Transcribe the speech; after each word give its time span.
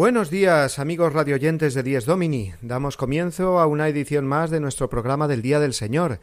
Buenos 0.00 0.30
días, 0.30 0.78
amigos 0.78 1.12
radioyentes 1.12 1.74
de 1.74 1.82
Dies 1.82 2.06
Domini. 2.06 2.54
Damos 2.62 2.96
comienzo 2.96 3.60
a 3.60 3.66
una 3.66 3.86
edición 3.86 4.26
más 4.26 4.48
de 4.48 4.58
nuestro 4.58 4.88
programa 4.88 5.28
del 5.28 5.42
Día 5.42 5.60
del 5.60 5.74
Señor, 5.74 6.20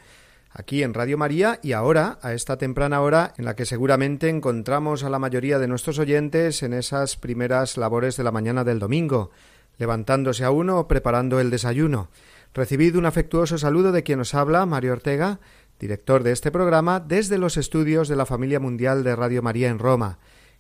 aquí 0.50 0.82
en 0.82 0.96
Radio 0.96 1.16
María 1.16 1.60
y 1.62 1.74
ahora, 1.74 2.18
a 2.24 2.34
esta 2.34 2.58
temprana 2.58 3.02
hora 3.02 3.36
en 3.38 3.46
la 3.46 3.56
que 3.56 3.68
seguramente 3.68 4.30
encontramos 4.30 5.04
a 5.04 5.12
la 5.12 5.20
mayoría 5.20 5.60
de 5.60 5.68
nuestros 5.68 6.00
oyentes 6.00 6.64
en 6.64 6.74
esas 6.74 7.18
primeras 7.18 7.78
labores 7.78 8.18
de 8.18 8.24
la 8.24 8.32
mañana 8.32 8.64
del 8.64 8.80
domingo, 8.80 9.30
levantándose 9.78 10.44
a 10.44 10.50
uno 10.50 10.80
o 10.80 10.88
preparando 10.88 11.40
el 11.40 11.52
desayuno. 11.52 12.10
Recibid 12.56 12.96
un 12.96 13.06
afectuoso 13.06 13.60
saludo 13.60 13.92
de 13.92 14.02
quien 14.02 14.22
os 14.22 14.34
habla, 14.34 14.66
Mario 14.66 14.94
Ortega, 14.94 15.40
director 15.80 16.24
de 16.24 16.32
este 16.32 16.50
programa, 16.50 17.00
desde 17.00 17.38
los 17.38 17.58
estudios 17.58 18.08
de 18.08 18.16
la 18.16 18.26
Familia 18.26 18.60
Mundial 18.60 19.04
de 19.04 19.16
Radio 19.16 19.44
María 19.44 19.70
en 19.70 19.78
Roma 19.78 20.18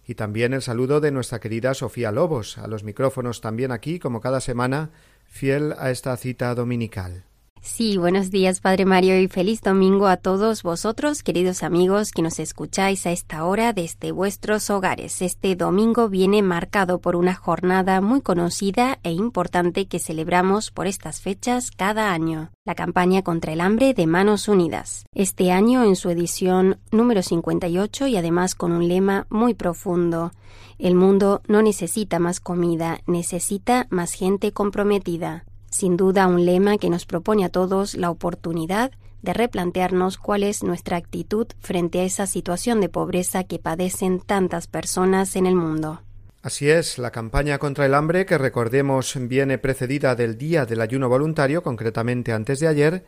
y 0.08 0.16
también 0.16 0.54
el 0.54 0.62
saludo 0.62 1.02
de 1.02 1.12
nuestra 1.12 1.42
querida 1.42 1.74
Sofía 1.74 2.14
Lobos, 2.14 2.58
a 2.58 2.68
los 2.68 2.86
micrófonos 2.86 3.42
también 3.42 3.74
aquí, 3.74 4.00
como 4.00 4.22
cada 4.22 4.40
semana, 4.40 4.92
fiel 5.26 5.74
a 5.78 5.92
esta 5.92 6.16
cita 6.16 6.56
dominical. 6.56 7.26
Sí, 7.62 7.98
buenos 7.98 8.32
días, 8.32 8.62
Padre 8.62 8.86
Mario, 8.86 9.20
y 9.20 9.28
feliz 9.28 9.62
domingo 9.62 10.08
a 10.08 10.18
todos 10.18 10.64
vosotros, 10.64 11.24
queridos 11.24 11.64
amigos, 11.64 12.12
que 12.12 12.22
nos 12.22 12.40
escucháis 12.40 13.06
a 13.06 13.12
esta 13.12 13.46
hora 13.46 13.74
desde 13.74 14.12
vuestros 14.12 14.70
hogares. 14.70 15.22
Este 15.22 15.56
domingo 15.56 16.08
viene 16.08 16.42
marcado 16.42 17.00
por 17.00 17.16
una 17.16 17.36
jornada 17.36 18.00
muy 18.00 18.22
conocida 18.22 19.00
e 19.04 19.12
importante 19.12 19.88
que 19.88 20.00
celebramos 20.00 20.72
por 20.72 20.88
estas 20.88 21.20
fechas 21.22 21.72
cada 21.72 22.14
año, 22.14 22.52
la 22.64 22.76
campaña 22.76 23.22
contra 23.24 23.54
el 23.54 23.62
hambre 23.62 23.94
de 23.94 24.08
Manos 24.08 24.48
Unidas. 24.48 25.06
Este 25.14 25.52
año 25.52 25.84
en 25.84 25.96
su 25.96 26.10
edición 26.10 26.80
número 26.92 27.22
58 27.22 28.08
y 28.08 28.18
además 28.18 28.56
con 28.56 28.72
un 28.72 28.88
lema 28.88 29.26
muy 29.30 29.54
profundo. 29.54 30.32
El 30.78 30.96
mundo 30.96 31.42
no 31.48 31.62
necesita 31.62 32.20
más 32.20 32.40
comida, 32.40 33.02
necesita 33.08 33.88
más 33.90 34.14
gente 34.14 34.52
comprometida. 34.52 35.44
Sin 35.70 35.98
duda 35.98 36.28
un 36.28 36.46
lema 36.46 36.78
que 36.78 36.90
nos 36.90 37.06
propone 37.06 37.46
a 37.46 37.50
todos 37.50 37.96
la 37.96 38.10
oportunidad 38.10 38.92
de 39.22 39.34
replantearnos 39.34 40.18
cuál 40.18 40.44
es 40.44 40.64
nuestra 40.64 40.98
actitud 40.98 41.48
frente 41.60 42.00
a 42.00 42.04
esa 42.04 42.28
situación 42.28 42.82
de 42.82 42.90
pobreza 42.90 43.44
que 43.44 43.60
padecen 43.60 44.20
tantas 44.20 44.68
personas 44.68 45.36
en 45.36 45.46
el 45.46 45.56
mundo. 45.56 46.02
Así 46.42 46.70
es, 46.70 46.98
la 46.98 47.12
campaña 47.12 47.58
contra 47.58 47.86
el 47.86 47.94
hambre, 47.94 48.26
que 48.26 48.38
recordemos 48.38 49.18
viene 49.20 49.58
precedida 49.58 50.16
del 50.16 50.38
Día 50.38 50.66
del 50.66 50.82
Ayuno 50.82 51.10
Voluntario, 51.10 51.62
concretamente 51.62 52.32
antes 52.32 52.60
de 52.60 52.68
ayer, 52.68 53.06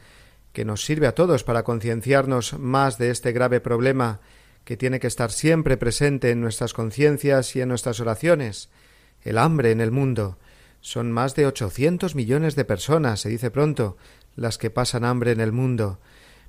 que 0.52 0.66
nos 0.66 0.84
sirve 0.84 1.08
a 1.08 1.14
todos 1.14 1.44
para 1.44 1.64
concienciarnos 1.64 2.58
más 2.59 2.98
de 2.98 3.12
este 3.12 3.31
grave 3.31 3.62
problema 3.62 4.19
que 4.66 4.78
tiene 4.78 5.00
que 5.00 5.08
estar 5.08 5.31
siempre 5.31 5.78
presente 5.78 6.31
en 6.31 6.42
nuestras 6.42 6.74
conciencias 6.74 7.56
y 7.56 7.62
en 7.62 7.69
nuestras 7.69 8.00
oraciones, 8.00 8.69
el 9.22 9.38
hambre 9.38 9.72
en 9.72 9.80
el 9.80 9.92
mundo, 9.92 10.38
son 10.82 11.12
más 11.12 11.36
de 11.36 11.46
ochocientos 11.46 12.16
millones 12.16 12.56
de 12.56 12.66
personas, 12.66 13.22
se 13.22 13.30
dice 13.30 13.52
pronto, 13.52 13.98
las 14.36 14.58
que 14.58 14.70
pasan 14.70 15.04
hambre 15.04 15.32
en 15.32 15.42
el 15.42 15.52
mundo. 15.52 16.00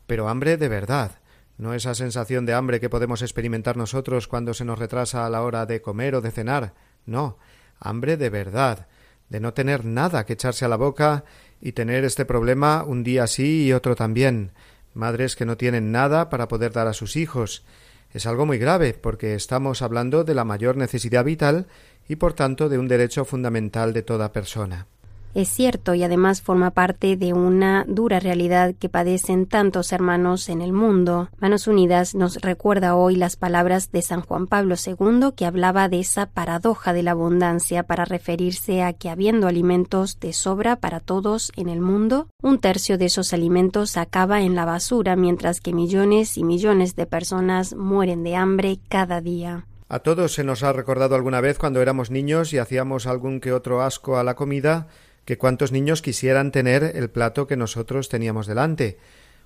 Pero 0.07 0.29
hambre 0.29 0.57
de 0.57 0.69
verdad, 0.69 1.21
no 1.59 1.75
esa 1.75 1.95
sensación 1.95 2.47
de 2.47 2.55
hambre 2.55 2.81
que 2.81 2.89
podemos 2.89 3.23
experimentar 3.23 3.77
nosotros 3.77 4.29
cuando 4.29 4.55
se 4.55 4.65
nos 4.65 4.79
retrasa 4.79 5.27
a 5.27 5.31
la 5.31 5.43
hora 5.43 5.67
de 5.67 5.83
comer 5.83 6.15
o 6.15 6.21
de 6.21 6.31
cenar. 6.31 6.75
No, 7.07 7.39
hambre 7.79 8.17
de 8.17 8.31
verdad, 8.31 8.87
de 9.29 9.41
no 9.41 9.53
tener 9.53 9.85
nada 9.85 10.25
que 10.25 10.35
echarse 10.35 10.65
a 10.65 10.69
la 10.69 10.77
boca 10.77 11.25
y 11.61 11.73
tener 11.73 12.05
este 12.05 12.25
problema 12.25 12.85
un 12.85 13.05
día 13.05 13.27
sí 13.27 13.67
y 13.67 13.73
otro 13.73 13.95
también. 13.95 14.53
Madres 14.95 15.37
que 15.37 15.47
no 15.47 15.57
tienen 15.57 15.93
nada 15.93 16.31
para 16.31 16.49
poder 16.49 16.73
dar 16.73 16.87
a 16.87 16.93
sus 16.93 17.17
hijos. 17.17 17.65
Es 18.13 18.27
algo 18.27 18.45
muy 18.45 18.59
grave, 18.59 18.95
porque 18.95 19.35
estamos 19.35 19.83
hablando 19.83 20.25
de 20.25 20.35
la 20.35 20.45
mayor 20.45 20.77
necesidad 20.77 21.25
vital 21.25 21.69
y 22.11 22.17
por 22.17 22.33
tanto 22.33 22.69
de 22.69 22.77
un 22.77 22.89
derecho 22.89 23.25
fundamental 23.25 23.93
de 23.93 24.03
toda 24.03 24.33
persona. 24.33 24.89
Es 25.33 25.49
cierto 25.49 25.95
y 25.95 26.03
además 26.03 26.43
forma 26.43 26.73
parte 26.73 27.17
de 27.17 27.33
una 27.33 27.85
dura 27.87 28.19
realidad 28.19 28.75
que 28.77 28.89
padecen 28.89 29.47
tantos 29.47 29.93
hermanos 29.93 30.49
en 30.49 30.61
el 30.61 30.73
mundo. 30.73 31.29
Manos 31.39 31.69
Unidas 31.69 32.17
nos 32.17 32.41
recuerda 32.41 32.97
hoy 32.97 33.15
las 33.15 33.37
palabras 33.37 33.93
de 33.93 34.03
San 34.03 34.23
Juan 34.23 34.49
Pablo 34.49 34.75
II 34.75 35.29
que 35.37 35.47
hablaba 35.47 35.89
de 35.89 36.01
esa 36.01 36.27
paradoja 36.27 36.93
de 36.93 37.05
la 37.05 37.13
abundancia 37.13 37.85
para 37.85 38.05
referirse 38.05 38.83
a 38.83 38.93
que 38.93 39.09
habiendo 39.09 39.47
alimentos 39.47 40.19
de 40.19 40.33
sobra 40.33 40.75
para 40.75 40.99
todos 40.99 41.53
en 41.55 41.69
el 41.69 41.81
mundo, 41.81 42.27
un 42.43 42.59
tercio 42.59 42.99
de 42.99 43.05
esos 43.05 43.33
alimentos 43.33 43.97
acaba 43.97 44.43
en 44.43 44.57
la 44.57 44.65
basura 44.65 45.15
mientras 45.15 45.61
que 45.61 45.73
millones 45.73 46.37
y 46.37 46.43
millones 46.43 46.97
de 46.97 47.07
personas 47.07 47.77
mueren 47.77 48.25
de 48.25 48.35
hambre 48.35 48.81
cada 48.89 49.21
día. 49.21 49.65
A 49.93 49.99
todos 49.99 50.35
se 50.35 50.45
nos 50.45 50.63
ha 50.63 50.73
recordado 50.73 51.17
alguna 51.17 51.41
vez 51.41 51.59
cuando 51.59 51.83
éramos 51.83 52.13
niños 52.13 52.53
y 52.53 52.59
hacíamos 52.59 53.09
algún 53.09 53.41
que 53.41 53.53
otro 53.53 53.83
asco 53.83 54.19
a 54.19 54.23
la 54.23 54.37
comida 54.37 54.87
que 55.25 55.37
cuántos 55.37 55.73
niños 55.73 56.01
quisieran 56.01 56.53
tener 56.53 56.93
el 56.95 57.11
plato 57.11 57.49
que 57.49 57.57
nosotros 57.57 58.09
teníamos 58.09 58.47
delante. 58.47 58.99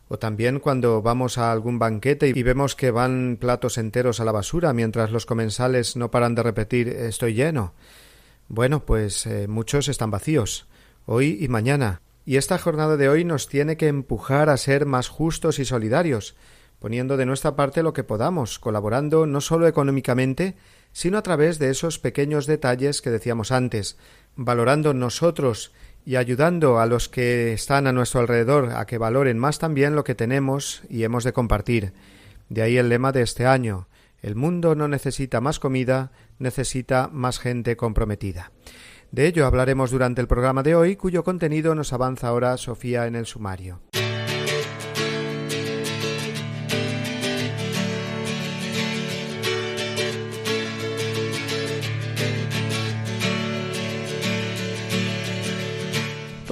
O 0.08 0.18
también 0.18 0.60
cuando 0.60 1.00
vamos 1.00 1.38
a 1.38 1.50
algún 1.50 1.78
banquete 1.78 2.28
y 2.28 2.42
vemos 2.42 2.74
que 2.74 2.90
van 2.90 3.38
platos 3.40 3.78
enteros 3.78 4.20
a 4.20 4.26
la 4.26 4.32
basura 4.32 4.74
mientras 4.74 5.10
los 5.12 5.24
comensales 5.24 5.96
no 5.96 6.10
paran 6.10 6.34
de 6.34 6.42
repetir 6.42 6.88
estoy 6.88 7.32
lleno. 7.32 7.72
Bueno, 8.48 8.84
pues 8.84 9.24
eh, 9.24 9.48
muchos 9.48 9.88
están 9.88 10.10
vacíos, 10.10 10.66
hoy 11.06 11.38
y 11.40 11.48
mañana. 11.48 12.02
Y 12.26 12.36
esta 12.36 12.58
jornada 12.58 12.98
de 12.98 13.08
hoy 13.08 13.24
nos 13.24 13.48
tiene 13.48 13.78
que 13.78 13.88
empujar 13.88 14.50
a 14.50 14.58
ser 14.58 14.84
más 14.84 15.08
justos 15.08 15.58
y 15.58 15.64
solidarios, 15.64 16.36
poniendo 16.78 17.16
de 17.16 17.26
nuestra 17.26 17.56
parte 17.56 17.82
lo 17.82 17.92
que 17.92 18.04
podamos, 18.04 18.58
colaborando 18.58 19.26
no 19.26 19.40
solo 19.40 19.66
económicamente, 19.66 20.56
sino 20.92 21.18
a 21.18 21.22
través 21.22 21.58
de 21.58 21.70
esos 21.70 21.98
pequeños 21.98 22.46
detalles 22.46 23.02
que 23.02 23.10
decíamos 23.10 23.52
antes, 23.52 23.98
valorando 24.36 24.94
nosotros 24.94 25.72
y 26.06 26.16
ayudando 26.16 26.78
a 26.78 26.86
los 26.86 27.08
que 27.08 27.52
están 27.52 27.86
a 27.86 27.92
nuestro 27.92 28.20
alrededor 28.20 28.72
a 28.76 28.86
que 28.86 28.98
valoren 28.98 29.38
más 29.38 29.58
también 29.58 29.96
lo 29.96 30.04
que 30.04 30.14
tenemos 30.14 30.82
y 30.88 31.04
hemos 31.04 31.24
de 31.24 31.32
compartir. 31.32 31.92
De 32.48 32.62
ahí 32.62 32.76
el 32.76 32.88
lema 32.88 33.12
de 33.12 33.22
este 33.22 33.46
año 33.46 33.88
El 34.22 34.36
mundo 34.36 34.74
no 34.74 34.88
necesita 34.88 35.42
más 35.42 35.58
comida, 35.58 36.10
necesita 36.38 37.10
más 37.12 37.38
gente 37.38 37.76
comprometida. 37.76 38.52
De 39.12 39.26
ello 39.26 39.46
hablaremos 39.46 39.90
durante 39.90 40.22
el 40.22 40.28
programa 40.28 40.62
de 40.62 40.74
hoy, 40.74 40.96
cuyo 40.96 41.24
contenido 41.24 41.74
nos 41.74 41.92
avanza 41.92 42.28
ahora 42.28 42.56
Sofía 42.56 43.06
en 43.06 43.16
el 43.16 43.26
sumario. 43.26 43.80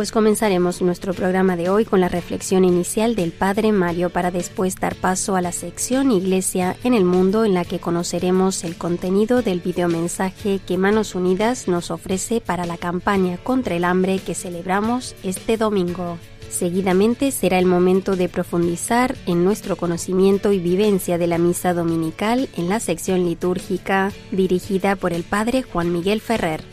Pues 0.03 0.11
comenzaremos 0.11 0.83
nuestro 0.83 1.15
programa 1.15 1.55
de 1.55 1.71
hoy 1.71 1.85
con 1.85 2.01
la 2.01 2.09
reflexión 2.09 2.65
inicial 2.65 3.15
del 3.15 3.31
Padre 3.31 3.71
Mario 3.71 4.11
para 4.11 4.33
después 4.33 4.75
dar 4.75 4.97
paso 4.97 5.37
a 5.37 5.41
la 5.41 5.53
sección 5.53 6.11
Iglesia 6.11 6.77
en 6.83 6.93
el 6.93 7.05
Mundo 7.05 7.45
en 7.45 7.55
la 7.55 7.65
que 7.65 7.79
conoceremos 7.79 8.65
el 8.65 8.77
contenido 8.77 9.43
del 9.43 9.61
videomensaje 9.61 10.59
que 10.67 10.77
Manos 10.77 11.15
Unidas 11.15 11.69
nos 11.69 11.93
ofrece 11.93 12.41
para 12.41 12.67
la 12.67 12.79
campaña 12.79 13.37
contra 13.45 13.77
el 13.77 13.85
hambre 13.85 14.19
que 14.19 14.35
celebramos 14.35 15.15
este 15.23 15.57
domingo. 15.57 16.19
Seguidamente 16.51 17.31
será 17.31 17.61
el 17.61 17.67
momento 17.67 18.17
de 18.17 18.29
profundizar 18.29 19.15
en 19.27 19.45
nuestro 19.45 19.77
conocimiento 19.77 20.51
y 20.51 20.59
vivencia 20.59 21.17
de 21.17 21.29
la 21.29 21.39
misa 21.39 21.75
dominical 21.75 22.49
en 22.57 22.69
la 22.69 22.81
sección 22.81 23.25
litúrgica 23.25 24.11
dirigida 24.33 24.97
por 24.97 25.13
el 25.13 25.23
Padre 25.23 25.63
Juan 25.63 25.93
Miguel 25.93 26.21
Ferrer. 26.21 26.72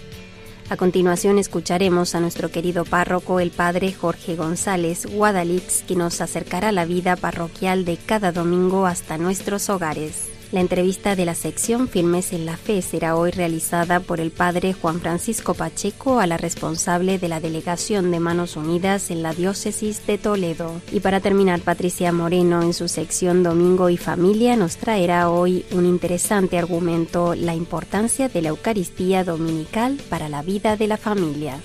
A 0.70 0.78
continuación 0.78 1.40
escucharemos 1.40 2.14
a 2.14 2.20
nuestro 2.20 2.52
querido 2.52 2.86
párroco, 2.86 3.40
el 3.40 3.50
padre 3.50 3.92
Jorge 3.92 4.36
González 4.36 5.08
Guadalix, 5.08 5.82
que 5.82 5.96
nos 5.96 6.22
acercará 6.22 6.72
la 6.72 6.86
vida 6.86 7.16
parroquial 7.16 7.86
de 7.86 7.98
cada 7.98 8.32
domingo 8.32 8.86
hasta 8.86 9.18
nuestros 9.18 9.68
hogares. 9.72 10.30
La 10.52 10.62
entrevista 10.62 11.16
de 11.16 11.26
la 11.26 11.36
sección 11.36 11.88
Filmes 11.88 12.34
en 12.34 12.48
la 12.48 12.58
Fe 12.58 12.82
será 12.82 13.16
hoy 13.16 13.30
realizada 13.30 14.00
por 14.00 14.20
el 14.20 14.32
padre 14.32 14.74
Juan 14.74 15.00
Francisco 15.00 15.54
Pacheco 15.54 16.20
a 16.20 16.26
la 16.26 16.38
responsable 16.38 17.20
de 17.20 17.28
la 17.28 17.40
delegación 17.40 18.10
de 18.10 18.20
Manos 18.20 18.56
Unidas 18.56 19.12
en 19.12 19.22
la 19.22 19.34
diócesis 19.34 20.08
de 20.08 20.18
Toledo. 20.18 20.82
Y 20.92 21.02
para 21.02 21.20
terminar, 21.20 21.60
Patricia 21.60 22.12
Moreno 22.12 22.64
en 22.64 22.74
su 22.74 22.88
sección 22.88 23.44
Domingo 23.44 23.92
y 23.92 23.98
Familia 23.98 24.56
nos 24.56 24.78
traerá 24.78 25.30
hoy 25.30 25.66
un 25.72 25.86
interesante 25.86 26.58
argumento, 26.58 27.36
la 27.36 27.54
importancia 27.54 28.28
de 28.28 28.42
la 28.42 28.50
Eucaristía 28.50 29.24
Dominical 29.24 30.00
para 30.10 30.30
la 30.30 30.42
vida 30.42 30.78
de 30.78 30.88
la 30.88 30.98
familia. 30.98 31.60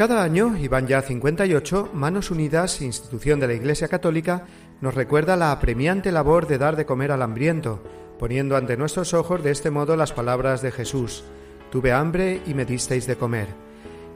Cada 0.00 0.22
año, 0.22 0.56
y 0.56 0.66
van 0.66 0.86
ya 0.86 1.02
58, 1.02 1.90
Manos 1.92 2.30
Unidas, 2.30 2.80
institución 2.80 3.38
de 3.38 3.48
la 3.48 3.52
Iglesia 3.52 3.86
Católica, 3.86 4.46
nos 4.80 4.94
recuerda 4.94 5.36
la 5.36 5.52
apremiante 5.52 6.10
labor 6.10 6.46
de 6.46 6.56
dar 6.56 6.74
de 6.76 6.86
comer 6.86 7.12
al 7.12 7.20
hambriento, 7.20 7.82
poniendo 8.18 8.56
ante 8.56 8.78
nuestros 8.78 9.12
ojos 9.12 9.42
de 9.42 9.50
este 9.50 9.70
modo 9.70 9.96
las 9.96 10.14
palabras 10.14 10.62
de 10.62 10.72
Jesús, 10.72 11.22
Tuve 11.70 11.92
hambre 11.92 12.40
y 12.46 12.54
me 12.54 12.64
disteis 12.64 13.06
de 13.06 13.16
comer. 13.16 13.48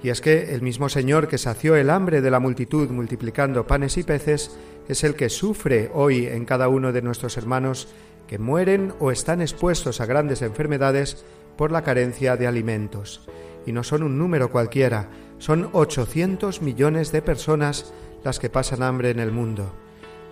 Y 0.02 0.08
es 0.08 0.22
que 0.22 0.54
el 0.54 0.62
mismo 0.62 0.88
Señor 0.88 1.28
que 1.28 1.36
sació 1.36 1.76
el 1.76 1.90
hambre 1.90 2.22
de 2.22 2.30
la 2.30 2.40
multitud 2.40 2.88
multiplicando 2.88 3.66
panes 3.66 3.98
y 3.98 4.04
peces, 4.04 4.56
es 4.88 5.04
el 5.04 5.14
que 5.14 5.28
sufre 5.28 5.90
hoy 5.92 6.24
en 6.24 6.46
cada 6.46 6.68
uno 6.68 6.92
de 6.92 7.02
nuestros 7.02 7.36
hermanos 7.36 7.88
que 8.26 8.38
mueren 8.38 8.94
o 9.00 9.10
están 9.10 9.42
expuestos 9.42 10.00
a 10.00 10.06
grandes 10.06 10.40
enfermedades 10.40 11.26
por 11.58 11.70
la 11.70 11.82
carencia 11.82 12.38
de 12.38 12.46
alimentos. 12.46 13.28
Y 13.66 13.72
no 13.72 13.84
son 13.84 14.02
un 14.02 14.18
número 14.18 14.50
cualquiera, 14.50 15.08
son 15.44 15.68
800 15.74 16.62
millones 16.62 17.12
de 17.12 17.20
personas 17.20 17.92
las 18.24 18.38
que 18.38 18.48
pasan 18.48 18.82
hambre 18.82 19.10
en 19.10 19.20
el 19.20 19.30
mundo. 19.30 19.74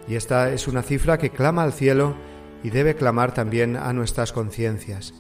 Y 0.09 0.15
esta 0.15 0.51
es 0.51 0.69
una 0.69 0.83
cifra 0.83 1.19
que 1.19 1.29
clama 1.29 1.65
al 1.65 1.75
cielo 1.75 2.15
y 2.63 2.71
debe 2.71 2.97
clamar 2.97 3.35
también 3.35 3.77
a 3.77 3.93
nuestras 3.93 4.33
conciencias. 4.33 5.13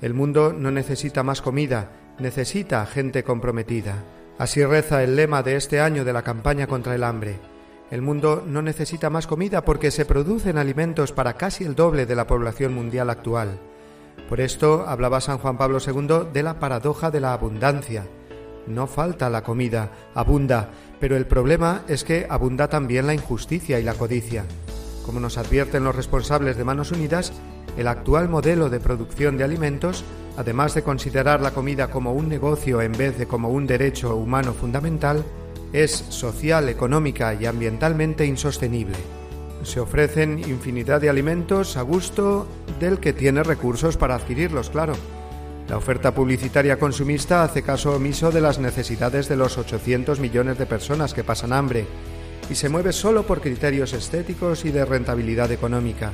El 0.00 0.14
mundo 0.14 0.52
no 0.56 0.70
necesita 0.70 1.24
más 1.24 1.42
comida, 1.42 1.90
necesita 2.20 2.86
gente 2.86 3.24
comprometida. 3.24 4.04
Así 4.38 4.64
reza 4.64 5.02
el 5.02 5.16
lema 5.16 5.42
de 5.42 5.56
este 5.56 5.80
año 5.80 6.04
de 6.04 6.12
la 6.12 6.22
campaña 6.22 6.68
contra 6.68 6.94
el 6.94 7.02
hambre. 7.02 7.40
El 7.90 8.02
mundo 8.02 8.44
no 8.46 8.62
necesita 8.62 9.10
más 9.10 9.26
comida 9.26 9.64
porque 9.64 9.90
se 9.90 10.04
producen 10.04 10.58
alimentos 10.58 11.10
para 11.10 11.32
casi 11.32 11.64
el 11.64 11.74
doble 11.74 12.06
de 12.06 12.14
la 12.14 12.28
población 12.28 12.72
mundial 12.72 13.10
actual. 13.10 13.58
Por 14.28 14.40
esto 14.40 14.84
hablaba 14.86 15.20
San 15.20 15.38
Juan 15.38 15.58
Pablo 15.58 15.78
II 15.84 16.30
de 16.32 16.42
la 16.44 16.60
paradoja 16.60 17.10
de 17.10 17.18
la 17.18 17.32
abundancia, 17.32 18.06
no 18.66 18.86
falta 18.86 19.30
la 19.30 19.42
comida, 19.42 19.90
abunda, 20.14 20.70
pero 21.00 21.16
el 21.16 21.26
problema 21.26 21.82
es 21.88 22.04
que 22.04 22.26
abunda 22.28 22.68
también 22.68 23.06
la 23.06 23.14
injusticia 23.14 23.78
y 23.78 23.82
la 23.82 23.94
codicia. 23.94 24.44
Como 25.04 25.20
nos 25.20 25.36
advierten 25.36 25.84
los 25.84 25.94
responsables 25.94 26.56
de 26.56 26.64
Manos 26.64 26.92
Unidas, 26.92 27.32
el 27.76 27.88
actual 27.88 28.28
modelo 28.28 28.70
de 28.70 28.80
producción 28.80 29.36
de 29.36 29.44
alimentos, 29.44 30.04
además 30.36 30.74
de 30.74 30.82
considerar 30.82 31.40
la 31.40 31.52
comida 31.52 31.90
como 31.90 32.12
un 32.12 32.28
negocio 32.28 32.80
en 32.80 32.92
vez 32.92 33.18
de 33.18 33.26
como 33.26 33.50
un 33.50 33.66
derecho 33.66 34.16
humano 34.16 34.54
fundamental, 34.54 35.24
es 35.72 35.92
social, 35.92 36.68
económica 36.68 37.34
y 37.34 37.46
ambientalmente 37.46 38.24
insostenible. 38.24 38.96
Se 39.64 39.80
ofrecen 39.80 40.38
infinidad 40.38 41.00
de 41.00 41.10
alimentos 41.10 41.76
a 41.76 41.82
gusto 41.82 42.46
del 42.78 42.98
que 42.98 43.12
tiene 43.12 43.42
recursos 43.42 43.96
para 43.96 44.14
adquirirlos, 44.14 44.70
claro 44.70 44.94
la 45.68 45.78
oferta 45.78 46.14
publicitaria 46.14 46.78
consumista 46.78 47.42
hace 47.42 47.62
caso 47.62 47.96
omiso 47.96 48.30
de 48.30 48.40
las 48.40 48.58
necesidades 48.58 49.28
de 49.28 49.36
los 49.36 49.56
800 49.56 50.20
millones 50.20 50.58
de 50.58 50.66
personas 50.66 51.14
que 51.14 51.24
pasan 51.24 51.52
hambre 51.52 51.86
y 52.50 52.54
se 52.54 52.68
mueve 52.68 52.92
solo 52.92 53.26
por 53.26 53.40
criterios 53.40 53.94
estéticos 53.94 54.66
y 54.66 54.70
de 54.70 54.84
rentabilidad 54.84 55.50
económica, 55.52 56.12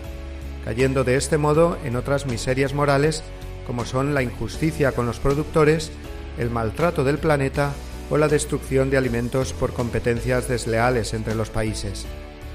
cayendo 0.65 1.03
de 1.03 1.17
este 1.17 1.37
modo 1.37 1.77
en 1.85 1.97
otras 1.97 2.27
miserias 2.27 2.75
morales 2.75 3.25
como 3.67 3.85
son 3.85 4.15
la 4.15 4.23
injusticia 4.23 4.93
con 4.93 5.07
los 5.07 5.19
productores, 5.19 5.91
el 6.39 6.51
maltrato 6.51 7.05
del 7.05 7.19
planeta 7.19 7.73
o 8.09 8.19
la 8.19 8.29
destrucción 8.29 8.91
de 8.91 8.97
alimentos 8.97 9.53
por 9.53 9.73
competencias 9.73 10.49
desleales 10.49 11.15
entre 11.15 11.35
los 11.35 11.51
países. 11.51 12.07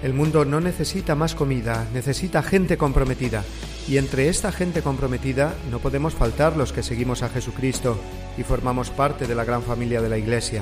El 0.05 0.13
mundo 0.13 0.45
no 0.45 0.61
necesita 0.61 1.15
más 1.15 1.33
comida, 1.33 1.87
necesita 1.91 2.43
gente 2.43 2.77
comprometida. 2.77 3.43
Y 3.87 3.97
entre 3.97 4.29
esta 4.29 4.51
gente 4.51 4.83
comprometida 4.83 5.55
no 5.71 5.79
podemos 5.79 6.13
faltar 6.13 6.55
los 6.55 6.71
que 6.71 6.83
seguimos 6.83 7.23
a 7.23 7.29
Jesucristo 7.29 7.99
y 8.37 8.43
formamos 8.43 8.91
parte 8.91 9.25
de 9.25 9.33
la 9.33 9.43
gran 9.43 9.63
familia 9.63 10.03
de 10.03 10.09
la 10.09 10.19
Iglesia, 10.19 10.61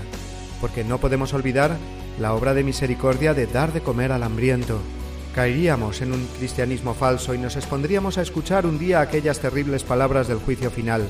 porque 0.61 0.85
no 0.85 0.97
podemos 0.97 1.33
olvidar 1.33 1.75
la 2.21 2.33
obra 2.33 2.53
de 2.53 2.63
misericordia 2.63 3.33
de 3.33 3.45
dar 3.45 3.73
de 3.73 3.81
comer 3.81 4.13
al 4.13 4.23
hambriento. 4.23 4.79
Caeríamos 5.35 6.01
en 6.01 6.13
un 6.13 6.25
cristianismo 6.37 6.93
falso 6.93 7.35
y 7.35 7.37
nos 7.37 7.57
expondríamos 7.57 8.17
a 8.17 8.21
escuchar 8.21 8.65
un 8.65 8.79
día 8.79 9.01
aquellas 9.01 9.39
terribles 9.39 9.83
palabras 9.83 10.29
del 10.29 10.37
juicio 10.37 10.71
final. 10.71 11.05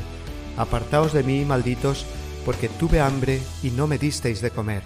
Apartaos 0.58 1.14
de 1.14 1.22
mí, 1.22 1.46
malditos, 1.46 2.08
porque 2.46 2.68
tuve 2.68 3.00
hambre 3.00 3.40
y 3.62 3.70
no 3.70 3.86
me 3.86 4.00
disteis 4.00 4.42
de 4.42 4.50
comer. 4.50 4.82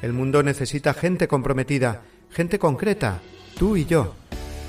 El 0.00 0.14
mundo 0.14 0.42
necesita 0.42 0.94
gente 0.94 1.28
comprometida, 1.28 2.02
gente 2.30 2.58
concreta, 2.58 3.20
tú 3.58 3.76
y 3.76 3.86
yo. 3.86 4.14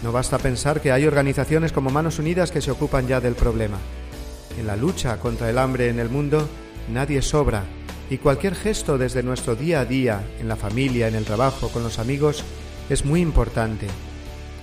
No 0.03 0.11
basta 0.11 0.37
pensar 0.37 0.81
que 0.81 0.91
hay 0.91 1.05
organizaciones 1.05 1.71
como 1.71 1.89
Manos 1.89 2.19
Unidas 2.19 2.51
que 2.51 2.61
se 2.61 2.71
ocupan 2.71 3.07
ya 3.07 3.19
del 3.19 3.35
problema. 3.35 3.77
En 4.59 4.67
la 4.67 4.75
lucha 4.75 5.19
contra 5.19 5.49
el 5.49 5.57
hambre 5.57 5.89
en 5.89 5.99
el 5.99 6.09
mundo, 6.09 6.47
nadie 6.91 7.21
sobra, 7.21 7.63
y 8.09 8.17
cualquier 8.17 8.55
gesto 8.55 8.97
desde 8.97 9.23
nuestro 9.23 9.55
día 9.55 9.81
a 9.81 9.85
día, 9.85 10.23
en 10.39 10.47
la 10.47 10.55
familia, 10.55 11.07
en 11.07 11.15
el 11.15 11.25
trabajo, 11.25 11.69
con 11.69 11.83
los 11.83 11.99
amigos, 11.99 12.43
es 12.89 13.05
muy 13.05 13.21
importante. 13.21 13.87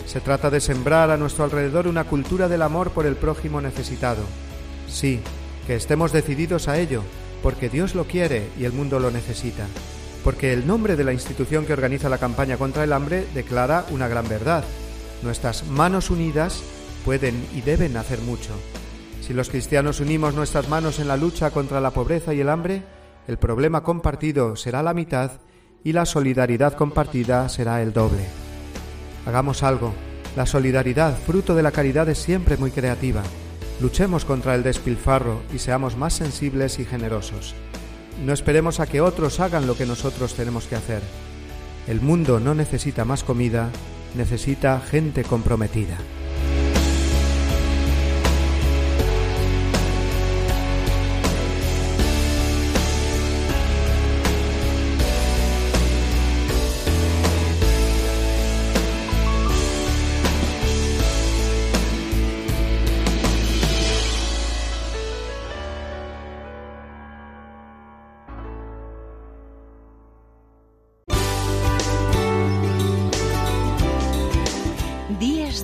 Se 0.06 0.20
trata 0.20 0.50
de 0.50 0.60
sembrar 0.60 1.10
a 1.10 1.16
nuestro 1.16 1.44
alrededor 1.44 1.86
una 1.86 2.04
cultura 2.04 2.48
del 2.48 2.62
amor 2.62 2.90
por 2.90 3.06
el 3.06 3.16
prójimo 3.16 3.60
necesitado. 3.60 4.22
Sí, 4.88 5.20
que 5.66 5.74
estemos 5.74 6.12
decididos 6.12 6.68
a 6.68 6.78
ello, 6.78 7.02
porque 7.42 7.68
Dios 7.68 7.94
lo 7.94 8.04
quiere 8.04 8.48
y 8.58 8.64
el 8.64 8.72
mundo 8.72 9.00
lo 9.00 9.10
necesita 9.10 9.66
porque 10.24 10.54
el 10.54 10.66
nombre 10.66 10.96
de 10.96 11.04
la 11.04 11.12
institución 11.12 11.66
que 11.66 11.74
organiza 11.74 12.08
la 12.08 12.18
campaña 12.18 12.56
contra 12.56 12.82
el 12.82 12.94
hambre 12.94 13.26
declara 13.34 13.84
una 13.90 14.08
gran 14.08 14.26
verdad. 14.26 14.64
Nuestras 15.22 15.66
manos 15.66 16.10
unidas 16.10 16.62
pueden 17.04 17.46
y 17.54 17.60
deben 17.60 17.98
hacer 17.98 18.20
mucho. 18.22 18.50
Si 19.20 19.34
los 19.34 19.50
cristianos 19.50 20.00
unimos 20.00 20.34
nuestras 20.34 20.68
manos 20.68 20.98
en 20.98 21.08
la 21.08 21.18
lucha 21.18 21.50
contra 21.50 21.80
la 21.80 21.90
pobreza 21.90 22.32
y 22.32 22.40
el 22.40 22.48
hambre, 22.48 22.82
el 23.28 23.36
problema 23.36 23.82
compartido 23.82 24.56
será 24.56 24.82
la 24.82 24.94
mitad 24.94 25.32
y 25.84 25.92
la 25.92 26.06
solidaridad 26.06 26.72
compartida 26.72 27.48
será 27.50 27.82
el 27.82 27.92
doble. 27.92 28.24
Hagamos 29.26 29.62
algo. 29.62 29.94
La 30.36 30.46
solidaridad, 30.46 31.16
fruto 31.16 31.54
de 31.54 31.62
la 31.62 31.70
caridad, 31.70 32.08
es 32.08 32.18
siempre 32.18 32.56
muy 32.56 32.70
creativa. 32.70 33.22
Luchemos 33.80 34.24
contra 34.24 34.54
el 34.54 34.62
despilfarro 34.62 35.42
y 35.54 35.58
seamos 35.58 35.96
más 35.96 36.14
sensibles 36.14 36.78
y 36.78 36.84
generosos. 36.84 37.54
No 38.22 38.32
esperemos 38.32 38.80
a 38.80 38.86
que 38.86 39.00
otros 39.00 39.40
hagan 39.40 39.66
lo 39.66 39.76
que 39.76 39.86
nosotros 39.86 40.34
tenemos 40.34 40.66
que 40.66 40.76
hacer. 40.76 41.02
El 41.86 42.00
mundo 42.00 42.40
no 42.40 42.54
necesita 42.54 43.04
más 43.04 43.24
comida, 43.24 43.70
necesita 44.14 44.80
gente 44.80 45.24
comprometida. 45.24 45.98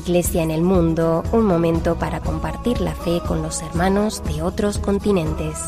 Iglesia 0.00 0.42
en 0.42 0.50
el 0.50 0.62
Mundo, 0.62 1.22
un 1.30 1.44
momento 1.44 1.96
para 1.96 2.20
compartir 2.20 2.80
la 2.80 2.94
fe 2.94 3.20
con 3.26 3.42
los 3.42 3.60
hermanos 3.60 4.22
de 4.24 4.42
otros 4.42 4.78
continentes. 4.78 5.58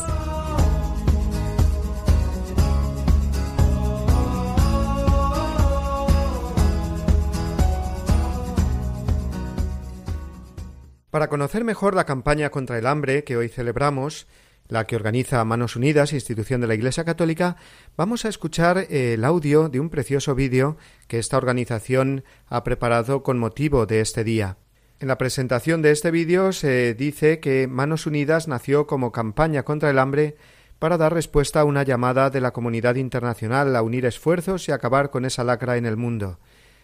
Para 11.11 11.27
conocer 11.27 11.63
mejor 11.63 11.93
la 11.93 12.05
campaña 12.05 12.49
contra 12.49 12.79
el 12.79 12.87
hambre 12.87 13.23
que 13.23 13.37
hoy 13.37 13.47
celebramos, 13.47 14.25
la 14.67 14.85
que 14.85 14.95
organiza 14.95 15.43
Manos 15.43 15.75
Unidas, 15.75 16.13
institución 16.13 16.61
de 16.61 16.67
la 16.67 16.75
Iglesia 16.75 17.03
Católica, 17.03 17.57
vamos 17.97 18.25
a 18.25 18.29
escuchar 18.29 18.87
el 18.89 19.23
audio 19.25 19.69
de 19.69 19.79
un 19.79 19.89
precioso 19.89 20.35
vídeo 20.35 20.77
que 21.07 21.19
esta 21.19 21.37
organización 21.37 22.23
ha 22.47 22.63
preparado 22.63 23.23
con 23.23 23.37
motivo 23.39 23.85
de 23.85 24.01
este 24.01 24.23
día. 24.23 24.57
En 24.99 25.09
la 25.09 25.17
presentación 25.17 25.81
de 25.81 25.91
este 25.91 26.11
vídeo 26.11 26.53
se 26.53 26.93
dice 26.93 27.39
que 27.39 27.67
Manos 27.67 28.05
Unidas 28.05 28.47
nació 28.47 28.87
como 28.87 29.11
campaña 29.11 29.63
contra 29.63 29.89
el 29.89 29.99
hambre 29.99 30.37
para 30.79 30.97
dar 30.97 31.13
respuesta 31.13 31.61
a 31.61 31.65
una 31.65 31.83
llamada 31.83 32.29
de 32.29 32.41
la 32.41 32.51
comunidad 32.51 32.95
internacional 32.95 33.75
a 33.75 33.81
unir 33.81 34.05
esfuerzos 34.05 34.67
y 34.67 34.71
acabar 34.71 35.11
con 35.11 35.25
esa 35.25 35.43
lacra 35.43 35.77
en 35.77 35.85
el 35.85 35.97
mundo. 35.97 36.39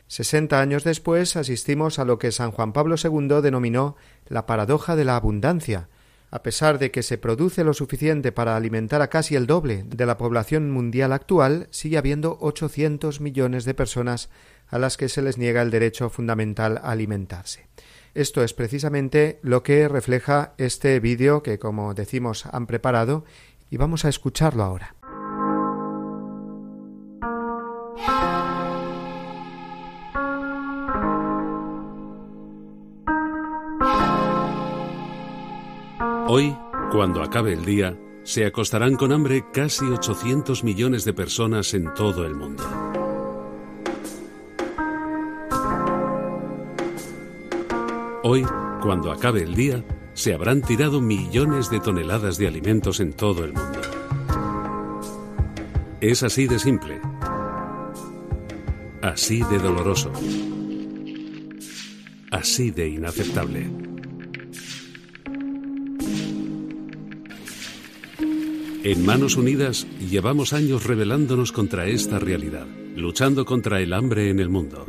Sesenta 0.07 0.59
años 0.59 0.83
después 0.83 1.35
asistimos 1.35 1.99
a 1.99 2.05
lo 2.05 2.17
que 2.17 2.31
San 2.31 2.51
Juan 2.51 2.73
Pablo 2.73 2.95
II 3.01 3.41
denominó 3.43 3.95
la 4.27 4.45
paradoja 4.45 4.95
de 4.95 5.05
la 5.05 5.15
abundancia, 5.15 5.87
a 6.31 6.43
pesar 6.43 6.79
de 6.79 6.91
que 6.91 7.03
se 7.03 7.17
produce 7.17 7.63
lo 7.63 7.73
suficiente 7.73 8.31
para 8.31 8.55
alimentar 8.55 9.01
a 9.01 9.09
casi 9.09 9.35
el 9.35 9.47
doble 9.47 9.83
de 9.87 10.05
la 10.05 10.17
población 10.17 10.71
mundial 10.71 11.13
actual, 11.13 11.67
sigue 11.71 11.97
habiendo 11.97 12.37
800 12.41 13.21
millones 13.21 13.65
de 13.65 13.73
personas 13.73 14.29
a 14.67 14.77
las 14.77 14.97
que 14.97 15.09
se 15.09 15.21
les 15.21 15.37
niega 15.37 15.61
el 15.61 15.71
derecho 15.71 16.09
fundamental 16.09 16.77
a 16.77 16.91
alimentarse. 16.91 17.67
Esto 18.13 18.43
es 18.43 18.53
precisamente 18.53 19.39
lo 19.41 19.63
que 19.63 19.87
refleja 19.87 20.53
este 20.57 20.99
vídeo 20.99 21.43
que, 21.43 21.59
como 21.59 21.93
decimos, 21.93 22.45
han 22.45 22.67
preparado 22.67 23.23
y 23.69 23.77
vamos 23.77 24.05
a 24.05 24.09
escucharlo 24.09 24.63
ahora. 24.63 24.95
Hoy, 36.31 36.55
cuando 36.91 37.23
acabe 37.23 37.53
el 37.53 37.65
día, 37.65 37.97
se 38.21 38.45
acostarán 38.45 38.97
con 38.97 39.11
hambre 39.11 39.45
casi 39.51 39.85
800 39.85 40.63
millones 40.63 41.03
de 41.03 41.11
personas 41.11 41.73
en 41.73 41.91
todo 41.95 42.23
el 42.23 42.35
mundo. 42.35 42.63
Hoy, 48.21 48.45
cuando 48.79 49.11
acabe 49.11 49.41
el 49.41 49.55
día, 49.55 49.83
se 50.13 50.35
habrán 50.35 50.61
tirado 50.61 51.01
millones 51.01 51.71
de 51.71 51.79
toneladas 51.79 52.37
de 52.37 52.47
alimentos 52.47 52.99
en 52.99 53.13
todo 53.13 53.43
el 53.43 53.53
mundo. 53.53 53.81
Es 55.99 56.21
así 56.21 56.45
de 56.45 56.59
simple, 56.59 57.01
así 59.01 59.41
de 59.49 59.57
doloroso, 59.57 60.11
así 62.29 62.69
de 62.69 62.87
inaceptable. 62.87 63.88
En 68.89 69.05
Manos 69.05 69.37
Unidas 69.37 69.85
llevamos 69.99 70.51
años 70.51 70.83
rebelándonos 70.83 71.51
contra 71.51 71.85
esta 71.85 72.17
realidad, 72.17 72.65
luchando 72.95 73.45
contra 73.45 73.81
el 73.81 73.93
hambre 73.93 74.31
en 74.31 74.39
el 74.39 74.49
mundo. 74.49 74.87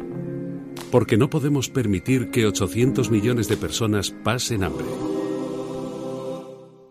Porque 0.90 1.19
no 1.19 1.28
podemos 1.28 1.69
permitir 1.69 2.30
que 2.30 2.47
800 2.47 3.11
millones 3.11 3.47
de 3.49 3.59
personas 3.59 4.11
pasen 4.11 4.64
hambre. 4.64 4.87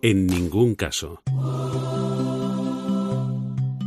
En 0.04 0.28
ningún 0.28 0.76
caso. 0.76 1.24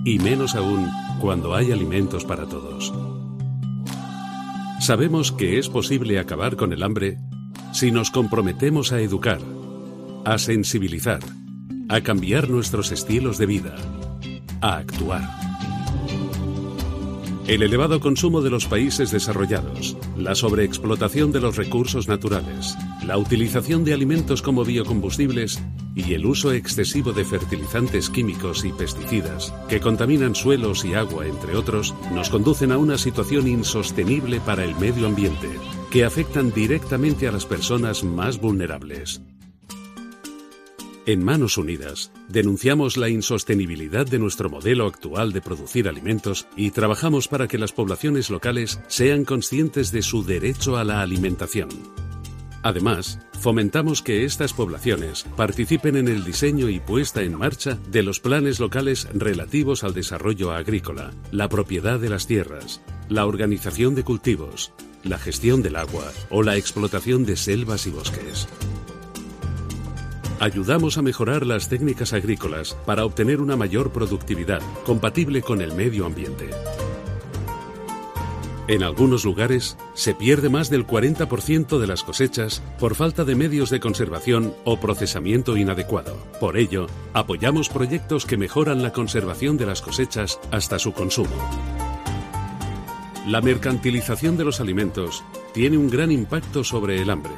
Y 0.05 0.19
menos 0.19 0.57
aún 0.57 0.89
cuando 1.21 1.55
hay 1.55 1.71
alimentos 1.71 2.25
para 2.25 2.49
todos. 2.49 2.93
Sabemos 4.81 5.31
que 5.31 5.61
es 5.61 5.69
posible 5.69 6.19
acabar 6.19 6.57
con 6.57 6.73
el 6.73 6.83
hambre 6.83 7.19
si 7.73 7.93
nos 7.93 8.11
comprometemos 8.11 8.91
a 8.91 9.01
educar, 9.01 9.39
a 10.25 10.39
sensibilizar, 10.39 11.21
a 11.93 12.01
cambiar 12.01 12.49
nuestros 12.49 12.91
estilos 12.91 13.37
de 13.37 13.45
vida, 13.45 13.77
a 14.63 14.79
actuar. 14.79 15.29
El 17.47 17.63
elevado 17.63 18.01
consumo 18.01 18.41
de 18.41 18.49
los 18.49 18.65
países 18.65 19.11
desarrollados, 19.11 19.99
la 20.17 20.35
sobreexplotación 20.35 21.33
de 21.33 21.41
los 21.41 21.57
recursos 21.57 22.09
naturales, 22.09 22.79
la 23.05 23.19
utilización 23.19 23.85
de 23.85 23.93
alimentos 23.93 24.41
como 24.41 24.65
biocombustibles 24.65 25.63
y 25.95 26.15
el 26.15 26.25
uso 26.25 26.53
excesivo 26.53 27.13
de 27.13 27.27
fertilizantes 27.27 28.09
químicos 28.09 28.65
y 28.65 28.73
pesticidas 28.73 29.53
que 29.69 29.81
contaminan 29.81 30.35
suelos 30.35 30.87
y 30.87 30.95
agua, 30.95 31.27
entre 31.27 31.57
otros, 31.57 31.95
nos 32.15 32.31
conducen 32.31 32.73
a 32.73 32.79
una 32.79 32.97
situación 32.97 33.47
insostenible 33.47 34.41
para 34.41 34.65
el 34.65 34.75
medio 34.77 35.07
ambiente, 35.07 35.51
que 35.91 36.07
afectan 36.07 36.53
directamente 36.53 37.29
a 37.29 37.33
las 37.33 37.45
personas 37.45 38.03
más 38.03 38.41
vulnerables. 38.41 39.21
En 41.05 41.25
Manos 41.25 41.59
Unidas 41.59 42.13
denunciamos 42.29 42.97
la 42.97 43.09
insostenibilidad 43.09 44.07
de 44.07 44.21
nuestro 44.21 44.49
modelo 44.49 44.87
actual 44.87 45.33
de 45.33 45.41
producir 45.41 45.89
alimentos 45.89 46.47
y 46.57 46.71
trabajamos 46.71 47.27
para 47.27 47.49
que 47.49 47.59
las 47.59 47.73
poblaciones 47.73 48.31
locales 48.31 48.79
sean 48.87 49.25
conscientes 49.25 49.91
de 49.91 50.03
su 50.03 50.25
derecho 50.25 50.77
a 50.77 50.85
la 50.85 51.03
alimentación. 51.03 51.71
Además, 52.63 53.19
fomentamos 53.41 54.01
que 54.01 54.25
estas 54.25 54.53
poblaciones 54.53 55.25
participen 55.37 55.97
en 55.97 56.07
el 56.07 56.23
diseño 56.23 56.69
y 56.69 56.79
puesta 56.79 57.23
en 57.23 57.37
marcha 57.37 57.81
de 57.91 58.05
los 58.05 58.21
planes 58.21 58.61
locales 58.61 59.09
relativos 59.13 59.83
al 59.83 59.95
desarrollo 59.95 60.53
agrícola, 60.53 61.11
la 61.33 61.49
propiedad 61.49 61.99
de 61.99 62.11
las 62.11 62.29
tierras, 62.29 62.81
la 63.09 63.27
organización 63.27 63.97
de 63.97 64.05
cultivos, 64.05 64.73
la 65.03 65.19
gestión 65.19 65.63
del 65.63 65.75
agua 65.75 66.13
o 66.31 66.45
la 66.45 66.57
explotación 66.57 67.25
de 67.27 67.37
selvas 67.37 67.89
y 67.89 67.91
bosques. 67.91 68.47
Ayudamos 70.43 70.99
a 70.99 71.03
mejorar 71.03 71.47
las 71.47 71.69
técnicas 71.69 72.13
agrícolas 72.13 72.77
para 72.85 73.05
obtener 73.05 73.41
una 73.41 73.57
mayor 73.57 73.93
productividad 73.93 74.61
compatible 74.85 75.41
con 75.41 75.61
el 75.61 75.73
medio 75.73 76.05
ambiente. 76.05 76.51
En 78.67 78.83
algunos 78.83 79.25
lugares 79.25 79.77
se 79.95 80.17
pierde 80.17 80.49
más 80.49 80.69
del 80.69 80.85
40% 80.85 81.79
de 81.79 81.87
las 81.87 82.03
cosechas 82.03 82.61
por 82.81 82.97
falta 82.97 83.25
de 83.25 83.37
medios 83.37 83.71
de 83.71 83.79
conservación 83.79 84.53
o 84.65 84.81
procesamiento 84.81 85.57
inadecuado. 85.57 86.17
Por 86.41 86.57
ello, 86.57 86.89
apoyamos 87.13 87.69
proyectos 87.69 88.27
que 88.27 88.37
mejoran 88.37 88.83
la 88.83 88.93
conservación 88.93 89.57
de 89.57 89.67
las 89.67 89.81
cosechas 89.81 90.41
hasta 90.51 90.81
su 90.81 90.93
consumo. 90.93 91.37
La 93.29 93.41
mercantilización 93.41 94.37
de 94.37 94.43
los 94.43 94.59
alimentos 94.59 95.23
tiene 95.55 95.79
un 95.79 95.89
gran 95.89 96.11
impacto 96.11 96.65
sobre 96.65 97.01
el 97.01 97.11
hambre 97.11 97.31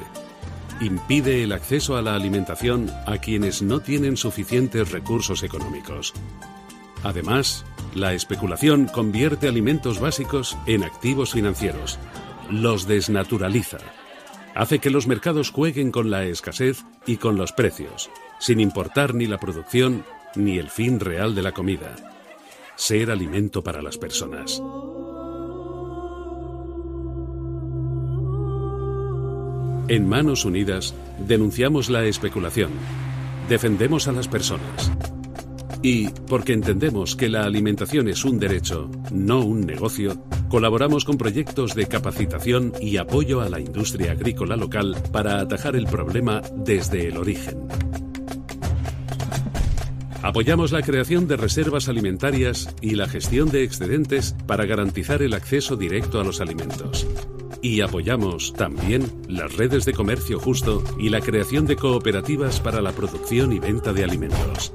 impide 0.81 1.43
el 1.43 1.51
acceso 1.51 1.97
a 1.97 2.01
la 2.01 2.15
alimentación 2.15 2.91
a 3.05 3.17
quienes 3.17 3.61
no 3.61 3.79
tienen 3.79 4.17
suficientes 4.17 4.91
recursos 4.91 5.43
económicos. 5.43 6.13
Además, 7.03 7.65
la 7.93 8.13
especulación 8.13 8.87
convierte 8.87 9.47
alimentos 9.47 9.99
básicos 9.99 10.57
en 10.65 10.83
activos 10.83 11.31
financieros, 11.33 11.99
los 12.49 12.87
desnaturaliza, 12.87 13.77
hace 14.55 14.79
que 14.79 14.89
los 14.89 15.07
mercados 15.07 15.51
jueguen 15.51 15.91
con 15.91 16.09
la 16.09 16.25
escasez 16.25 16.83
y 17.05 17.17
con 17.17 17.37
los 17.37 17.51
precios, 17.51 18.09
sin 18.39 18.59
importar 18.59 19.13
ni 19.13 19.27
la 19.27 19.37
producción 19.37 20.03
ni 20.35 20.57
el 20.57 20.69
fin 20.69 20.99
real 20.99 21.35
de 21.35 21.41
la 21.41 21.51
comida, 21.51 21.95
ser 22.75 23.11
alimento 23.11 23.63
para 23.63 23.81
las 23.81 23.97
personas. 23.97 24.61
En 29.87 30.09
Manos 30.09 30.45
Unidas 30.45 30.95
denunciamos 31.27 31.91
la 31.91 32.05
especulación, 32.05 32.71
defendemos 33.47 34.07
a 34.07 34.13
las 34.13 34.27
personas. 34.27 34.91
Y, 35.83 36.09
porque 36.27 36.53
entendemos 36.53 37.15
que 37.15 37.29
la 37.29 37.43
alimentación 37.43 38.07
es 38.07 38.25
un 38.25 38.39
derecho, 38.39 38.89
no 39.11 39.41
un 39.45 39.61
negocio, 39.61 40.23
colaboramos 40.49 41.05
con 41.05 41.19
proyectos 41.19 41.75
de 41.75 41.85
capacitación 41.85 42.73
y 42.81 42.97
apoyo 42.97 43.41
a 43.41 43.49
la 43.49 43.59
industria 43.59 44.13
agrícola 44.13 44.55
local 44.55 44.97
para 45.11 45.39
atajar 45.39 45.75
el 45.75 45.85
problema 45.85 46.41
desde 46.55 47.07
el 47.07 47.17
origen. 47.17 47.67
Apoyamos 50.23 50.71
la 50.71 50.81
creación 50.81 51.27
de 51.27 51.37
reservas 51.37 51.89
alimentarias 51.89 52.73
y 52.81 52.95
la 52.95 53.07
gestión 53.07 53.51
de 53.51 53.63
excedentes 53.63 54.35
para 54.47 54.65
garantizar 54.65 55.21
el 55.21 55.35
acceso 55.35 55.75
directo 55.75 56.19
a 56.19 56.23
los 56.23 56.41
alimentos. 56.41 57.05
Y 57.65 57.81
apoyamos 57.81 58.53
también 58.53 59.11
las 59.27 59.55
redes 59.55 59.85
de 59.85 59.93
comercio 59.93 60.39
justo 60.39 60.83
y 60.99 61.09
la 61.09 61.19
creación 61.19 61.65
de 61.65 61.75
cooperativas 61.75 62.59
para 62.59 62.79
la 62.79 62.91
producción 62.91 63.51
y 63.53 63.57
venta 63.57 63.91
de 63.91 64.03
alimentos. 64.03 64.71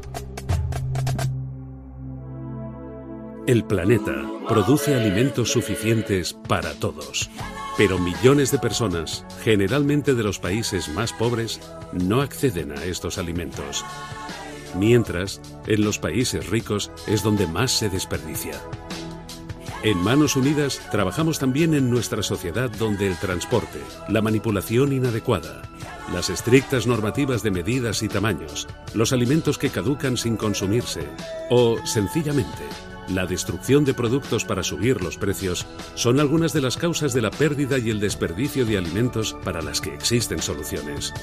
El 3.47 3.63
planeta 3.63 4.29
produce 4.49 4.97
alimentos 4.97 5.53
suficientes 5.53 6.33
para 6.49 6.75
todos, 6.81 7.31
pero 7.79 7.97
millones 8.01 8.51
de 8.51 8.59
personas, 8.59 9.25
generalmente 9.45 10.17
de 10.17 10.25
los 10.25 10.41
países 10.41 10.89
más 10.89 11.13
pobres, 11.13 11.61
no 11.93 12.23
acceden 12.23 12.73
a 12.73 12.83
estos 12.83 13.19
alimentos. 13.19 13.85
Mientras, 14.75 15.41
en 15.69 15.85
los 15.85 16.01
países 16.01 16.51
ricos 16.51 16.91
es 17.07 17.23
donde 17.23 17.47
más 17.47 17.71
se 17.71 17.89
desperdicia. 17.89 18.61
En 19.83 19.97
Manos 19.97 20.37
Unidas 20.37 20.79
trabajamos 20.91 21.39
también 21.39 21.73
en 21.73 21.89
nuestra 21.89 22.23
sociedad 22.23 22.71
donde 22.71 23.07
el 23.07 23.17
transporte, 23.17 23.81
la 24.11 24.21
manipulación 24.21 24.93
inadecuada, 24.93 25.63
las 26.13 26.29
estrictas 26.29 26.87
normativas 26.87 27.43
de 27.43 27.51
medidas 27.51 28.03
y 28.03 28.09
tamaños, 28.09 28.69
los 28.93 29.15
alimentos 29.15 29.57
que 29.57 29.71
caducan 29.71 30.19
sin 30.19 30.37
consumirse 30.37 31.09
o, 31.49 31.79
sencillamente, 31.87 32.63
la 33.09 33.25
destrucción 33.25 33.87
de 33.87 33.95
productos 33.95 34.45
para 34.45 34.63
subir 34.63 35.03
los 35.03 35.17
precios 35.17 35.67
son 35.95 36.21
algunas 36.21 36.53
de 36.53 36.61
las 36.61 36.77
causas 36.77 37.15
de 37.15 37.23
la 37.23 37.31
pérdida 37.31 37.79
y 37.79 37.89
el 37.89 38.01
desperdicio 38.01 38.67
de 38.67 38.77
alimentos 38.77 39.35
para 39.45 39.63
las 39.63 39.81
que 39.81 39.95
existen 39.95 40.43
soluciones. 40.43 41.15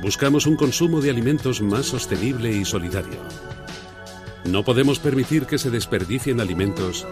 Buscamos 0.00 0.46
un 0.46 0.56
consumo 0.56 1.02
de 1.02 1.10
alimentos 1.10 1.60
más 1.60 1.84
sostenible 1.84 2.52
y 2.52 2.64
solidario. 2.64 3.20
No 4.48 4.64
podemos 4.64 5.00
permitir 5.00 5.46
que 5.46 5.58
se 5.58 5.70
desperdicien 5.70 6.40
alimentos 6.40 7.06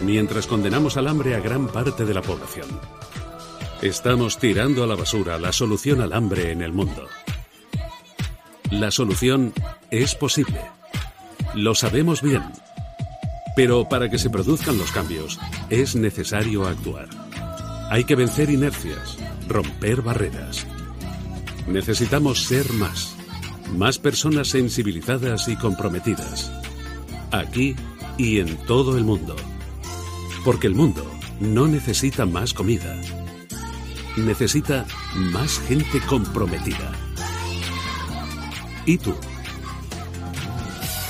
mientras 0.00 0.46
condenamos 0.46 0.96
al 0.96 1.08
hambre 1.08 1.34
a 1.34 1.40
gran 1.40 1.68
parte 1.68 2.04
de 2.04 2.14
la 2.14 2.22
población. 2.22 2.66
Estamos 3.82 4.38
tirando 4.38 4.82
a 4.82 4.86
la 4.86 4.96
basura 4.96 5.38
la 5.38 5.52
solución 5.52 6.00
al 6.00 6.12
hambre 6.12 6.50
en 6.50 6.62
el 6.62 6.72
mundo. 6.72 7.06
La 8.70 8.90
solución 8.90 9.52
es 9.90 10.14
posible. 10.14 10.60
Lo 11.54 11.74
sabemos 11.74 12.22
bien. 12.22 12.42
Pero 13.54 13.88
para 13.88 14.08
que 14.10 14.18
se 14.18 14.30
produzcan 14.30 14.78
los 14.78 14.90
cambios, 14.90 15.38
es 15.68 15.94
necesario 15.94 16.66
actuar. 16.66 17.08
Hay 17.90 18.04
que 18.04 18.14
vencer 18.14 18.50
inercias, 18.50 19.16
romper 19.46 20.02
barreras. 20.02 20.66
Necesitamos 21.66 22.44
ser 22.44 22.72
más. 22.72 23.14
Más 23.76 23.98
personas 23.98 24.48
sensibilizadas 24.48 25.48
y 25.48 25.56
comprometidas. 25.56 26.50
Aquí 27.30 27.76
y 28.16 28.40
en 28.40 28.56
todo 28.66 28.96
el 28.96 29.04
mundo. 29.04 29.36
Porque 30.44 30.66
el 30.66 30.74
mundo 30.74 31.04
no 31.40 31.66
necesita 31.66 32.26
más 32.26 32.54
comida. 32.54 33.00
Necesita 34.16 34.86
más 35.14 35.60
gente 35.60 36.00
comprometida. 36.00 36.92
¿Y 38.86 38.98
tú? 38.98 39.14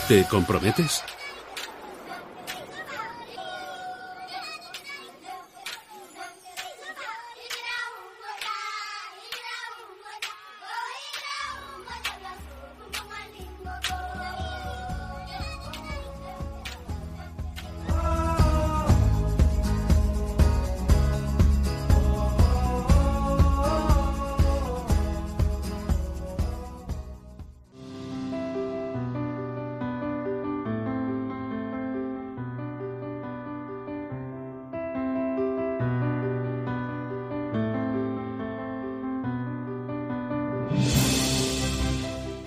¿Te 0.09 0.25
comprometes? 0.25 1.03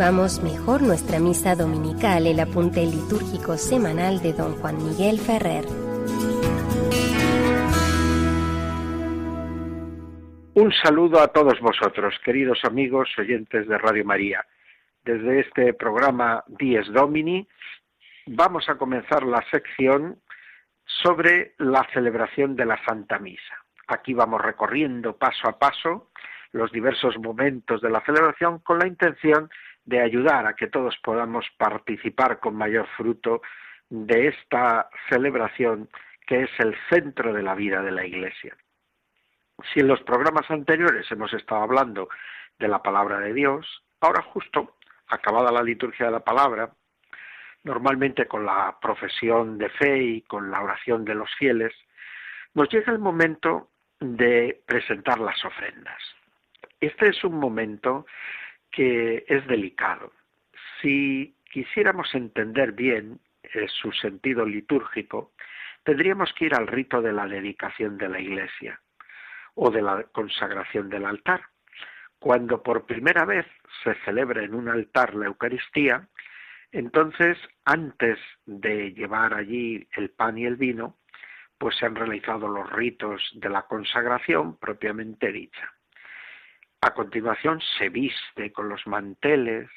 Vamos 0.00 0.42
mejor 0.42 0.80
nuestra 0.80 1.18
misa 1.18 1.54
dominical, 1.54 2.26
el 2.26 2.40
apunte 2.40 2.80
litúrgico 2.86 3.58
semanal 3.58 4.22
de 4.22 4.32
don 4.32 4.54
Juan 4.56 4.78
Miguel 4.78 5.18
Ferrer. 5.18 5.66
Un 10.54 10.72
saludo 10.82 11.20
a 11.20 11.28
todos 11.28 11.60
vosotros, 11.60 12.18
queridos 12.24 12.64
amigos 12.64 13.10
oyentes 13.18 13.68
de 13.68 13.76
Radio 13.76 14.06
María. 14.06 14.42
Desde 15.04 15.40
este 15.40 15.74
programa 15.74 16.44
Dies 16.46 16.90
Domini 16.94 17.46
vamos 18.26 18.70
a 18.70 18.76
comenzar 18.76 19.22
la 19.24 19.44
sección 19.50 20.18
sobre 20.86 21.52
la 21.58 21.86
celebración 21.92 22.56
de 22.56 22.64
la 22.64 22.82
Santa 22.86 23.18
Misa. 23.18 23.66
Aquí 23.86 24.14
vamos 24.14 24.40
recorriendo 24.40 25.18
paso 25.18 25.46
a 25.46 25.58
paso 25.58 26.08
los 26.52 26.72
diversos 26.72 27.18
momentos 27.18 27.82
de 27.82 27.90
la 27.90 28.00
celebración 28.06 28.60
con 28.60 28.78
la 28.78 28.86
intención 28.86 29.50
de 29.84 30.00
ayudar 30.00 30.46
a 30.46 30.54
que 30.54 30.66
todos 30.66 30.96
podamos 31.02 31.46
participar 31.56 32.38
con 32.38 32.54
mayor 32.54 32.86
fruto 32.96 33.42
de 33.88 34.28
esta 34.28 34.88
celebración 35.08 35.88
que 36.26 36.42
es 36.42 36.50
el 36.58 36.76
centro 36.88 37.32
de 37.32 37.42
la 37.42 37.54
vida 37.54 37.82
de 37.82 37.90
la 37.90 38.06
Iglesia. 38.06 38.56
Si 39.72 39.80
en 39.80 39.88
los 39.88 40.00
programas 40.02 40.50
anteriores 40.50 41.10
hemos 41.10 41.32
estado 41.34 41.62
hablando 41.62 42.08
de 42.58 42.68
la 42.68 42.82
palabra 42.82 43.18
de 43.18 43.34
Dios, 43.34 43.82
ahora 44.00 44.22
justo, 44.22 44.76
acabada 45.08 45.50
la 45.50 45.62
liturgia 45.62 46.06
de 46.06 46.12
la 46.12 46.24
palabra, 46.24 46.70
normalmente 47.64 48.26
con 48.26 48.46
la 48.46 48.78
profesión 48.80 49.58
de 49.58 49.68
fe 49.70 49.98
y 49.98 50.22
con 50.22 50.50
la 50.50 50.62
oración 50.62 51.04
de 51.04 51.14
los 51.14 51.34
fieles, 51.34 51.74
nos 52.54 52.68
llega 52.70 52.92
el 52.92 52.98
momento 52.98 53.70
de 53.98 54.62
presentar 54.66 55.18
las 55.18 55.44
ofrendas. 55.44 56.00
Este 56.80 57.08
es 57.08 57.22
un 57.24 57.38
momento 57.38 58.06
que 58.70 59.24
es 59.28 59.46
delicado. 59.46 60.12
Si 60.80 61.36
quisiéramos 61.50 62.14
entender 62.14 62.72
bien 62.72 63.20
eh, 63.42 63.66
su 63.68 63.92
sentido 63.92 64.46
litúrgico, 64.46 65.32
tendríamos 65.84 66.32
que 66.34 66.46
ir 66.46 66.54
al 66.54 66.66
rito 66.66 67.02
de 67.02 67.12
la 67.12 67.26
dedicación 67.26 67.98
de 67.98 68.08
la 68.08 68.20
iglesia 68.20 68.80
o 69.54 69.70
de 69.70 69.82
la 69.82 70.04
consagración 70.12 70.88
del 70.88 71.04
altar. 71.04 71.42
Cuando 72.18 72.62
por 72.62 72.86
primera 72.86 73.24
vez 73.24 73.46
se 73.82 73.94
celebra 74.04 74.42
en 74.42 74.54
un 74.54 74.68
altar 74.68 75.14
la 75.14 75.26
Eucaristía, 75.26 76.08
entonces 76.70 77.38
antes 77.64 78.18
de 78.46 78.92
llevar 78.92 79.34
allí 79.34 79.88
el 79.96 80.10
pan 80.10 80.38
y 80.38 80.44
el 80.44 80.56
vino, 80.56 80.98
pues 81.58 81.76
se 81.76 81.86
han 81.86 81.96
realizado 81.96 82.48
los 82.48 82.70
ritos 82.72 83.30
de 83.34 83.48
la 83.50 83.62
consagración 83.62 84.56
propiamente 84.56 85.32
dicha. 85.32 85.74
A 86.82 86.94
continuación 86.94 87.60
se 87.78 87.90
viste 87.90 88.52
con 88.52 88.70
los 88.70 88.86
manteles, 88.86 89.68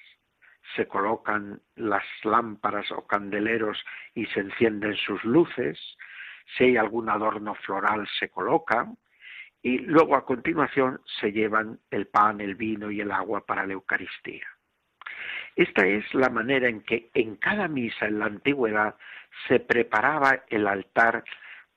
se 0.76 0.88
colocan 0.88 1.62
las 1.76 2.04
lámparas 2.24 2.89
o 2.92 3.06
candeleros 3.06 3.84
y 4.16 4.26
se 4.28 4.39
encienden 4.39 4.96
sus 4.96 5.22
luces, 5.26 5.78
si 6.58 6.63
hay 6.63 6.78
algún 6.78 7.10
adorno 7.10 7.56
floral 7.56 8.08
se 8.20 8.30
coloca 8.30 8.88
y 9.62 9.80
luego 9.80 10.16
a 10.16 10.26
continuación 10.26 11.02
se 11.20 11.32
llevan 11.32 11.80
el 11.92 12.08
pan, 12.08 12.39
el 12.39 12.56
vino 12.56 12.89
y 12.89 13.02
el 13.02 13.12
agua 13.12 13.46
para 13.46 13.66
la 13.66 13.74
Eucaristía. 13.74 14.48
Esta 15.56 15.86
es 15.86 16.06
la 16.13 16.30
manera 16.30 16.70
en 16.70 16.82
que 16.82 17.10
en 17.13 17.36
cada 17.36 17.68
misa 17.68 18.06
en 18.06 18.20
la 18.20 18.26
antigüedad 18.26 18.96
se 19.48 19.60
preparaba 19.60 20.44
el 20.50 20.68
altar 20.68 21.24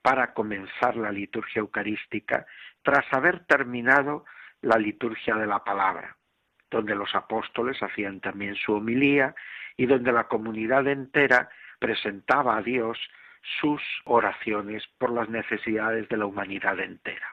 para 0.01 0.33
comenzar 0.33 0.95
la 0.95 1.11
liturgia 1.11 1.59
eucarística 1.59 2.45
tras 2.81 3.05
haber 3.11 3.45
terminado 3.45 4.25
la 4.61 4.77
liturgia 4.77 5.35
de 5.35 5.47
la 5.47 5.63
palabra, 5.63 6.17
donde 6.69 6.95
los 6.95 7.13
apóstoles 7.15 7.81
hacían 7.81 8.19
también 8.19 8.55
su 8.55 8.73
homilía 8.73 9.35
y 9.75 9.85
donde 9.85 10.11
la 10.11 10.27
comunidad 10.27 10.87
entera 10.87 11.49
presentaba 11.79 12.57
a 12.57 12.61
Dios 12.61 12.97
sus 13.61 13.81
oraciones 14.05 14.83
por 14.97 15.11
las 15.11 15.29
necesidades 15.29 16.09
de 16.09 16.17
la 16.17 16.25
humanidad 16.25 16.79
entera. 16.79 17.27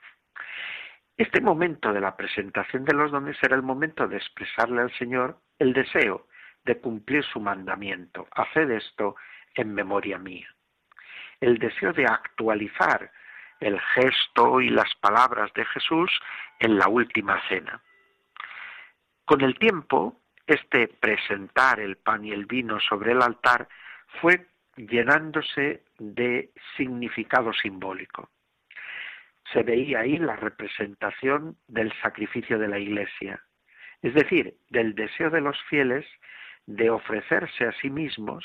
Este 1.17 1.41
momento 1.41 1.93
de 1.93 2.01
la 2.01 2.17
presentación 2.17 2.85
de 2.85 2.95
los 2.95 3.13
dones 3.13 3.37
era 3.43 3.57
el 3.57 3.63
momento 3.63 4.09
de 4.09 4.17
expresarle 4.17 4.83
al 4.83 4.93
Señor 4.99 5.39
el 5.59 5.73
deseo 5.73 6.27
de 6.65 6.79
cumplir 6.79 7.25
su 7.25 7.41
mandamiento. 7.41 8.27
Haced 8.33 8.71
esto 8.71 9.17
en 9.55 9.75
memoria 9.75 10.19
mía. 10.19 10.49
El 11.41 11.59
deseo 11.59 11.93
de 11.93 12.07
actualizar 12.07 13.13
el 13.61 13.81
gesto 13.81 14.61
y 14.61 14.71
las 14.71 14.95
palabras 14.97 15.53
de 15.55 15.65
Jesús 15.65 16.11
en 16.59 16.79
la 16.79 16.89
última 16.89 17.41
cena. 17.49 17.81
Con 19.25 19.41
el 19.41 19.59
tiempo, 19.59 20.21
este 20.47 20.89
presentar 20.89 21.81
el 21.81 21.97
pan 21.97 22.25
y 22.25 22.33
el 22.33 22.47
vino 22.47 22.79
sobre 22.81 23.13
el 23.13 23.23
altar 23.23 23.69
fue 24.21 24.47
llenándose 24.77 25.85
de 25.99 26.51
significado 26.77 27.53
simbólico 27.53 28.29
se 29.53 29.63
veía 29.63 30.01
ahí 30.01 30.19
la 30.19 30.37
representación 30.37 31.57
del 31.69 31.93
sacrificio 32.01 32.59
de 32.59 32.69
la 32.69 32.79
Iglesia, 32.79 33.43
es 34.03 34.15
decir, 34.15 34.55
del 34.71 34.95
deseo 34.95 35.31
de 35.31 35.41
los 35.41 35.61
fieles 35.65 36.07
de 36.67 36.91
ofrecerse 36.91 37.65
a 37.65 37.73
sí 37.81 37.91
mismos 37.91 38.45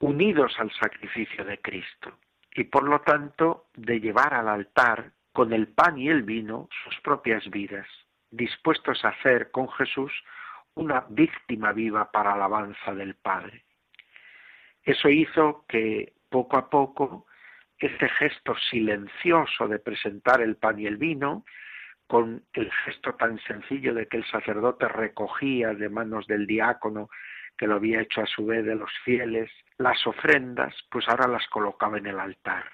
unidos 0.00 0.54
al 0.58 0.72
sacrificio 0.72 1.44
de 1.44 1.58
Cristo 1.58 2.18
y 2.60 2.64
por 2.64 2.86
lo 2.86 3.00
tanto 3.00 3.68
de 3.74 4.00
llevar 4.00 4.34
al 4.34 4.46
altar 4.46 5.12
con 5.32 5.54
el 5.54 5.68
pan 5.68 5.96
y 5.96 6.10
el 6.10 6.24
vino 6.24 6.68
sus 6.84 7.00
propias 7.00 7.48
vidas, 7.48 7.86
dispuestos 8.30 9.02
a 9.02 9.08
hacer 9.08 9.50
con 9.50 9.70
Jesús 9.70 10.12
una 10.74 11.06
víctima 11.08 11.72
viva 11.72 12.12
para 12.12 12.34
alabanza 12.34 12.94
del 12.94 13.14
Padre. 13.14 13.64
Eso 14.82 15.08
hizo 15.08 15.64
que 15.70 16.12
poco 16.28 16.58
a 16.58 16.68
poco 16.68 17.24
este 17.78 18.10
gesto 18.10 18.54
silencioso 18.70 19.66
de 19.66 19.78
presentar 19.78 20.42
el 20.42 20.56
pan 20.56 20.78
y 20.78 20.86
el 20.86 20.98
vino, 20.98 21.46
con 22.06 22.44
el 22.52 22.70
gesto 22.84 23.14
tan 23.14 23.38
sencillo 23.38 23.94
de 23.94 24.06
que 24.06 24.18
el 24.18 24.26
sacerdote 24.26 24.86
recogía 24.86 25.72
de 25.72 25.88
manos 25.88 26.26
del 26.26 26.46
diácono, 26.46 27.08
que 27.60 27.66
lo 27.66 27.74
había 27.74 28.00
hecho 28.00 28.22
a 28.22 28.26
su 28.26 28.46
vez 28.46 28.64
de 28.64 28.74
los 28.74 28.90
fieles, 29.04 29.50
las 29.76 30.06
ofrendas, 30.06 30.74
pues 30.90 31.06
ahora 31.10 31.28
las 31.28 31.46
colocaba 31.48 31.98
en 31.98 32.06
el 32.06 32.18
altar. 32.18 32.64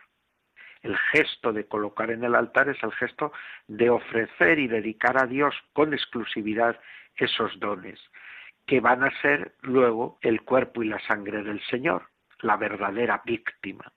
El 0.81 0.97
gesto 1.11 1.53
de 1.53 1.67
colocar 1.67 2.13
en 2.13 2.23
el 2.23 2.37
altar 2.37 2.69
es 2.69 2.81
el 2.85 2.93
gesto 2.93 3.33
de 3.67 3.91
ofrecer 3.91 4.61
y 4.61 4.69
dedicar 4.69 5.21
a 5.21 5.27
Dios 5.27 5.57
con 5.73 5.93
exclusividad 5.93 6.79
esos 7.17 7.59
dones, 7.59 7.99
que 8.65 8.79
van 8.79 9.03
a 9.03 9.11
ser 9.23 9.57
luego 9.63 10.19
el 10.21 10.43
cuerpo 10.43 10.85
y 10.85 10.87
la 10.87 11.01
sangre 11.01 11.43
del 11.43 11.61
Señor, 11.65 12.05
la 12.43 12.57
verdadera 12.57 13.21
víctima 13.25 13.93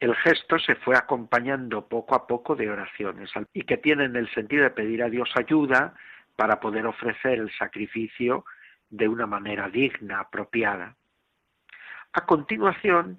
el 0.00 0.14
gesto 0.16 0.58
se 0.58 0.74
fue 0.74 0.94
acompañando 0.94 1.88
poco 1.88 2.14
a 2.14 2.26
poco 2.26 2.54
de 2.54 2.68
oraciones 2.70 3.30
y 3.54 3.62
que 3.62 3.78
tienen 3.78 4.14
el 4.14 4.28
sentido 4.34 4.64
de 4.64 4.70
pedir 4.70 5.02
a 5.02 5.08
Dios 5.08 5.30
ayuda 5.36 5.94
para 6.36 6.60
poder 6.60 6.86
ofrecer 6.86 7.38
el 7.38 7.50
sacrificio 7.56 8.44
de 8.90 9.08
una 9.08 9.26
manera 9.26 9.68
digna, 9.68 10.20
apropiada. 10.20 10.96
A 12.12 12.24
continuación 12.24 13.18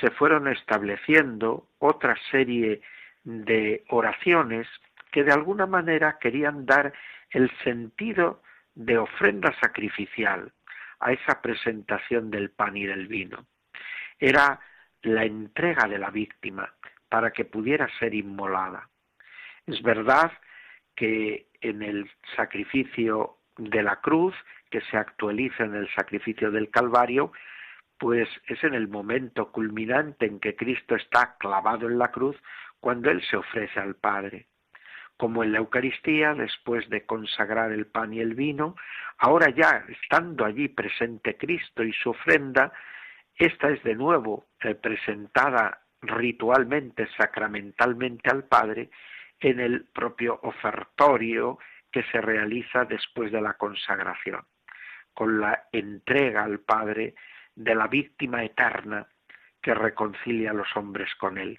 se 0.00 0.10
fueron 0.10 0.48
estableciendo 0.48 1.68
otra 1.78 2.16
serie 2.30 2.82
de 3.24 3.84
oraciones 3.88 4.68
que 5.10 5.24
de 5.24 5.32
alguna 5.32 5.66
manera 5.66 6.18
querían 6.20 6.66
dar 6.66 6.92
el 7.30 7.50
sentido 7.64 8.42
de 8.74 8.98
ofrenda 8.98 9.54
sacrificial 9.60 10.52
a 11.00 11.12
esa 11.12 11.40
presentación 11.40 12.30
del 12.30 12.50
pan 12.50 12.76
y 12.76 12.86
del 12.86 13.06
vino. 13.06 13.46
Era 14.18 14.60
la 15.02 15.24
entrega 15.24 15.88
de 15.88 15.98
la 15.98 16.10
víctima 16.10 16.72
para 17.08 17.30
que 17.30 17.44
pudiera 17.44 17.88
ser 17.98 18.14
inmolada. 18.14 18.88
Es 19.66 19.82
verdad 19.82 20.32
que 20.94 21.48
en 21.60 21.82
el 21.82 22.10
sacrificio 22.36 23.38
de 23.56 23.82
la 23.82 24.00
cruz, 24.00 24.34
que 24.70 24.80
se 24.82 24.96
actualiza 24.96 25.64
en 25.64 25.74
el 25.74 25.88
sacrificio 25.94 26.50
del 26.50 26.70
Calvario, 26.70 27.32
pues 27.98 28.28
es 28.46 28.62
en 28.64 28.74
el 28.74 28.88
momento 28.88 29.50
culminante 29.52 30.26
en 30.26 30.40
que 30.40 30.54
Cristo 30.54 30.96
está 30.96 31.36
clavado 31.38 31.88
en 31.88 31.98
la 31.98 32.10
cruz 32.10 32.36
cuando 32.80 33.10
Él 33.10 33.22
se 33.28 33.36
ofrece 33.36 33.80
al 33.80 33.96
Padre. 33.96 34.46
Como 35.16 35.42
en 35.42 35.52
la 35.52 35.58
Eucaristía, 35.58 36.34
después 36.34 36.88
de 36.90 37.06
consagrar 37.06 37.72
el 37.72 37.86
pan 37.86 38.12
y 38.12 38.20
el 38.20 38.34
vino, 38.34 38.76
ahora 39.16 39.48
ya 39.48 39.84
estando 39.88 40.44
allí 40.44 40.68
presente 40.68 41.38
Cristo 41.38 41.82
y 41.82 41.92
su 41.94 42.10
ofrenda, 42.10 42.72
esta 43.34 43.70
es 43.70 43.82
de 43.82 43.94
nuevo 43.94 44.46
eh, 44.60 44.74
presentada 44.74 45.80
ritualmente, 46.02 47.08
sacramentalmente 47.16 48.30
al 48.30 48.44
Padre 48.44 48.90
en 49.40 49.60
el 49.60 49.86
propio 49.86 50.38
ofertorio 50.42 51.58
que 51.90 52.02
se 52.04 52.20
realiza 52.20 52.84
después 52.84 53.32
de 53.32 53.40
la 53.40 53.54
consagración, 53.54 54.42
con 55.16 55.40
la 55.40 55.68
entrega 55.72 56.44
al 56.44 56.60
Padre 56.60 57.14
de 57.54 57.74
la 57.74 57.86
víctima 57.86 58.44
eterna 58.44 59.06
que 59.62 59.72
reconcilia 59.72 60.50
a 60.50 60.54
los 60.54 60.68
hombres 60.76 61.12
con 61.14 61.38
Él. 61.38 61.58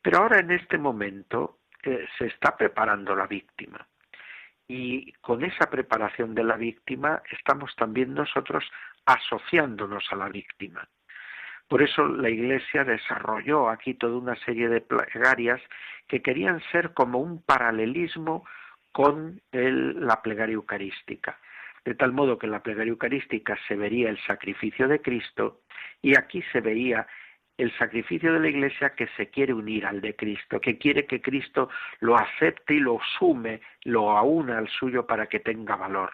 Pero 0.00 0.18
ahora 0.18 0.40
en 0.40 0.50
este 0.50 0.78
momento 0.78 1.58
eh, 1.82 2.06
se 2.16 2.26
está 2.26 2.56
preparando 2.56 3.14
la 3.14 3.26
víctima 3.26 3.86
y 4.66 5.12
con 5.20 5.44
esa 5.44 5.68
preparación 5.68 6.34
de 6.34 6.42
la 6.42 6.56
víctima 6.56 7.22
estamos 7.30 7.76
también 7.76 8.14
nosotros 8.14 8.64
asociándonos 9.04 10.04
a 10.10 10.16
la 10.16 10.30
víctima. 10.30 10.88
Por 11.68 11.82
eso 11.82 12.06
la 12.06 12.30
Iglesia 12.30 12.82
desarrolló 12.84 13.68
aquí 13.68 13.92
toda 13.92 14.16
una 14.16 14.36
serie 14.36 14.68
de 14.68 14.80
plegarias 14.80 15.60
que 16.08 16.22
querían 16.22 16.62
ser 16.72 16.94
como 16.94 17.18
un 17.18 17.42
paralelismo 17.42 18.46
con 18.92 19.42
la 19.52 20.22
plegaria 20.22 20.54
eucarística. 20.54 21.38
De 21.86 21.94
tal 21.94 22.12
modo 22.12 22.36
que 22.36 22.46
en 22.46 22.52
la 22.52 22.64
plegaria 22.64 22.90
eucarística 22.90 23.56
se 23.68 23.76
vería 23.76 24.10
el 24.10 24.18
sacrificio 24.26 24.88
de 24.88 25.00
Cristo 25.00 25.60
y 26.02 26.18
aquí 26.18 26.42
se 26.50 26.60
veía 26.60 27.06
el 27.56 27.72
sacrificio 27.78 28.32
de 28.32 28.40
la 28.40 28.48
Iglesia 28.48 28.90
que 28.96 29.06
se 29.16 29.30
quiere 29.30 29.54
unir 29.54 29.86
al 29.86 30.00
de 30.00 30.16
Cristo, 30.16 30.60
que 30.60 30.78
quiere 30.78 31.06
que 31.06 31.22
Cristo 31.22 31.70
lo 32.00 32.16
acepte 32.16 32.74
y 32.74 32.80
lo 32.80 32.98
sume, 33.16 33.60
lo 33.84 34.10
aúna 34.10 34.58
al 34.58 34.68
suyo 34.68 35.06
para 35.06 35.28
que 35.28 35.38
tenga 35.38 35.76
valor. 35.76 36.12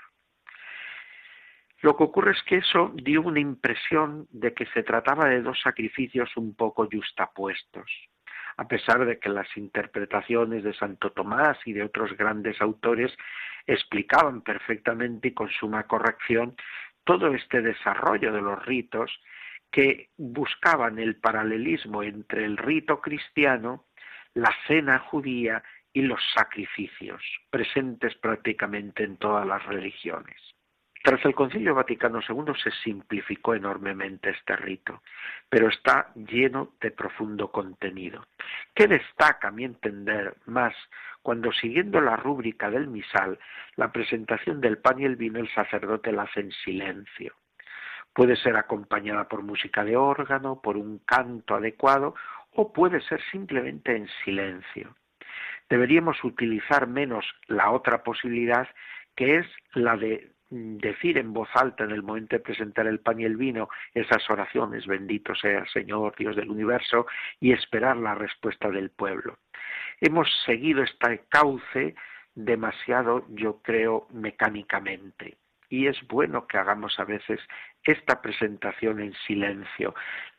Lo 1.81 1.97
que 1.97 2.05
ocurre 2.05 2.33
es 2.33 2.43
que 2.43 2.59
eso 2.59 2.93
dio 2.95 3.23
una 3.23 3.41
impresión 3.41 4.29
de 4.31 4.53
que 4.53 4.67
se 4.67 4.83
trataba 4.83 5.31
de 5.31 5.41
dos 5.41 5.59
sacrificios 5.63 6.37
un 6.37 6.55
poco 6.55 6.87
justapuestos, 6.93 7.91
a 8.57 8.69
pesar 8.69 9.05
de 9.05 9.19
que 9.19 9.29
las 9.29 9.49
interpretaciones 9.57 10.65
de 10.65 10.75
Santo 10.75 11.11
Tomás 11.11 11.59
y 11.65 11.73
de 11.73 11.83
otros 11.83 12.17
grandes 12.17 12.61
autores 12.61 13.13
explicaban 13.67 14.43
perfectamente 14.43 15.29
y 15.29 15.35
con 15.35 15.51
suma 15.51 15.87
corrección 15.87 16.57
todo 17.05 17.35
este 17.35 17.63
desarrollo 17.63 18.33
de 18.33 18.43
los 18.43 18.65
ritos 18.65 19.11
que 19.71 20.11
buscaban 20.17 20.99
el 20.99 21.17
paralelismo 21.17 22.03
entre 22.03 22.45
el 22.45 22.57
rito 22.59 23.01
cristiano, 23.01 23.87
la 24.35 24.55
cena 24.67 24.99
judía 24.99 25.63
y 25.93 26.03
los 26.03 26.21
sacrificios, 26.35 27.23
presentes 27.51 28.15
prácticamente 28.17 29.05
en 29.05 29.17
todas 29.17 29.47
las 29.47 29.65
religiones. 29.67 30.52
Tras 31.03 31.25
el 31.25 31.35
Concilio 31.35 31.75
Vaticano 31.75 32.21
II 32.21 32.55
se 32.63 32.71
simplificó 32.71 33.57
enormemente 33.57 34.31
este 34.31 34.55
rito, 34.55 35.03
pero 35.49 35.69
está 35.69 36.13
lleno 36.15 36.75
de 36.81 36.93
profundo 36.93 37.51
contenido. 37.51 38.25
¿Qué 38.73 38.87
destaca, 38.87 39.49
a 39.49 39.51
mi 39.51 39.65
entender, 39.65 40.37
más 40.47 40.75
cuando 41.21 41.53
siguiendo 41.53 42.01
la 42.01 42.15
rúbrica 42.15 42.71
del 42.71 42.87
misal, 42.87 43.41
la 43.75 43.91
presentación 43.91 44.61
del 44.61 44.79
pan 44.79 45.01
y 45.01 45.05
el 45.05 45.17
vino 45.17 45.41
el 45.41 45.53
sacerdote 45.53 46.13
la 46.13 46.23
hace 46.23 46.39
en 46.39 46.53
silencio? 46.53 47.35
Puede 48.13 48.37
ser 48.37 48.57
acompañada 48.57 49.27
por 49.29 49.43
música 49.43 49.83
de 49.85 49.97
órgano, 49.97 50.61
por 50.63 50.77
un 50.77 50.99
canto 50.99 51.57
adecuado 51.57 52.15
o 52.53 52.73
puede 52.73 53.01
ser 53.01 53.21
simplemente 53.33 53.97
en 53.97 54.07
silencio. 54.25 54.95
Deberíamos 55.69 56.23
utilizar 56.23 56.87
menos 56.87 57.25
la 57.49 57.73
otra 57.73 58.05
posibilidad 58.05 58.69
que 59.17 59.39
es 59.39 59.47
la 59.75 59.97
de 59.97 60.31
decir 60.53 61.17
en 61.17 61.33
voz 61.33 61.49
alta 61.55 61.85
en 61.85 61.93
el 61.93 62.03
momento 62.03 62.37
de 62.37 62.43
presentar 62.43 62.87
el 62.87 63.01
pan 63.01 63.19
y 63.19 63.25
el 63.25 63.37
vino 63.37 63.71
esas 63.95 64.29
oraciones, 64.29 64.87
bendito 64.87 65.35
sea 65.35 65.65
Señor, 65.73 66.15
Dios 66.17 66.37
del 66.37 66.51
universo, 66.51 67.07
y 67.41 67.53
esperar 67.53 67.97
la 67.97 68.15
respuesta 68.15 68.71
del 68.71 68.91
pueblo. 68.91 69.39
Hemos 70.01 70.29
seguido 70.45 70.83
este 70.83 71.23
cauce 71.29 71.95
demasiado, 72.35 73.25
yo 73.31 73.61
creo, 73.63 74.07
mecánicamente. 74.11 75.39
y 75.71 75.87
es 75.87 75.97
bueno 76.07 76.47
que 76.47 76.59
hagamos 76.59 77.01
a 77.01 77.05
veces 77.05 77.41
esta 77.85 78.21
presentación 78.21 79.01
en 79.01 79.15
silencio. 79.27 79.95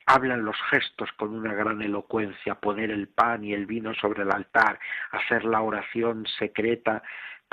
Hablan 0.06 0.46
los 0.46 0.58
gestos 0.70 1.12
con 1.13 1.34
una 1.34 1.54
gran 1.54 1.82
elocuencia, 1.82 2.56
poner 2.56 2.92
el 2.92 3.08
pan 3.08 3.44
y 3.44 3.54
el 3.54 3.66
vino 3.66 3.94
sobre 3.94 4.24
el 4.24 4.32
altar, 4.32 4.80
hacer 5.12 5.46
la 5.46 5.62
oración 5.62 6.26
secreta 6.39 7.04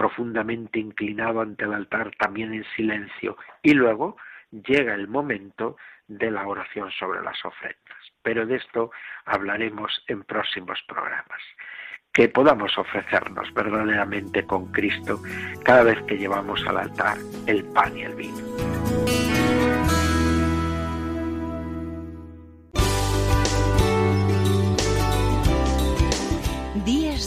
profundamente 0.01 0.79
inclinado 0.79 1.43
ante 1.43 1.65
el 1.65 1.75
altar 1.75 2.11
también 2.19 2.55
en 2.55 2.65
silencio 2.75 3.37
y 3.63 3.75
luego 3.75 4.17
llega 4.51 4.95
el 4.95 5.09
momento 5.09 5.77
de 6.09 6.31
la 6.31 6.47
oración 6.47 6.91
sobre 6.93 7.23
las 7.23 7.45
ofrendas. 7.45 7.99
Pero 8.23 8.47
de 8.47 8.57
esto 8.57 8.91
hablaremos 9.25 10.03
en 10.09 10.25
próximos 10.25 10.83
programas. 10.89 11.43
Que 12.13 12.29
podamos 12.29 12.77
ofrecernos 12.77 13.53
verdaderamente 13.55 14.45
con 14.45 14.73
Cristo 14.73 15.21
cada 15.65 15.85
vez 15.85 16.03
que 16.09 16.19
llevamos 16.19 16.67
al 16.67 16.79
altar 16.79 17.19
el 17.47 17.65
pan 17.67 17.97
y 17.97 18.03
el 18.03 18.15
vino. 18.15 19.00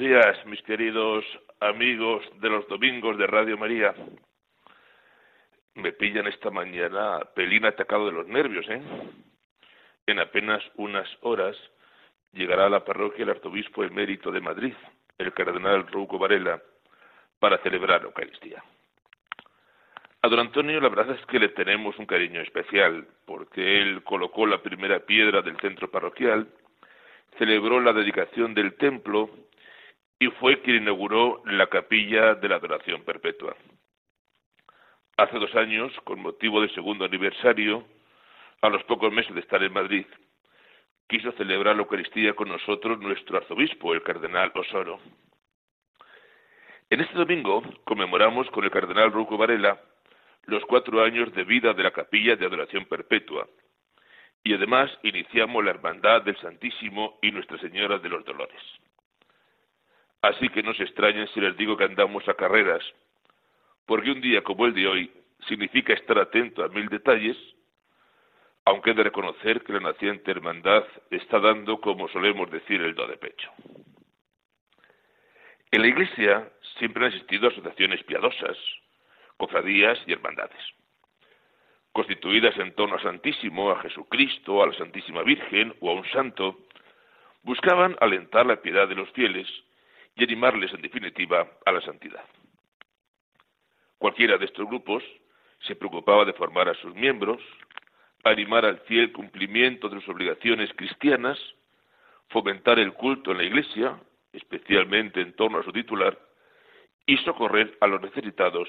Días, 0.00 0.46
mis 0.46 0.62
queridos 0.62 1.26
amigos 1.60 2.24
de 2.40 2.48
los 2.48 2.66
domingos 2.68 3.18
de 3.18 3.26
Radio 3.26 3.58
María. 3.58 3.94
Me 5.74 5.92
pillan 5.92 6.26
esta 6.26 6.50
mañana 6.50 7.20
pelín 7.34 7.66
atacado 7.66 8.06
de 8.06 8.12
los 8.12 8.26
nervios, 8.26 8.66
¿eh? 8.70 8.80
En 10.06 10.18
apenas 10.18 10.62
unas 10.76 11.06
horas 11.20 11.54
llegará 12.32 12.64
a 12.64 12.70
la 12.70 12.82
parroquia 12.82 13.24
el 13.24 13.30
arzobispo 13.30 13.84
emérito 13.84 14.32
de 14.32 14.40
Madrid, 14.40 14.72
el 15.18 15.34
cardenal 15.34 15.86
Rouco 15.86 16.18
Varela, 16.18 16.62
para 17.38 17.58
celebrar 17.58 18.00
la 18.00 18.06
Eucaristía. 18.06 18.64
A 20.22 20.28
don 20.28 20.40
Antonio 20.40 20.80
la 20.80 20.88
verdad 20.88 21.14
es 21.14 21.26
que 21.26 21.38
le 21.38 21.50
tenemos 21.50 21.98
un 21.98 22.06
cariño 22.06 22.40
especial, 22.40 23.06
porque 23.26 23.82
él 23.82 24.02
colocó 24.02 24.46
la 24.46 24.62
primera 24.62 25.00
piedra 25.00 25.42
del 25.42 25.60
centro 25.60 25.90
parroquial, 25.90 26.48
celebró 27.36 27.80
la 27.80 27.92
dedicación 27.92 28.54
del 28.54 28.76
templo 28.76 29.28
y 30.20 30.28
fue 30.32 30.60
quien 30.60 30.82
inauguró 30.82 31.42
la 31.46 31.66
capilla 31.68 32.34
de 32.34 32.48
la 32.48 32.56
adoración 32.56 33.02
perpetua. 33.02 33.56
Hace 35.16 35.38
dos 35.38 35.54
años, 35.56 35.92
con 36.04 36.20
motivo 36.20 36.60
del 36.60 36.72
segundo 36.74 37.06
aniversario, 37.06 37.84
a 38.60 38.68
los 38.68 38.84
pocos 38.84 39.10
meses 39.10 39.34
de 39.34 39.40
estar 39.40 39.62
en 39.62 39.72
Madrid, 39.72 40.04
quiso 41.08 41.32
celebrar 41.32 41.74
la 41.74 41.82
Eucaristía 41.82 42.34
con 42.34 42.48
nosotros 42.48 43.00
nuestro 43.00 43.38
arzobispo, 43.38 43.94
el 43.94 44.02
cardenal 44.02 44.52
Osoro. 44.54 45.00
En 46.90 47.00
este 47.00 47.14
domingo 47.14 47.62
conmemoramos 47.84 48.50
con 48.50 48.64
el 48.64 48.70
cardenal 48.70 49.12
Ruco 49.12 49.38
Varela 49.38 49.80
los 50.44 50.64
cuatro 50.66 51.02
años 51.02 51.32
de 51.32 51.44
vida 51.44 51.72
de 51.72 51.82
la 51.82 51.92
capilla 51.92 52.36
de 52.36 52.44
adoración 52.44 52.84
perpetua 52.84 53.48
y 54.44 54.52
además 54.52 54.90
iniciamos 55.02 55.64
la 55.64 55.70
Hermandad 55.70 56.22
del 56.22 56.36
Santísimo 56.38 57.18
y 57.22 57.30
Nuestra 57.30 57.58
Señora 57.58 57.98
de 57.98 58.08
los 58.08 58.24
Dolores. 58.24 58.60
Así 60.22 60.48
que 60.50 60.62
no 60.62 60.74
se 60.74 60.82
extrañen 60.82 61.28
si 61.28 61.40
les 61.40 61.56
digo 61.56 61.76
que 61.76 61.84
andamos 61.84 62.28
a 62.28 62.34
carreras, 62.34 62.84
porque 63.86 64.10
un 64.10 64.20
día 64.20 64.42
como 64.42 64.66
el 64.66 64.74
de 64.74 64.86
hoy 64.86 65.12
significa 65.48 65.94
estar 65.94 66.18
atento 66.18 66.62
a 66.62 66.68
mil 66.68 66.88
detalles, 66.88 67.36
aunque 68.66 68.90
he 68.90 68.94
de 68.94 69.04
reconocer 69.04 69.62
que 69.64 69.72
la 69.72 69.80
naciente 69.80 70.30
hermandad 70.30 70.84
está 71.10 71.40
dando, 71.40 71.80
como 71.80 72.08
solemos 72.08 72.50
decir, 72.50 72.82
el 72.82 72.94
do 72.94 73.06
de 73.06 73.16
pecho. 73.16 73.50
En 75.70 75.80
la 75.82 75.88
Iglesia 75.88 76.50
siempre 76.78 77.06
han 77.06 77.12
existido 77.12 77.48
asociaciones 77.48 78.02
piadosas, 78.04 78.58
cofradías 79.38 79.98
y 80.06 80.12
hermandades, 80.12 80.60
constituidas 81.92 82.56
en 82.58 82.74
torno 82.74 82.96
al 82.96 83.02
Santísimo, 83.02 83.70
a 83.70 83.80
Jesucristo, 83.80 84.62
a 84.62 84.66
la 84.66 84.74
Santísima 84.74 85.22
Virgen 85.22 85.74
o 85.80 85.90
a 85.90 85.94
un 85.94 86.04
santo, 86.10 86.58
buscaban 87.42 87.96
alentar 88.00 88.44
la 88.44 88.60
piedad 88.60 88.86
de 88.86 88.96
los 88.96 89.08
fieles 89.12 89.48
y 90.20 90.24
animarles 90.24 90.72
en 90.74 90.82
definitiva 90.82 91.48
a 91.64 91.72
la 91.72 91.80
santidad. 91.80 92.22
Cualquiera 93.96 94.36
de 94.36 94.44
estos 94.44 94.66
grupos 94.66 95.02
se 95.60 95.74
preocupaba 95.74 96.26
de 96.26 96.34
formar 96.34 96.68
a 96.68 96.74
sus 96.74 96.94
miembros, 96.94 97.40
animar 98.24 98.66
al 98.66 98.80
fiel 98.80 99.12
cumplimiento 99.12 99.88
de 99.88 99.98
sus 100.00 100.10
obligaciones 100.10 100.70
cristianas, 100.76 101.38
fomentar 102.28 102.78
el 102.78 102.92
culto 102.92 103.32
en 103.32 103.38
la 103.38 103.44
Iglesia, 103.44 103.98
especialmente 104.32 105.22
en 105.22 105.32
torno 105.32 105.58
a 105.58 105.64
su 105.64 105.72
titular, 105.72 106.18
y 107.06 107.16
socorrer 107.18 107.78
a 107.80 107.86
los 107.86 108.02
necesitados, 108.02 108.68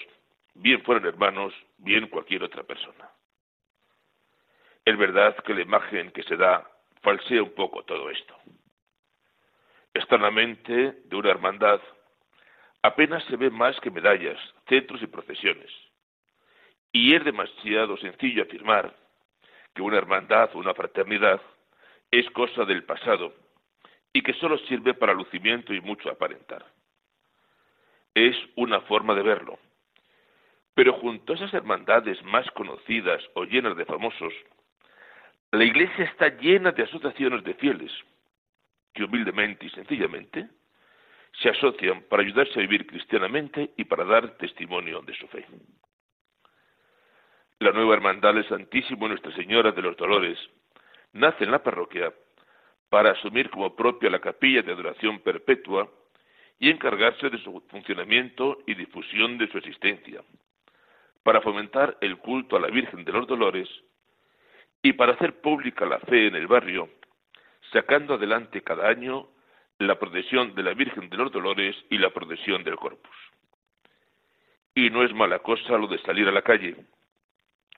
bien 0.54 0.82
fueran 0.84 1.06
hermanos, 1.06 1.54
bien 1.78 2.08
cualquier 2.08 2.44
otra 2.44 2.64
persona. 2.64 3.10
Es 4.86 4.98
verdad 4.98 5.36
que 5.44 5.54
la 5.54 5.62
imagen 5.62 6.12
que 6.12 6.24
se 6.24 6.38
da 6.38 6.66
falsea 7.02 7.44
un 7.44 7.54
poco 7.54 7.84
todo 7.84 8.10
esto 8.10 8.36
externamente 9.94 10.94
de 11.04 11.16
una 11.16 11.32
hermandad, 11.32 11.82
apenas 12.82 13.24
se 13.26 13.36
ve 13.36 13.50
más 13.50 13.80
que 13.80 13.92
medallas, 13.92 14.40
centros 14.68 15.02
y 15.02 15.08
procesiones. 15.08 15.72
Y 16.92 17.16
es 17.16 17.24
demasiado 17.24 17.98
sencillo 17.98 18.44
afirmar 18.44 18.96
que 19.74 19.82
una 19.82 19.98
hermandad 19.98 20.50
o 20.54 20.60
una 20.60 20.74
fraternidad 20.74 21.42
es 22.10 22.30
cosa 22.32 22.66
del 22.66 22.84
pasado 22.84 23.34
y 24.14 24.22
que 24.22 24.34
solo 24.34 24.58
sirve 24.60 24.94
para 24.94 25.14
lucimiento 25.14 25.74
y 25.74 25.80
mucho 25.80 26.10
aparentar. 26.10 26.66
Es 28.14 28.36
una 28.56 28.82
forma 28.82 29.16
de 29.16 29.24
verlo. 29.24 29.58
Pero 30.74 30.94
junto 30.94 31.34
a 31.34 31.36
esas 31.36 31.54
hermandades 31.54 32.22
más 32.24 32.50
conocidas 32.52 33.22
o 33.36 33.46
llenas 33.46 33.78
de 33.78 33.86
famosos, 33.86 34.34
la 35.52 35.64
Iglesia 35.64 36.06
está 36.06 36.30
llena 36.30 36.72
de 36.72 36.84
asociaciones 36.84 37.44
de 37.44 37.54
fieles, 37.56 37.92
que 38.94 39.04
humildemente 39.04 39.66
y 39.66 39.70
sencillamente 39.70 40.48
se 41.42 41.50
asocian 41.50 42.04
para 42.04 42.24
ayudarse 42.24 42.54
a 42.60 42.62
vivir 42.62 42.86
cristianamente 42.86 43.72
y 43.78 43.86
para 43.86 44.04
dar 44.04 44.38
testimonio 44.38 45.02
de 45.02 45.14
su 45.16 45.28
fe. 45.28 45.46
La 47.60 47.72
nueva 47.72 47.94
hermandad 47.94 48.34
del 48.34 48.48
Santísimo 48.48 49.08
Nuestra 49.08 49.34
Señora 49.36 49.72
de 49.72 49.82
los 49.82 49.96
Dolores 49.96 50.38
nace 51.14 51.44
en 51.44 51.52
la 51.52 51.64
parroquia 51.64 52.14
para 52.90 53.12
asumir 53.12 53.50
como 53.50 53.76
propia 53.76 54.10
la 54.10 54.20
capilla 54.20 54.62
de 54.62 54.74
adoración 54.74 55.20
perpetua 55.20 55.90
y 56.60 56.70
encargarse 56.70 57.30
de 57.30 57.38
su 57.40 57.62
funcionamiento 57.70 58.60
y 58.68 58.76
difusión 58.76 59.38
de 59.38 59.48
su 59.48 59.58
existencia, 59.58 60.22
para 61.24 61.42
fomentar 61.42 61.98
el 62.02 62.18
culto 62.18 62.58
a 62.58 62.60
la 62.60 62.68
Virgen 62.68 63.04
de 63.06 63.12
los 63.12 63.26
Dolores 63.28 63.70
y 64.84 64.94
para 64.94 65.14
hacer 65.14 65.40
pública 65.42 65.86
la 65.86 66.00
fe 66.00 66.28
en 66.28 66.36
el 66.36 66.48
barrio 66.48 66.90
sacando 67.72 68.16
adelante 68.16 68.62
cada 68.62 68.88
año 68.88 69.28
la 69.80 69.98
procesión 69.98 70.54
de 70.54 70.64
la 70.64 70.74
Virgen 70.74 71.10
de 71.10 71.18
los 71.18 71.32
Dolores 71.32 71.76
y 71.90 71.98
la 71.98 72.12
procesión 72.12 72.64
del 72.64 72.76
Corpus. 72.76 73.16
Y 74.76 74.90
no 74.90 75.04
es 75.04 75.14
mala 75.14 75.40
cosa 75.40 75.78
lo 75.78 75.88
de 75.88 76.00
salir 76.00 76.28
a 76.28 76.32
la 76.32 76.44
calle, 76.44 76.76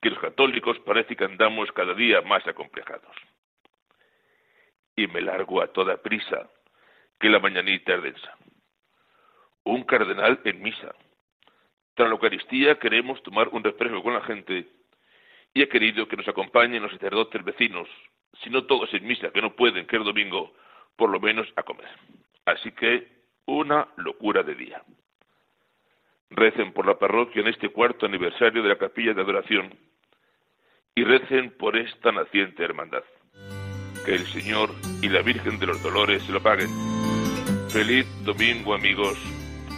que 0.02 0.10
los 0.10 0.20
católicos 0.20 0.78
parece 0.80 1.16
que 1.16 1.24
andamos 1.24 1.72
cada 1.72 1.94
día 1.94 2.22
más 2.22 2.46
acomplejados. 2.46 3.16
Y 4.96 5.08
me 5.08 5.22
largo 5.22 5.62
a 5.62 5.68
toda 5.68 6.02
prisa, 6.02 6.50
que 7.20 7.30
la 7.30 7.40
mañanita 7.40 7.96
es 7.96 8.04
densa. 8.04 8.38
Un 9.64 9.84
cardenal 9.84 10.42
en 10.44 10.62
misa. 10.62 10.94
Tras 11.96 12.10
la 12.10 12.16
Eucaristía 12.16 12.78
queremos 12.80 13.24
tomar 13.24 13.48
un 13.50 13.64
refresco 13.64 14.04
con 14.04 14.14
la 14.14 14.22
gente 14.22 14.68
y 15.54 15.62
he 15.62 15.70
querido 15.70 16.08
que 16.08 16.18
nos 16.18 16.28
acompañen 16.28 16.84
los 16.84 16.92
sacerdotes 16.92 17.44
vecinos, 17.44 17.88
si 18.42 18.50
no 18.50 18.66
todos 18.66 18.94
en 18.94 19.06
misa, 19.06 19.32
que 19.32 19.42
no 19.42 19.56
pueden, 19.56 19.86
que 19.86 19.98
el 19.98 20.04
domingo, 20.04 20.54
por 20.96 21.10
lo 21.10 21.20
menos 21.20 21.48
a 21.56 21.64
comer. 21.64 21.90
Así 22.46 22.72
que 22.72 23.08
una 23.46 23.88
locura 23.98 24.44
de 24.44 24.56
día. 24.56 24.82
Recen 26.30 26.74
por 26.74 26.88
la 26.88 26.98
parroquia 26.98 27.42
en 27.42 27.48
este 27.48 27.70
cuarto 27.70 28.06
aniversario 28.06 28.64
de 28.64 28.70
la 28.70 28.78
capilla 28.78 29.14
de 29.14 29.22
adoración 29.22 29.74
y 30.96 31.04
recen 31.04 31.52
por 31.52 31.78
esta 31.78 32.12
naciente 32.12 32.64
hermandad. 32.64 33.04
Que 34.06 34.16
el 34.16 34.26
Señor 34.28 34.70
y 35.02 35.10
la 35.10 35.22
Virgen 35.22 35.60
de 35.60 35.68
los 35.68 35.82
Dolores 35.82 36.24
se 36.24 36.32
lo 36.32 36.42
paguen. 36.42 36.70
Feliz 37.70 38.06
domingo 38.24 38.74
amigos 38.74 39.18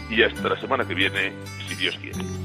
y 0.09 0.23
hasta 0.23 0.49
la 0.49 0.59
semana 0.59 0.87
que 0.87 0.93
viene, 0.93 1.33
si 1.67 1.75
Dios 1.75 1.97
quiere. 1.97 2.44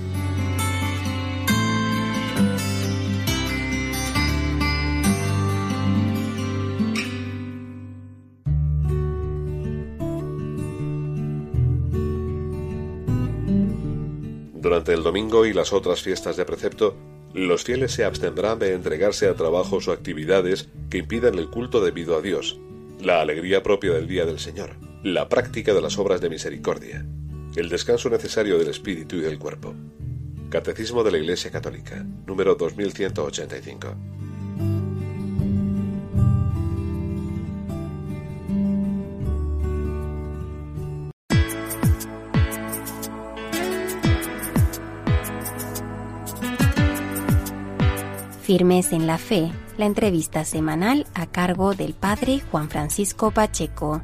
Durante 14.81 14.99
el 14.99 15.05
domingo 15.05 15.45
y 15.45 15.53
las 15.53 15.75
otras 15.75 16.01
fiestas 16.01 16.39
de 16.39 16.47
precepto, 16.47 16.97
los 17.35 17.65
fieles 17.65 17.93
se 17.93 18.07
abstendrán 18.07 18.59
de 18.59 18.73
entregarse 18.73 19.29
a 19.29 19.35
trabajos 19.35 19.87
o 19.87 19.93
actividades 19.93 20.71
que 20.89 20.97
impidan 20.97 21.35
el 21.35 21.51
culto 21.51 21.85
debido 21.85 22.17
a 22.17 22.23
Dios, 22.23 22.59
la 22.99 23.21
alegría 23.21 23.63
propia 23.63 23.93
del 23.93 24.09
día 24.09 24.25
del 24.25 24.39
Señor, 24.39 24.71
la 25.03 25.29
práctica 25.29 25.75
de 25.75 25.83
las 25.83 25.99
obras 25.99 26.23
de 26.23 26.31
misericordia, 26.31 27.05
el 27.57 27.69
descanso 27.69 28.09
necesario 28.09 28.57
del 28.59 28.69
espíritu 28.69 29.17
y 29.17 29.21
del 29.21 29.39
cuerpo. 29.39 29.75
Catecismo 30.49 31.05
de 31.05 31.11
la 31.11 31.19
Iglesia 31.19 31.51
Católica, 31.51 32.03
número 32.27 32.55
2185. 32.55 34.20
Firmes 48.51 48.93
en 48.93 49.07
la 49.07 49.17
Fe, 49.17 49.53
la 49.79 49.87
entrevista 49.87 50.45
semanal 50.45 51.07
a 51.15 51.27
cargo 51.27 51.75
del 51.75 51.95
Padre 51.95 52.41
Juan 52.51 52.69
Francisco 52.69 53.31
Pacheco. 53.31 54.03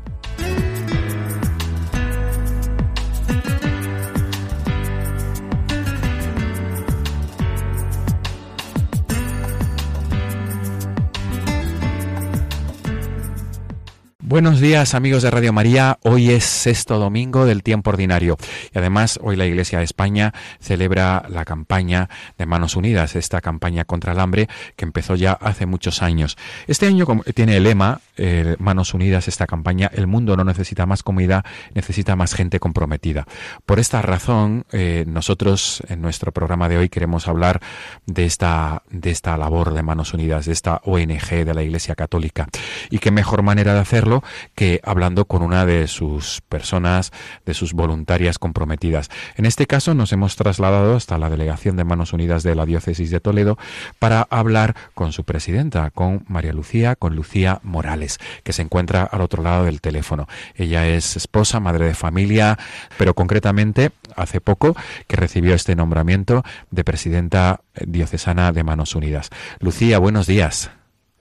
Buenos 14.36 14.60
días 14.60 14.92
amigos 14.94 15.22
de 15.22 15.30
Radio 15.30 15.54
María, 15.54 15.98
hoy 16.02 16.30
es 16.30 16.44
sexto 16.44 16.98
domingo 16.98 17.46
del 17.46 17.62
tiempo 17.62 17.88
ordinario 17.88 18.36
y 18.74 18.78
además 18.78 19.18
hoy 19.22 19.34
la 19.34 19.46
Iglesia 19.46 19.78
de 19.78 19.86
España 19.86 20.34
celebra 20.60 21.24
la 21.30 21.46
campaña 21.46 22.10
de 22.36 22.44
Manos 22.44 22.76
Unidas, 22.76 23.16
esta 23.16 23.40
campaña 23.40 23.86
contra 23.86 24.12
el 24.12 24.20
hambre 24.20 24.46
que 24.76 24.84
empezó 24.84 25.14
ya 25.14 25.32
hace 25.32 25.64
muchos 25.64 26.02
años. 26.02 26.36
Este 26.66 26.86
año 26.86 27.06
tiene 27.34 27.56
el 27.56 27.62
lema 27.62 28.02
eh, 28.18 28.56
Manos 28.58 28.92
Unidas, 28.92 29.26
esta 29.26 29.46
campaña, 29.46 29.90
el 29.94 30.06
mundo 30.06 30.36
no 30.36 30.44
necesita 30.44 30.84
más 30.84 31.02
comida, 31.02 31.42
necesita 31.72 32.14
más 32.14 32.34
gente 32.34 32.60
comprometida. 32.60 33.26
Por 33.64 33.78
esta 33.78 34.02
razón, 34.02 34.66
eh, 34.70 35.06
nosotros 35.08 35.82
en 35.88 36.02
nuestro 36.02 36.32
programa 36.32 36.68
de 36.68 36.76
hoy 36.76 36.88
queremos 36.90 37.26
hablar 37.26 37.62
de 38.04 38.26
esta, 38.26 38.82
de 38.90 39.12
esta 39.12 39.38
labor 39.38 39.72
de 39.72 39.82
Manos 39.82 40.12
Unidas, 40.12 40.44
de 40.44 40.52
esta 40.52 40.82
ONG 40.84 41.44
de 41.46 41.54
la 41.54 41.62
Iglesia 41.62 41.94
Católica. 41.94 42.48
Y 42.90 42.98
qué 42.98 43.10
mejor 43.10 43.42
manera 43.42 43.72
de 43.72 43.80
hacerlo 43.80 44.22
que 44.54 44.80
hablando 44.84 45.26
con 45.26 45.42
una 45.42 45.66
de 45.66 45.86
sus 45.86 46.40
personas, 46.48 47.12
de 47.44 47.54
sus 47.54 47.72
voluntarias 47.72 48.38
comprometidas. 48.38 49.10
En 49.36 49.46
este 49.46 49.66
caso 49.66 49.94
nos 49.94 50.12
hemos 50.12 50.36
trasladado 50.36 50.96
hasta 50.96 51.18
la 51.18 51.30
delegación 51.30 51.76
de 51.76 51.84
Manos 51.84 52.12
Unidas 52.12 52.42
de 52.42 52.54
la 52.54 52.66
Diócesis 52.66 53.10
de 53.10 53.20
Toledo 53.20 53.58
para 53.98 54.26
hablar 54.30 54.74
con 54.94 55.12
su 55.12 55.24
presidenta, 55.24 55.90
con 55.90 56.24
María 56.28 56.52
Lucía, 56.52 56.96
con 56.96 57.16
Lucía 57.16 57.60
Morales, 57.62 58.18
que 58.42 58.52
se 58.52 58.62
encuentra 58.62 59.02
al 59.04 59.20
otro 59.20 59.42
lado 59.42 59.64
del 59.64 59.80
teléfono. 59.80 60.26
Ella 60.54 60.86
es 60.86 61.16
esposa, 61.16 61.60
madre 61.60 61.86
de 61.86 61.94
familia, 61.94 62.58
pero 62.98 63.14
concretamente 63.14 63.90
hace 64.16 64.40
poco 64.40 64.76
que 65.06 65.16
recibió 65.16 65.54
este 65.54 65.76
nombramiento 65.76 66.42
de 66.70 66.84
presidenta 66.84 67.60
diocesana 67.86 68.52
de 68.52 68.64
Manos 68.64 68.94
Unidas. 68.94 69.30
Lucía, 69.60 69.98
buenos 69.98 70.26
días. 70.26 70.70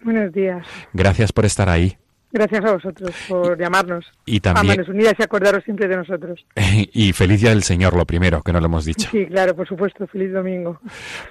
Buenos 0.01 0.31
días. 0.33 0.65
Gracias 0.93 1.31
por 1.31 1.45
estar 1.45 1.69
ahí. 1.69 1.97
Gracias 2.35 2.65
a 2.65 2.73
vosotros 2.73 3.11
por 3.29 3.57
llamarnos. 3.57 4.05
Y 4.25 4.41
también... 4.41 4.65
A 4.65 4.75
Manos 4.75 4.89
Unidas 4.89 5.13
y 5.17 5.23
acordaros 5.23 5.63
siempre 5.63 5.87
de 5.87 5.95
nosotros. 5.95 6.45
y 6.91 7.13
feliz 7.13 7.39
día 7.39 7.51
del 7.51 7.63
Señor, 7.63 7.95
lo 7.95 8.05
primero, 8.05 8.41
que 8.41 8.51
no 8.51 8.59
lo 8.59 8.65
hemos 8.65 8.83
dicho. 8.83 9.07
Sí, 9.09 9.25
claro, 9.27 9.55
por 9.55 9.65
supuesto. 9.65 10.05
Feliz 10.05 10.33
domingo. 10.33 10.77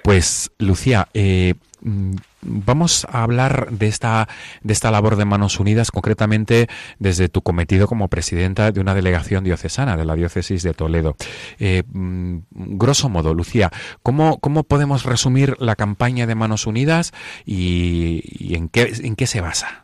Pues, 0.02 0.50
Lucía, 0.58 1.08
eh, 1.12 1.56
mm, 1.82 2.14
vamos 2.40 3.06
a 3.10 3.22
hablar 3.22 3.68
de 3.70 3.86
esta, 3.86 4.30
de 4.62 4.72
esta 4.72 4.90
labor 4.90 5.16
de 5.16 5.26
Manos 5.26 5.60
Unidas, 5.60 5.90
concretamente 5.90 6.68
desde 6.98 7.28
tu 7.28 7.42
cometido 7.42 7.86
como 7.86 8.08
presidenta 8.08 8.72
de 8.72 8.80
una 8.80 8.94
delegación 8.94 9.44
diocesana 9.44 9.98
de 9.98 10.06
la 10.06 10.14
diócesis 10.14 10.62
de 10.62 10.72
Toledo. 10.72 11.16
Eh, 11.58 11.82
mm, 11.86 12.38
grosso 12.78 13.10
modo, 13.10 13.34
Lucía, 13.34 13.70
¿cómo, 14.02 14.38
¿cómo 14.38 14.64
podemos 14.64 15.04
resumir 15.04 15.54
la 15.60 15.76
campaña 15.76 16.26
de 16.26 16.34
Manos 16.34 16.66
Unidas 16.66 17.12
y, 17.44 18.22
y 18.24 18.54
en, 18.54 18.70
qué, 18.70 18.90
en 19.02 19.16
qué 19.16 19.26
se 19.26 19.42
basa? 19.42 19.83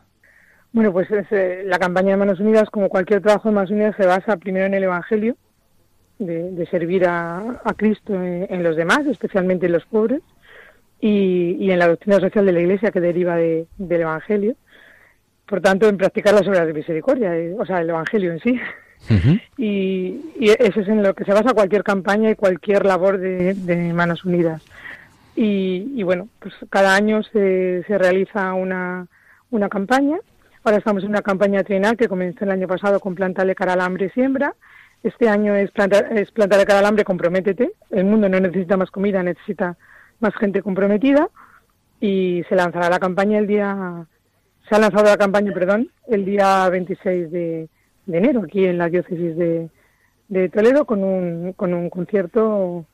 Bueno, 0.73 0.93
pues 0.93 1.07
eh, 1.11 1.63
la 1.65 1.79
campaña 1.79 2.11
de 2.11 2.17
Manos 2.17 2.39
Unidas, 2.39 2.69
como 2.69 2.87
cualquier 2.87 3.21
trabajo 3.21 3.49
de 3.49 3.55
Manos 3.55 3.71
Unidas, 3.71 3.95
se 3.97 4.05
basa 4.05 4.37
primero 4.37 4.65
en 4.65 4.73
el 4.73 4.83
Evangelio, 4.83 5.35
de, 6.17 6.67
servir 6.69 7.05
a, 7.07 7.59
Cristo 7.75 8.13
en, 8.13 8.63
los 8.63 8.75
demás, 8.75 9.05
especialmente 9.07 9.65
en 9.65 9.71
los 9.73 9.85
pobres, 9.85 10.21
y, 11.01 11.71
en 11.71 11.79
la 11.79 11.87
doctrina 11.87 12.19
social 12.19 12.45
de 12.45 12.51
la 12.51 12.61
Iglesia 12.61 12.91
que 12.91 13.01
deriva 13.01 13.35
del 13.35 13.67
Evangelio. 13.77 14.55
Por 15.45 15.61
tanto, 15.61 15.89
en 15.89 15.97
practicar 15.97 16.33
las 16.33 16.47
obras 16.47 16.67
de 16.67 16.73
misericordia, 16.73 17.35
eh, 17.35 17.55
o 17.57 17.65
sea, 17.65 17.81
el 17.81 17.89
Evangelio 17.89 18.31
en 18.31 18.39
sí. 18.39 18.59
y, 19.57 20.21
eso 20.39 20.79
es 20.79 20.87
en 20.87 21.03
lo 21.03 21.13
que 21.15 21.25
se 21.25 21.33
basa 21.33 21.53
cualquier 21.53 21.83
campaña 21.83 22.29
y 22.29 22.35
cualquier 22.35 22.85
labor 22.85 23.17
de, 23.17 23.91
Manos 23.93 24.23
Unidas. 24.23 24.61
Y, 25.35 26.01
bueno, 26.03 26.29
pues 26.39 26.53
cada 26.69 26.95
año 26.95 27.23
se, 27.23 27.83
se 27.87 27.97
realiza 27.97 28.53
una, 28.53 29.07
una 29.49 29.69
campaña 29.69 30.19
Ahora 30.63 30.77
estamos 30.77 31.03
en 31.03 31.09
una 31.09 31.23
campaña 31.23 31.63
trienal 31.63 31.97
que 31.97 32.07
comenzó 32.07 32.45
el 32.45 32.51
año 32.51 32.67
pasado 32.67 32.99
con 32.99 33.15
Plantale 33.15 33.55
cara 33.55 33.73
al 33.73 33.81
hambre 33.81 34.11
siembra. 34.11 34.53
Este 35.01 35.27
año 35.27 35.55
es, 35.55 35.71
planta, 35.71 35.97
es 36.11 36.29
Plantale 36.31 36.65
cara 36.65 36.79
al 36.79 36.85
hambre, 36.85 37.03
comprométete. 37.03 37.71
El 37.89 38.05
mundo 38.05 38.29
no 38.29 38.39
necesita 38.39 38.77
más 38.77 38.91
comida, 38.91 39.23
necesita 39.23 39.75
más 40.19 40.35
gente 40.35 40.61
comprometida. 40.61 41.29
Y 41.99 42.43
se 42.47 42.55
lanzará 42.55 42.91
la 42.91 42.99
campaña 42.99 43.39
el 43.39 43.47
día, 43.47 44.05
se 44.69 44.75
ha 44.75 44.79
lanzado 44.79 45.05
la 45.05 45.17
campaña, 45.17 45.51
perdón, 45.51 45.89
el 46.07 46.25
día 46.25 46.69
26 46.69 47.31
de, 47.31 47.67
enero 48.05 48.43
aquí 48.43 48.65
en 48.65 48.77
la 48.77 48.89
diócesis 48.89 49.35
de, 49.35 49.69
Toledo 50.49 50.85
con 50.85 51.03
un, 51.03 51.53
con 51.53 51.73
un 51.73 51.89
concierto 51.89 52.85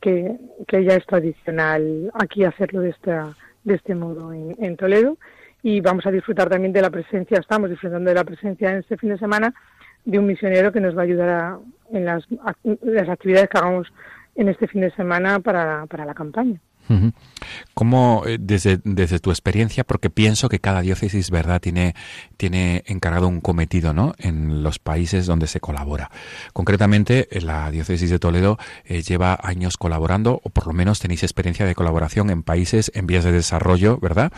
que, 0.00 0.36
que 0.66 0.82
ya 0.82 0.94
es 0.94 1.06
tradicional 1.06 2.10
aquí 2.14 2.44
hacerlo 2.44 2.80
de, 2.80 2.90
esta, 2.90 3.36
de 3.64 3.74
este 3.74 3.94
modo 3.94 4.32
en 4.32 4.76
Toledo 4.76 5.16
y 5.62 5.80
vamos 5.80 6.06
a 6.06 6.10
disfrutar 6.10 6.48
también 6.48 6.72
de 6.72 6.82
la 6.82 6.90
presencia, 6.90 7.38
estamos 7.38 7.70
disfrutando 7.70 8.10
de 8.10 8.16
la 8.16 8.24
presencia 8.24 8.70
en 8.70 8.78
este 8.78 8.96
fin 8.96 9.10
de 9.10 9.18
semana 9.18 9.54
de 10.04 10.18
un 10.18 10.26
misionero 10.26 10.72
que 10.72 10.80
nos 10.80 10.96
va 10.96 11.02
a 11.02 11.04
ayudar 11.04 11.58
en 11.90 12.04
las, 12.04 12.26
las 12.82 13.08
actividades 13.08 13.48
que 13.48 13.58
hagamos 13.58 13.92
en 14.34 14.48
este 14.48 14.66
fin 14.66 14.80
de 14.80 14.90
semana 14.92 15.38
para, 15.40 15.86
para 15.86 16.04
la 16.04 16.14
campaña. 16.14 16.60
¿Cómo, 17.74 18.24
eh, 18.26 18.36
desde, 18.40 18.80
desde 18.84 19.18
tu 19.18 19.30
experiencia, 19.30 19.84
porque 19.84 20.10
pienso 20.10 20.48
que 20.48 20.58
cada 20.58 20.82
diócesis, 20.82 21.30
¿verdad?, 21.30 21.60
tiene, 21.60 21.94
tiene 22.36 22.82
encargado 22.86 23.28
un 23.28 23.40
cometido, 23.40 23.92
¿no?, 23.92 24.14
en 24.18 24.62
los 24.62 24.78
países 24.78 25.26
donde 25.26 25.46
se 25.46 25.60
colabora. 25.60 26.10
Concretamente, 26.52 27.28
la 27.40 27.70
diócesis 27.70 28.10
de 28.10 28.18
Toledo 28.18 28.58
eh, 28.84 29.02
lleva 29.02 29.38
años 29.42 29.78
colaborando, 29.78 30.40
o 30.44 30.50
por 30.50 30.66
lo 30.66 30.72
menos 30.72 31.00
tenéis 31.00 31.22
experiencia 31.22 31.66
de 31.66 31.74
colaboración 31.74 32.30
en 32.30 32.42
países 32.42 32.92
en 32.94 33.06
vías 33.06 33.24
de 33.24 33.32
desarrollo, 33.32 33.98
¿verdad? 33.98 34.32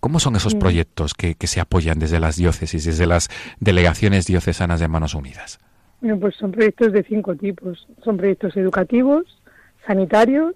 ¿Cómo 0.00 0.18
son 0.20 0.36
esos 0.36 0.54
proyectos 0.54 1.14
que, 1.14 1.34
que 1.36 1.46
se 1.46 1.60
apoyan 1.60 1.98
desde 1.98 2.20
las 2.20 2.36
diócesis, 2.36 2.84
desde 2.84 3.06
las 3.06 3.28
delegaciones 3.60 4.26
diocesanas 4.26 4.80
de 4.80 4.88
Manos 4.88 5.14
Unidas? 5.14 5.58
Bueno, 6.00 6.18
pues 6.18 6.34
son 6.36 6.50
proyectos 6.50 6.92
de 6.92 7.02
cinco 7.02 7.36
tipos. 7.36 7.86
Son 8.02 8.16
proyectos 8.16 8.56
educativos, 8.56 9.24
sanitarios, 9.86 10.54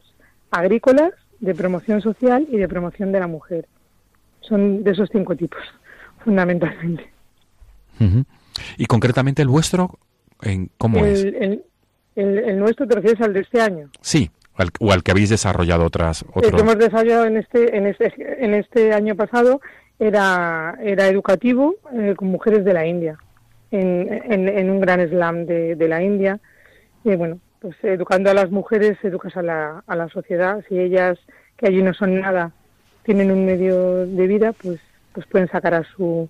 agrícolas, 0.51 1.12
de 1.45 1.55
promoción 1.55 2.01
social 2.01 2.47
y 2.51 2.57
de 2.57 2.68
promoción 2.68 3.12
de 3.12 3.20
la 3.20 3.26
mujer. 3.26 3.66
Son 4.40 4.82
de 4.82 4.90
esos 4.90 5.09
cinco 5.12 5.36
tipos, 5.36 5.61
fundamentalmente. 6.24 7.05
Y 8.76 8.86
concretamente 8.86 9.42
el 9.42 9.49
vuestro, 9.49 9.99
¿en 10.42 10.70
¿cómo 10.78 11.05
es? 11.05 11.22
El, 11.24 11.62
el, 12.16 12.59
nuestro 12.59 12.86
te 12.86 12.95
refieres 12.97 13.20
al 13.20 13.32
de 13.32 13.40
este 13.40 13.61
año. 13.61 13.90
Sí, 14.01 14.30
o 14.80 14.92
al 14.92 15.03
que 15.03 15.11
habéis 15.11 15.30
desarrollado 15.30 15.84
otras. 15.84 16.24
El 16.42 16.51
que 16.51 16.61
hemos 16.61 16.78
desarrollado 16.78 17.26
en 17.26 17.36
este, 17.36 17.76
en 17.76 17.86
este, 17.86 18.12
en 18.45 18.55
este 18.55 18.92
año 18.92 19.14
pasado 19.14 19.61
era, 19.99 20.76
era 20.82 21.09
educativo 21.09 21.76
eh, 21.92 22.14
con 22.16 22.28
mujeres 22.28 22.64
de 22.64 22.72
la 22.72 22.86
India, 22.86 23.18
en, 23.70 24.49
en, 24.49 24.70
un 24.70 24.80
gran 24.80 25.07
slam 25.09 25.47
de, 25.47 25.76
de 25.76 25.88
la 25.88 26.03
India. 26.03 26.40
Y 27.05 27.14
bueno, 27.16 27.38
pues 27.65 27.77
educando 27.83 28.31
a 28.31 28.35
las 28.35 28.51
mujeres 28.51 28.99
educas 29.03 29.35
a 29.39 29.43
la, 29.43 29.83
a 29.87 29.97
la 29.97 30.11
sociedad. 30.11 30.62
Si 30.69 30.79
ellas, 30.79 31.19
que 31.57 31.67
allí 31.67 31.83
no 31.83 31.95
son 31.95 32.21
nada, 32.21 32.53
tienen 33.05 33.31
un 33.31 33.47
medio 33.47 34.05
de 34.05 34.27
vida, 34.27 34.53
pues, 34.53 34.81
pues 35.15 35.27
pueden 35.29 35.49
sacar 35.49 35.73
a 35.73 35.83
su, 35.83 36.29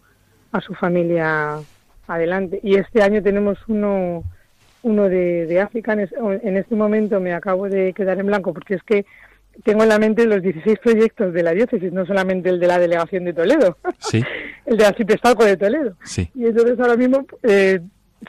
a 0.53 0.61
su 0.61 0.75
familia 0.75 1.59
adelante. 2.07 2.61
Y 2.63 2.77
este 2.77 3.03
año 3.03 3.21
tenemos 3.21 3.59
uno, 3.67 4.23
uno 4.85 5.09
de, 5.09 5.47
de 5.47 5.61
África. 5.61 5.95
En, 5.95 6.57
este 6.57 6.77
momento 6.77 7.19
me 7.19 7.35
acabo 7.35 7.69
de 7.69 7.93
quedar 7.95 8.21
en 8.21 8.27
blanco 8.27 8.55
porque 8.55 8.75
es 8.75 8.85
que 8.85 9.05
tengo 9.65 9.83
en 9.83 9.89
la 9.89 9.99
mente 9.99 10.27
los 10.27 10.41
16 10.41 10.79
proyectos 10.79 11.35
de 11.35 11.43
la 11.43 11.51
diócesis, 11.51 11.93
no 11.93 12.07
solamente 12.07 12.49
el 12.49 12.61
de 12.61 12.69
la 12.69 12.79
delegación 12.79 13.25
de 13.25 13.33
Toledo, 13.33 13.77
sí. 13.99 14.23
el 14.67 14.77
de 14.77 14.87
arciprestazgo 14.87 15.45
de 15.45 15.57
Toledo. 15.57 15.97
Sí. 16.05 16.31
Y 16.33 16.47
entonces 16.47 16.79
ahora 16.79 16.95
mismo 16.95 17.27
eh, 17.43 17.81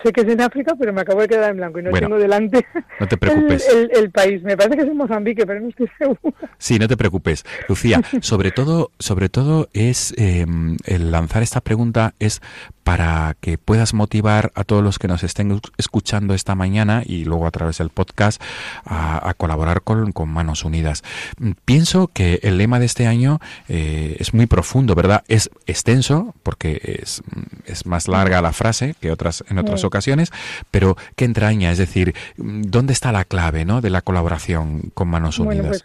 sé 0.04 0.12
que 0.12 0.22
es 0.22 0.28
en 0.28 0.42
África, 0.42 0.76
pero 0.78 0.94
me 0.94 1.02
acabo 1.02 1.22
de 1.22 1.28
quedar 1.28 1.52
en 1.52 1.58
blanco 1.58 1.80
y 1.80 1.84
no 1.84 1.92
tengo 1.92 2.18
delante 2.18 2.66
no 3.00 3.08
te 3.08 3.18
preocupes. 3.18 3.68
El, 3.92 4.12
país. 4.12 4.42
Me 4.44 4.58
parece 4.58 4.78
que 4.78 4.84
es 4.84 4.90
en 4.90 4.98
Mozambique, 4.98 5.46
pero 5.46 5.60
no 5.60 5.70
estoy 5.70 5.90
seguro. 5.98 6.36
Sí, 6.58 6.80
no 6.80 6.88
te 6.88 6.98
preocupes. 6.98 7.44
Lucía, 7.68 8.02
sobre 8.22 8.52
todo, 8.52 8.92
sobre 9.00 9.30
todo 9.30 9.70
es 9.74 10.14
em, 10.18 10.78
el 10.86 11.12
lanzar 11.12 11.44
esta 11.44 11.62
pregunta 11.62 12.14
es 12.20 12.42
para 12.86 13.36
que 13.42 13.58
puedas 13.58 13.96
motivar 13.96 14.52
a 14.54 14.64
todos 14.64 14.84
los 14.84 15.00
que 15.00 15.08
nos 15.08 15.24
estén 15.24 15.60
escuchando 15.80 16.36
esta 16.36 16.54
mañana 16.54 17.02
y 17.04 17.26
luego 17.26 17.48
a 17.48 17.52
través 17.52 17.80
del 17.80 17.90
podcast 17.90 18.40
a, 18.86 19.34
colaborar 19.38 19.82
con, 19.82 20.14
Manos 20.28 20.64
Unidas. 20.64 21.04
Pienso 21.66 22.12
que 22.14 22.40
el 22.44 22.60
lema 22.60 22.80
de 22.80 22.86
este 22.86 23.08
año 23.08 23.40
eh, 23.68 24.18
es 24.20 24.36
muy 24.36 24.46
profundo, 24.46 24.94
¿verdad? 24.94 25.24
Es 25.28 25.50
extenso 25.66 26.36
porque 26.44 26.80
es, 27.02 27.24
es 27.66 27.88
más 27.88 28.08
larga 28.08 28.40
la 28.44 28.54
frase 28.54 28.94
que 29.02 29.12
otras 29.12 29.44
en 29.50 29.58
otras 29.58 29.84
ocasiones, 29.84 30.32
pero 30.70 30.96
¿qué 31.16 31.26
entraña? 31.26 31.72
Es 31.72 31.80
decir, 31.80 32.14
¿dónde 32.38 32.94
está 32.94 33.12
la 33.12 33.26
clave 33.26 33.66
¿no? 33.66 33.82
de 33.82 33.90
la 33.90 34.04
colaboración 34.04 34.92
con 34.94 35.08
Manos 35.08 35.40
Unidas? 35.40 35.84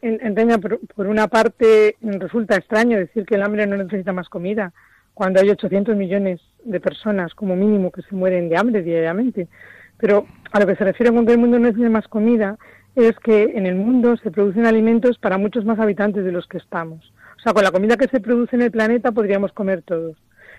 Pues, 0.00 0.20
entraña, 0.22 0.58
por, 0.58 0.78
por 0.94 1.08
una 1.08 1.26
parte, 1.26 1.96
resulta 2.00 2.54
extraño 2.54 2.98
decir 2.98 3.26
que 3.26 3.34
el 3.34 3.42
hambre 3.42 3.66
no 3.66 3.76
necesita 3.76 4.12
más 4.12 4.28
comida 4.28 4.72
cuando 5.16 5.40
hay 5.40 5.48
800 5.48 5.96
millones 5.96 6.42
de 6.62 6.78
personas 6.78 7.34
como 7.34 7.56
mínimo 7.56 7.90
que 7.90 8.02
se 8.02 8.14
mueren 8.14 8.50
de 8.50 8.58
hambre 8.58 8.82
diariamente. 8.82 9.48
Pero 9.96 10.26
a 10.52 10.60
lo 10.60 10.66
que 10.66 10.76
se 10.76 10.84
refiere 10.84 11.10
con 11.10 11.24
que 11.24 11.32
el 11.32 11.38
mundo 11.38 11.58
no 11.58 11.64
necesita 11.64 11.88
más 11.88 12.06
comida 12.06 12.58
es 12.94 13.18
que 13.20 13.44
en 13.54 13.64
el 13.64 13.76
mundo 13.76 14.18
se 14.18 14.30
producen 14.30 14.66
alimentos 14.66 15.16
para 15.16 15.38
muchos 15.38 15.64
más 15.64 15.78
habitantes 15.78 16.22
de 16.22 16.32
los 16.32 16.46
que 16.46 16.58
estamos. 16.58 17.14
O 17.38 17.40
sea, 17.40 17.54
con 17.54 17.64
la 17.64 17.70
comida 17.70 17.96
que 17.96 18.08
se 18.08 18.20
produce 18.20 18.56
en 18.56 18.62
el 18.62 18.70
planeta 18.70 19.10
podríamos 19.10 19.52
comer 19.52 19.80
todos. 19.80 20.18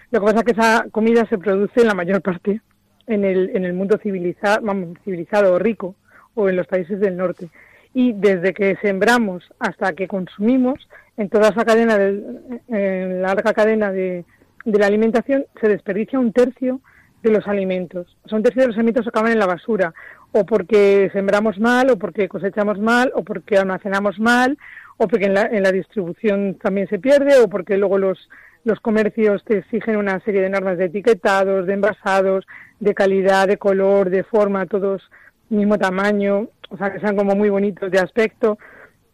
Lo 0.10 0.22
que 0.22 0.26
pasa 0.26 0.39
es 0.39 0.43
que 0.43 0.60
esa 0.60 0.86
comida 0.89 1.28
se 1.30 1.38
produce 1.38 1.82
en 1.82 1.88
la 1.88 1.93
mayor 1.93 2.24
parte 2.24 2.60
en 3.05 3.26
el, 3.26 3.51
en 3.55 3.64
el 3.64 3.74
mundo 3.74 3.99
civilizado, 4.01 4.62
vamos, 4.64 4.97
civilizado 5.05 5.53
o 5.53 5.60
rico 5.60 5.93
o 6.34 6.49
en 6.49 6.55
los 6.55 6.66
países 6.66 6.99
del 6.99 7.16
norte. 7.16 7.47
Y 7.93 8.14
desde 8.14 8.55
que 8.55 8.76
sembramos 8.82 9.43
hasta 9.60 9.93
que 9.93 10.08
consumimos, 10.08 10.89
en 11.16 11.30
toda 11.30 11.49
esa 11.49 11.64
cadena, 11.64 11.99
de, 11.99 12.24
en 12.70 13.22
larga 13.22 13.53
cadena 13.53 13.91
de, 13.91 14.26
de 14.68 14.80
la 14.80 14.88
alimentación 14.88 15.45
se 15.61 15.70
desperdicia 15.70 16.20
un 16.20 16.34
tercio 16.34 16.82
de 17.24 17.32
los 17.32 17.47
alimentos. 17.47 18.18
O 18.26 18.30
sea, 18.30 18.38
un 18.38 18.43
tercio 18.43 18.63
de 18.63 18.68
los 18.68 18.76
alimentos 18.76 19.07
acaban 19.07 19.32
en 19.32 19.39
la 19.39 19.45
basura, 19.45 19.93
o 20.34 20.45
porque 20.45 21.09
sembramos 21.13 21.57
mal, 21.57 21.89
o 21.89 21.97
porque 21.97 22.28
cosechamos 22.28 22.78
mal, 22.78 23.11
o 23.15 23.24
porque 23.24 23.57
almacenamos 23.57 24.20
mal, 24.20 24.57
o 24.97 25.07
porque 25.07 25.28
en 25.28 25.36
la, 25.36 25.43
en 25.43 25.63
la 25.63 25.72
distribución 25.72 26.55
también 26.55 26.89
se 26.89 26.99
pierde, 26.99 27.39
o 27.39 27.47
porque 27.47 27.78
luego 27.78 27.97
los, 27.97 28.30
los 28.65 28.82
comercios 28.82 29.41
te 29.45 29.59
exigen 29.59 29.95
una 29.95 30.20
serie 30.20 30.41
de 30.41 30.49
normas 30.49 30.78
de 30.78 30.86
etiquetados, 30.86 31.65
de 31.65 31.74
envasados, 31.74 32.45
de 32.82 32.93
calidad, 32.93 33.47
de 33.47 33.57
color, 33.57 34.09
de 34.09 34.26
forma, 34.26 34.65
todos 34.65 35.01
mismo 35.49 35.78
tamaño, 35.78 36.49
o 36.70 36.78
sea, 36.78 36.91
que 36.91 36.99
sean 36.99 37.15
como 37.15 37.36
muy 37.36 37.49
bonitos 37.49 37.89
de 37.89 37.99
aspecto. 37.99 38.57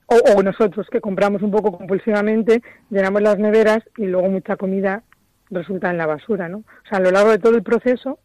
O, 0.08 0.16
o 0.36 0.44
nosotros 0.44 0.88
que 0.92 1.00
compramos 1.00 1.44
un 1.44 1.52
poco 1.52 1.78
compulsivamente, 1.78 2.62
llenamos 2.90 3.22
las 3.22 3.38
neveras 3.38 3.80
y 3.98 4.06
luego 4.06 4.28
mucha 4.30 4.58
comida 4.58 5.04
resulta 5.50 5.90
en 5.90 5.98
la 5.98 6.06
basura, 6.06 6.50
¿no? 6.50 6.60
O 6.60 6.88
sea, 6.90 6.98
a 6.98 7.02
lo 7.02 7.12
largo 7.12 7.32
de 7.32 7.40
todo 7.40 7.56
el 7.56 7.64
proceso 7.64 8.20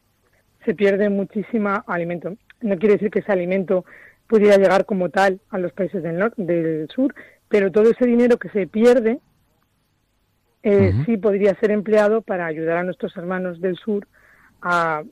se 0.65 0.75
pierde 0.75 1.09
muchísima 1.09 1.85
alimento. 1.87 2.37
No 2.61 2.77
quiere 2.79 2.95
decir 2.95 3.11
que 3.11 3.21
ese 3.21 3.33
alimento 3.33 3.85
pudiera 4.27 4.57
llegar 4.57 4.85
como 4.85 5.09
tal 5.09 5.41
a 5.51 5.59
los 5.59 5.73
países 5.73 6.03
del, 6.03 6.19
norte, 6.19 6.43
del 6.43 6.89
sur, 6.89 7.15
pero 7.49 7.73
todo 7.73 7.91
ese 7.91 8.07
dinero 8.07 8.37
que 8.37 8.51
se 8.51 8.67
pierde 8.67 9.21
eh, 10.63 10.93
sí 11.07 11.17
podría 11.17 11.55
ser 11.61 11.71
empleado 11.71 12.21
para 12.21 12.47
ayudar 12.47 12.79
a 12.79 12.83
nuestros 12.83 13.17
hermanos 13.17 13.61
del 13.61 13.77
sur 13.77 14.07
a, 14.61 15.03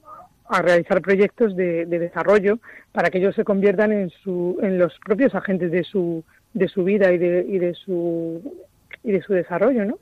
realizar 0.62 1.00
proyectos 1.00 1.56
de, 1.56 1.86
desarrollo 1.86 2.58
para 2.92 3.10
que 3.10 3.18
ellos 3.18 3.34
se 3.34 3.44
conviertan 3.44 3.90
en, 3.92 4.10
su, 4.10 4.58
en 4.62 4.78
los 4.78 4.96
propios 5.04 5.34
agentes 5.34 5.72
de 5.72 5.82
su, 5.82 6.22
de 6.52 6.68
su 6.68 6.84
vida 6.84 7.12
y 7.12 7.18
de, 7.18 7.44
y 7.48 7.58
de 7.58 7.74
su 7.74 8.66
y 9.02 9.12
de 9.12 9.22
su 9.22 9.32
desarrollo, 9.32 9.84
¿no? 9.84 9.98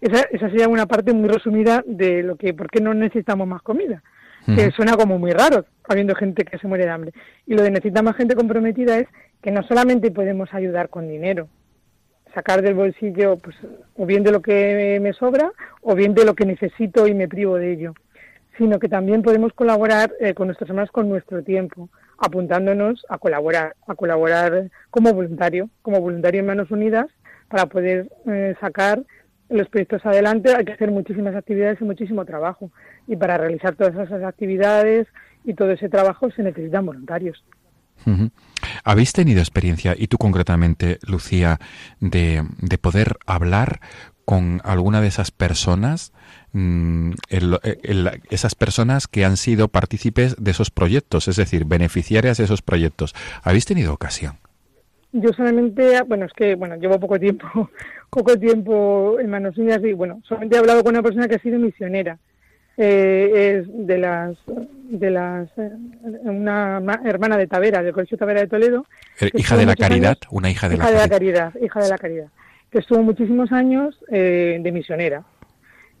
Esa, 0.00 0.22
esa, 0.30 0.48
sería 0.48 0.68
una 0.68 0.86
parte 0.86 1.12
muy 1.12 1.28
resumida 1.28 1.82
de 1.86 2.22
lo 2.22 2.36
que, 2.36 2.54
¿por 2.54 2.70
qué 2.70 2.80
no 2.80 2.94
necesitamos 2.94 3.46
más 3.46 3.62
comida? 3.62 4.02
Que 4.46 4.70
suena 4.70 4.96
como 4.96 5.18
muy 5.18 5.32
raro, 5.32 5.66
habiendo 5.86 6.14
gente 6.14 6.44
que 6.44 6.58
se 6.58 6.66
muere 6.66 6.84
de 6.84 6.90
hambre. 6.90 7.12
Y 7.46 7.54
lo 7.54 7.62
de 7.62 7.70
necesitar 7.70 8.02
más 8.02 8.16
gente 8.16 8.34
comprometida 8.34 8.98
es 8.98 9.06
que 9.42 9.50
no 9.50 9.62
solamente 9.62 10.10
podemos 10.10 10.52
ayudar 10.54 10.88
con 10.88 11.08
dinero, 11.08 11.48
sacar 12.34 12.62
del 12.62 12.74
bolsillo, 12.74 13.36
pues, 13.36 13.56
o 13.96 14.06
bien 14.06 14.22
de 14.22 14.32
lo 14.32 14.40
que 14.40 14.98
me 15.00 15.12
sobra, 15.12 15.52
o 15.82 15.94
bien 15.94 16.14
de 16.14 16.24
lo 16.24 16.34
que 16.34 16.46
necesito 16.46 17.06
y 17.06 17.14
me 17.14 17.28
privo 17.28 17.56
de 17.56 17.72
ello, 17.72 17.94
sino 18.56 18.78
que 18.78 18.88
también 18.88 19.22
podemos 19.22 19.52
colaborar 19.52 20.12
eh, 20.20 20.34
con 20.34 20.46
nuestros 20.48 20.68
hermanos 20.70 20.90
con 20.90 21.08
nuestro 21.08 21.42
tiempo, 21.42 21.88
apuntándonos 22.18 23.04
a 23.08 23.18
colaborar, 23.18 23.74
a 23.86 23.94
colaborar 23.94 24.70
como 24.90 25.12
voluntario, 25.12 25.70
como 25.82 26.00
voluntario 26.00 26.40
en 26.40 26.46
Manos 26.46 26.70
Unidas, 26.70 27.06
para 27.48 27.66
poder 27.66 28.10
eh, 28.26 28.54
sacar 28.60 29.02
los 29.50 29.68
proyectos 29.68 30.04
adelante 30.06 30.54
hay 30.54 30.64
que 30.64 30.72
hacer 30.72 30.90
muchísimas 30.90 31.34
actividades 31.34 31.80
y 31.80 31.84
muchísimo 31.84 32.24
trabajo. 32.24 32.70
Y 33.06 33.16
para 33.16 33.36
realizar 33.36 33.74
todas 33.74 33.94
esas 33.94 34.22
actividades 34.22 35.06
y 35.44 35.54
todo 35.54 35.72
ese 35.72 35.88
trabajo 35.88 36.30
se 36.30 36.42
necesitan 36.42 36.86
voluntarios. 36.86 37.44
¿Habéis 38.82 39.12
tenido 39.12 39.40
experiencia, 39.40 39.94
y 39.96 40.06
tú 40.06 40.16
concretamente, 40.16 40.98
Lucía, 41.06 41.58
de, 42.00 42.42
de 42.62 42.78
poder 42.78 43.18
hablar 43.26 43.80
con 44.24 44.62
alguna 44.64 45.00
de 45.00 45.08
esas 45.08 45.30
personas, 45.30 46.12
mm, 46.52 47.12
esas 48.30 48.54
personas 48.54 49.06
que 49.06 49.24
han 49.24 49.36
sido 49.36 49.68
partícipes 49.68 50.36
de 50.38 50.50
esos 50.50 50.70
proyectos, 50.70 51.28
es 51.28 51.36
decir, 51.36 51.64
beneficiarias 51.66 52.38
de 52.38 52.44
esos 52.44 52.62
proyectos? 52.62 53.14
¿Habéis 53.42 53.66
tenido 53.66 53.92
ocasión? 53.92 54.39
Yo 55.12 55.32
solamente, 55.32 56.02
bueno, 56.02 56.26
es 56.26 56.32
que, 56.32 56.54
bueno, 56.54 56.76
llevo 56.76 57.00
poco 57.00 57.18
tiempo, 57.18 57.70
poco 58.10 58.38
tiempo 58.38 59.18
en 59.18 59.30
Manos 59.30 59.58
Unidas 59.58 59.82
y, 59.84 59.92
bueno, 59.92 60.20
solamente 60.24 60.56
he 60.56 60.58
hablado 60.58 60.82
con 60.82 60.94
una 60.94 61.02
persona 61.02 61.28
que 61.28 61.36
ha 61.36 61.40
sido 61.40 61.58
misionera. 61.58 62.18
Eh, 62.76 63.58
es 63.58 63.86
de 63.86 63.98
las, 63.98 64.36
de 64.46 65.10
las, 65.10 65.50
eh, 65.58 65.70
una 66.22 66.80
hermana 67.04 67.36
de 67.36 67.46
Tavera, 67.46 67.82
del 67.82 67.92
Colegio 67.92 68.16
Tavera 68.16 68.40
de 68.40 68.46
Toledo. 68.46 68.86
Eh, 69.20 69.30
hija 69.34 69.56
de 69.56 69.66
la 69.66 69.76
caridad, 69.76 70.16
una 70.30 70.50
hija 70.50 70.68
de 70.68 70.76
hija 70.76 70.84
la, 70.84 70.90
de 70.90 70.96
la 70.96 71.08
caridad. 71.08 71.54
Hija 71.60 71.80
de 71.80 71.88
la 71.90 71.98
caridad, 71.98 72.28
que 72.70 72.78
estuvo 72.78 73.02
muchísimos 73.02 73.52
años 73.52 73.98
de 74.08 74.70
misionera 74.72 75.24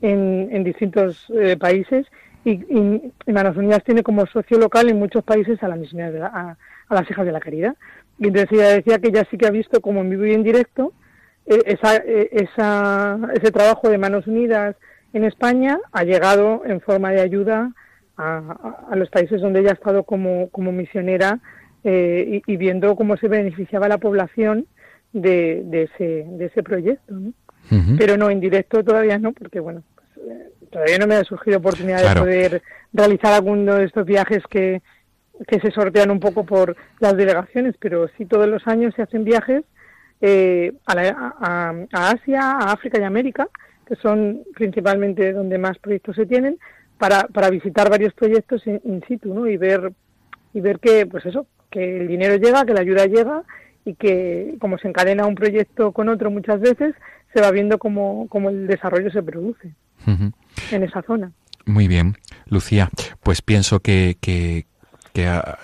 en, 0.00 0.48
en 0.52 0.64
distintos 0.64 1.30
países 1.58 2.06
y, 2.44 2.52
y, 2.52 3.12
Manos 3.32 3.56
Unidas 3.56 3.82
tiene 3.84 4.02
como 4.02 4.26
socio 4.26 4.58
local 4.58 4.88
en 4.88 4.98
muchos 4.98 5.24
países 5.24 5.62
a, 5.62 5.68
la 5.68 5.76
misionera 5.76 6.30
a, 6.32 6.56
a 6.88 6.94
las 6.94 7.10
hijas 7.10 7.26
de 7.26 7.32
la 7.32 7.40
caridad. 7.40 7.76
Y 8.18 8.28
entonces 8.28 8.52
ella 8.52 8.68
decía 8.74 8.98
que 8.98 9.12
ya 9.12 9.24
sí 9.30 9.38
que 9.38 9.46
ha 9.46 9.50
visto 9.50 9.80
como 9.80 10.00
en 10.00 10.10
vivo 10.10 10.26
y 10.26 10.34
en 10.34 10.42
directo 10.42 10.92
eh, 11.46 11.62
esa, 11.66 11.96
eh, 11.96 12.28
esa, 12.32 13.18
ese 13.34 13.50
trabajo 13.50 13.88
de 13.88 13.98
Manos 13.98 14.26
Unidas 14.26 14.76
en 15.12 15.24
España 15.24 15.78
ha 15.92 16.04
llegado 16.04 16.62
en 16.64 16.80
forma 16.80 17.10
de 17.10 17.20
ayuda 17.20 17.72
a, 18.16 18.84
a 18.90 18.96
los 18.96 19.10
países 19.10 19.40
donde 19.40 19.60
ella 19.60 19.70
ha 19.70 19.74
estado 19.74 20.04
como, 20.04 20.48
como 20.50 20.72
misionera 20.72 21.40
eh, 21.82 22.42
y, 22.46 22.56
viendo 22.56 22.94
cómo 22.94 23.16
se 23.16 23.28
beneficiaba 23.28 23.88
la 23.88 23.96
población 23.96 24.66
de, 25.12 25.62
de, 25.64 25.84
ese, 25.84 26.26
de 26.28 26.44
ese 26.44 26.62
proyecto. 26.62 27.14
¿no? 27.14 27.32
Pero 27.96 28.16
no, 28.16 28.30
en 28.30 28.40
directo 28.40 28.84
todavía 28.84 29.18
no, 29.18 29.32
porque 29.32 29.60
bueno, 29.60 29.82
pues, 29.94 30.38
todavía 30.70 30.98
no 30.98 31.06
me 31.06 31.16
ha 31.16 31.24
surgido 31.24 31.58
oportunidad 31.58 32.14
de 32.14 32.20
poder 32.20 32.62
realizar 32.92 33.32
alguno 33.32 33.76
de 33.76 33.84
estos 33.84 34.06
viajes 34.06 34.42
que, 34.48 34.82
que 35.46 35.60
se 35.60 35.70
sortean 35.70 36.10
un 36.10 36.20
poco 36.20 36.44
por 36.44 36.76
las 37.00 37.16
delegaciones, 37.16 37.74
pero 37.78 38.08
sí 38.16 38.26
todos 38.26 38.48
los 38.48 38.66
años 38.66 38.94
se 38.94 39.02
hacen 39.02 39.24
viajes 39.24 39.64
eh, 40.20 40.72
a, 40.86 41.74
Asia, 41.92 42.40
a 42.52 42.72
África 42.72 42.98
y 42.98 43.04
América, 43.04 43.48
que 43.86 43.96
son 43.96 44.42
principalmente 44.54 45.32
donde 45.32 45.58
más 45.58 45.78
proyectos 45.78 46.16
se 46.16 46.26
tienen, 46.26 46.58
para, 46.98 47.22
para 47.28 47.50
visitar 47.50 47.88
varios 47.88 48.12
proyectos 48.12 48.66
in, 48.66 49.02
situ, 49.08 49.34
¿no? 49.34 49.46
Y 49.46 49.56
ver 49.56 49.92
y 50.52 50.60
ver 50.60 50.80
que, 50.80 51.06
pues 51.06 51.24
eso, 51.24 51.46
que 51.70 52.00
el 52.00 52.08
dinero 52.08 52.36
llega, 52.36 52.66
que 52.66 52.74
la 52.74 52.80
ayuda 52.80 53.06
llega 53.06 53.42
y 53.84 53.94
que 53.94 54.56
como 54.60 54.78
se 54.78 54.88
encadena 54.88 55.26
un 55.26 55.36
proyecto 55.36 55.92
con 55.92 56.08
otro 56.08 56.30
muchas 56.30 56.60
veces, 56.60 56.94
se 57.32 57.40
va 57.40 57.50
viendo 57.52 57.78
cómo, 57.78 58.26
cómo 58.28 58.50
el 58.50 58.66
desarrollo 58.66 59.10
se 59.10 59.22
produce 59.22 59.72
en 60.70 60.82
esa 60.82 61.02
zona. 61.02 61.32
Muy 61.66 61.88
bien, 61.88 62.16
Lucía. 62.46 62.90
Pues 63.22 63.42
pienso 63.42 63.80
que, 63.80 64.16
que, 64.20 64.66
que 65.12 65.26
ah, 65.26 65.58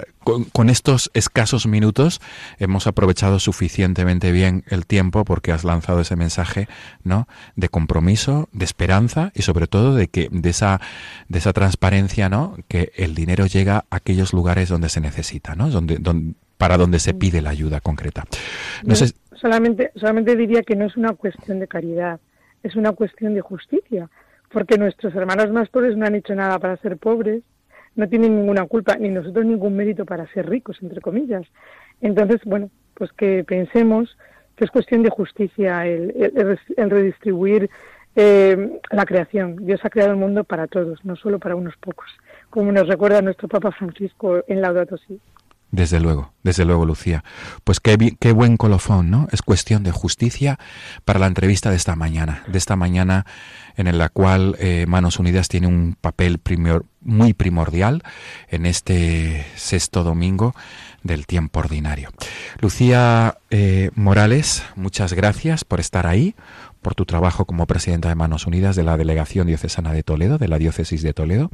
con, 0.52 0.70
estos 0.70 1.10
escasos 1.14 1.66
minutos 1.66 2.20
hemos 2.58 2.86
aprovechado 2.86 3.38
suficientemente 3.38 4.32
bien 4.32 4.64
el 4.68 4.86
tiempo 4.86 5.24
porque 5.24 5.52
has 5.52 5.64
lanzado 5.64 6.00
ese 6.00 6.16
mensaje, 6.16 6.68
¿no? 7.04 7.28
De 7.54 7.68
compromiso, 7.68 8.48
de 8.52 8.64
esperanza 8.64 9.30
y 9.34 9.42
sobre 9.42 9.66
todo 9.66 9.94
de 9.94 10.08
que 10.08 10.28
de 10.30 10.50
esa 10.50 10.80
de 11.28 11.38
esa 11.38 11.52
transparencia, 11.52 12.28
¿no? 12.28 12.56
Que 12.68 12.92
el 12.96 13.14
dinero 13.14 13.46
llega 13.46 13.84
a 13.90 13.96
aquellos 13.96 14.32
lugares 14.32 14.68
donde 14.68 14.88
se 14.88 15.00
necesita, 15.00 15.54
¿no? 15.54 15.70
Donde, 15.70 15.98
donde 15.98 16.34
para 16.58 16.76
donde 16.76 16.98
se 16.98 17.14
pide 17.14 17.42
la 17.42 17.50
ayuda 17.50 17.80
concreta. 17.80 18.24
No 18.84 18.94
sé... 18.94 19.12
solamente 19.34 19.92
solamente 19.94 20.36
diría 20.36 20.62
que 20.62 20.74
no 20.74 20.86
es 20.86 20.96
una 20.96 21.12
cuestión 21.12 21.60
de 21.60 21.68
caridad, 21.68 22.18
es 22.62 22.76
una 22.76 22.92
cuestión 22.92 23.34
de 23.34 23.42
justicia, 23.42 24.08
porque 24.50 24.78
nuestros 24.78 25.14
hermanos 25.14 25.50
más 25.50 25.68
pobres 25.68 25.96
no 25.96 26.06
han 26.06 26.14
hecho 26.14 26.34
nada 26.34 26.58
para 26.58 26.76
ser 26.78 26.96
pobres 26.96 27.42
no 27.96 28.08
tienen 28.08 28.36
ninguna 28.36 28.66
culpa, 28.66 28.96
ni 28.96 29.08
nosotros 29.08 29.44
ningún 29.44 29.74
mérito 29.74 30.04
para 30.04 30.30
ser 30.32 30.48
ricos, 30.48 30.78
entre 30.82 31.00
comillas. 31.00 31.46
Entonces, 32.00 32.40
bueno, 32.44 32.70
pues 32.94 33.10
que 33.12 33.42
pensemos 33.42 34.16
que 34.54 34.64
es 34.64 34.70
cuestión 34.70 35.02
de 35.02 35.10
justicia 35.10 35.86
el, 35.86 36.12
redistribuir 36.76 37.70
eh, 38.14 38.80
la 38.90 39.04
creación. 39.04 39.56
Dios 39.56 39.80
ha 39.82 39.90
creado 39.90 40.12
el 40.12 40.18
mundo 40.18 40.44
para 40.44 40.66
todos, 40.66 41.04
no 41.04 41.16
solo 41.16 41.38
para 41.38 41.56
unos 41.56 41.76
pocos, 41.78 42.06
como 42.50 42.70
nos 42.70 42.86
recuerda 42.86 43.22
nuestro 43.22 43.48
Papa 43.48 43.72
Francisco 43.72 44.44
en 44.46 44.60
Laudato 44.60 44.96
Si. 44.98 45.18
Desde 45.70 46.00
luego, 46.00 46.32
desde 46.42 46.64
luego, 46.64 46.86
Lucía. 46.86 47.24
Pues 47.64 47.80
qué, 47.80 48.16
qué 48.18 48.32
buen 48.32 48.56
colofón, 48.56 49.10
¿no? 49.10 49.28
Es 49.32 49.42
cuestión 49.42 49.82
de 49.82 49.90
justicia 49.90 50.58
para 51.04 51.18
la 51.18 51.26
entrevista 51.26 51.70
de 51.70 51.76
esta 51.76 51.96
mañana, 51.96 52.44
de 52.46 52.58
esta 52.58 52.76
mañana 52.76 53.26
en 53.76 53.98
la 53.98 54.08
cual 54.08 54.56
eh, 54.58 54.86
Manos 54.88 55.18
Unidas 55.18 55.48
tiene 55.48 55.66
un 55.66 55.96
papel 56.00 56.40
muy 57.02 57.34
primordial 57.34 58.02
en 58.48 58.66
este 58.66 59.46
sexto 59.54 60.02
domingo 60.02 60.54
del 61.02 61.26
tiempo 61.26 61.60
ordinario. 61.60 62.10
Lucía 62.58 63.38
eh, 63.50 63.90
Morales, 63.94 64.64
muchas 64.74 65.12
gracias 65.12 65.64
por 65.64 65.80
estar 65.80 66.06
ahí, 66.06 66.34
por 66.86 66.94
tu 66.94 67.04
trabajo 67.04 67.46
como 67.46 67.66
presidenta 67.66 68.08
de 68.08 68.14
Manos 68.14 68.46
Unidas 68.46 68.76
de 68.76 68.84
la 68.84 68.96
Delegación 68.96 69.48
Diocesana 69.48 69.92
de 69.92 70.04
Toledo, 70.04 70.38
de 70.38 70.46
la 70.46 70.56
Diócesis 70.56 71.02
de 71.02 71.12
Toledo. 71.12 71.50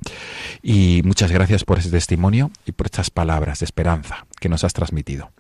Y 0.63 1.01
muchas 1.07 1.33
gracias 1.33 1.65
por 1.65 1.79
ese 1.79 1.91
testimonio 1.91 2.51
y 2.67 2.73
por 2.73 2.85
estas 2.85 3.09
palabras 3.09 3.61
de 3.61 3.65
esperanza 3.65 4.27
que 4.41 4.51
nos 4.51 4.63
has 4.63 4.75
transmitido. 4.75 5.31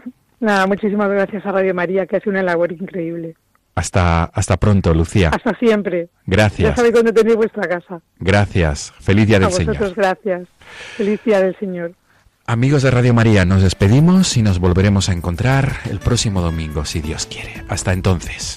Nada, 0.40 0.66
muchísimas 0.66 1.11
gracias 1.11 1.45
a 1.45 1.53
Radio 1.53 1.74
María, 1.74 2.07
que 2.07 2.16
hace 2.16 2.30
una 2.30 2.43
labor 2.43 2.72
increíble. 2.72 3.34
Hasta, 3.74 4.24
hasta 4.24 4.57
pronto, 4.57 4.95
Lucía. 4.95 5.28
Hasta 5.28 5.59
siempre. 5.59 6.09
Gracias. 6.24 6.70
Ya 6.70 6.76
sabéis 6.76 6.95
dónde 6.95 7.12
tenéis 7.12 7.36
vuestra 7.36 7.68
casa. 7.68 8.01
Gracias. 8.18 8.95
Feliz 8.99 9.26
día 9.26 9.40
del 9.40 9.49
a 9.49 9.51
Señor. 9.51 9.95
gracias. 9.95 10.49
Feliz 10.97 11.20
día 11.22 11.40
del 11.40 11.55
Señor. 11.59 11.93
Amigos 12.47 12.82
de 12.82 12.90
Radio 12.90 13.12
María, 13.12 13.45
nos 13.45 13.61
despedimos 13.61 14.38
y 14.38 14.43
nos 14.43 14.59
volveremos 14.59 15.11
a 15.11 15.12
encontrar 15.12 15.70
el 15.90 15.99
próximo 15.99 16.40
domingo, 16.40 16.86
si 16.86 17.03
Dios 17.03 17.26
quiere. 17.26 17.62
Hasta 17.68 17.93
entonces. 17.93 18.57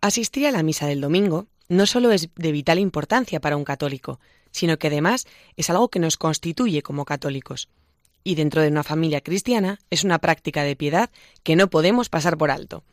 Asistir 0.00 0.46
a 0.46 0.50
la 0.50 0.62
misa 0.62 0.86
del 0.86 1.00
domingo 1.00 1.46
no 1.68 1.86
solo 1.86 2.12
es 2.12 2.28
de 2.34 2.52
vital 2.52 2.78
importancia 2.78 3.40
para 3.40 3.56
un 3.56 3.64
católico, 3.64 4.20
sino 4.50 4.78
que 4.78 4.88
además 4.88 5.26
es 5.56 5.70
algo 5.70 5.88
que 5.88 5.98
nos 5.98 6.16
constituye 6.16 6.82
como 6.82 7.04
católicos. 7.04 7.68
Y 8.22 8.34
dentro 8.34 8.62
de 8.62 8.68
una 8.68 8.82
familia 8.82 9.20
cristiana 9.20 9.78
es 9.90 10.04
una 10.04 10.18
práctica 10.18 10.62
de 10.62 10.76
piedad 10.76 11.10
que 11.42 11.56
no 11.56 11.70
podemos 11.70 12.08
pasar 12.08 12.36
por 12.36 12.50
alto. 12.50 12.84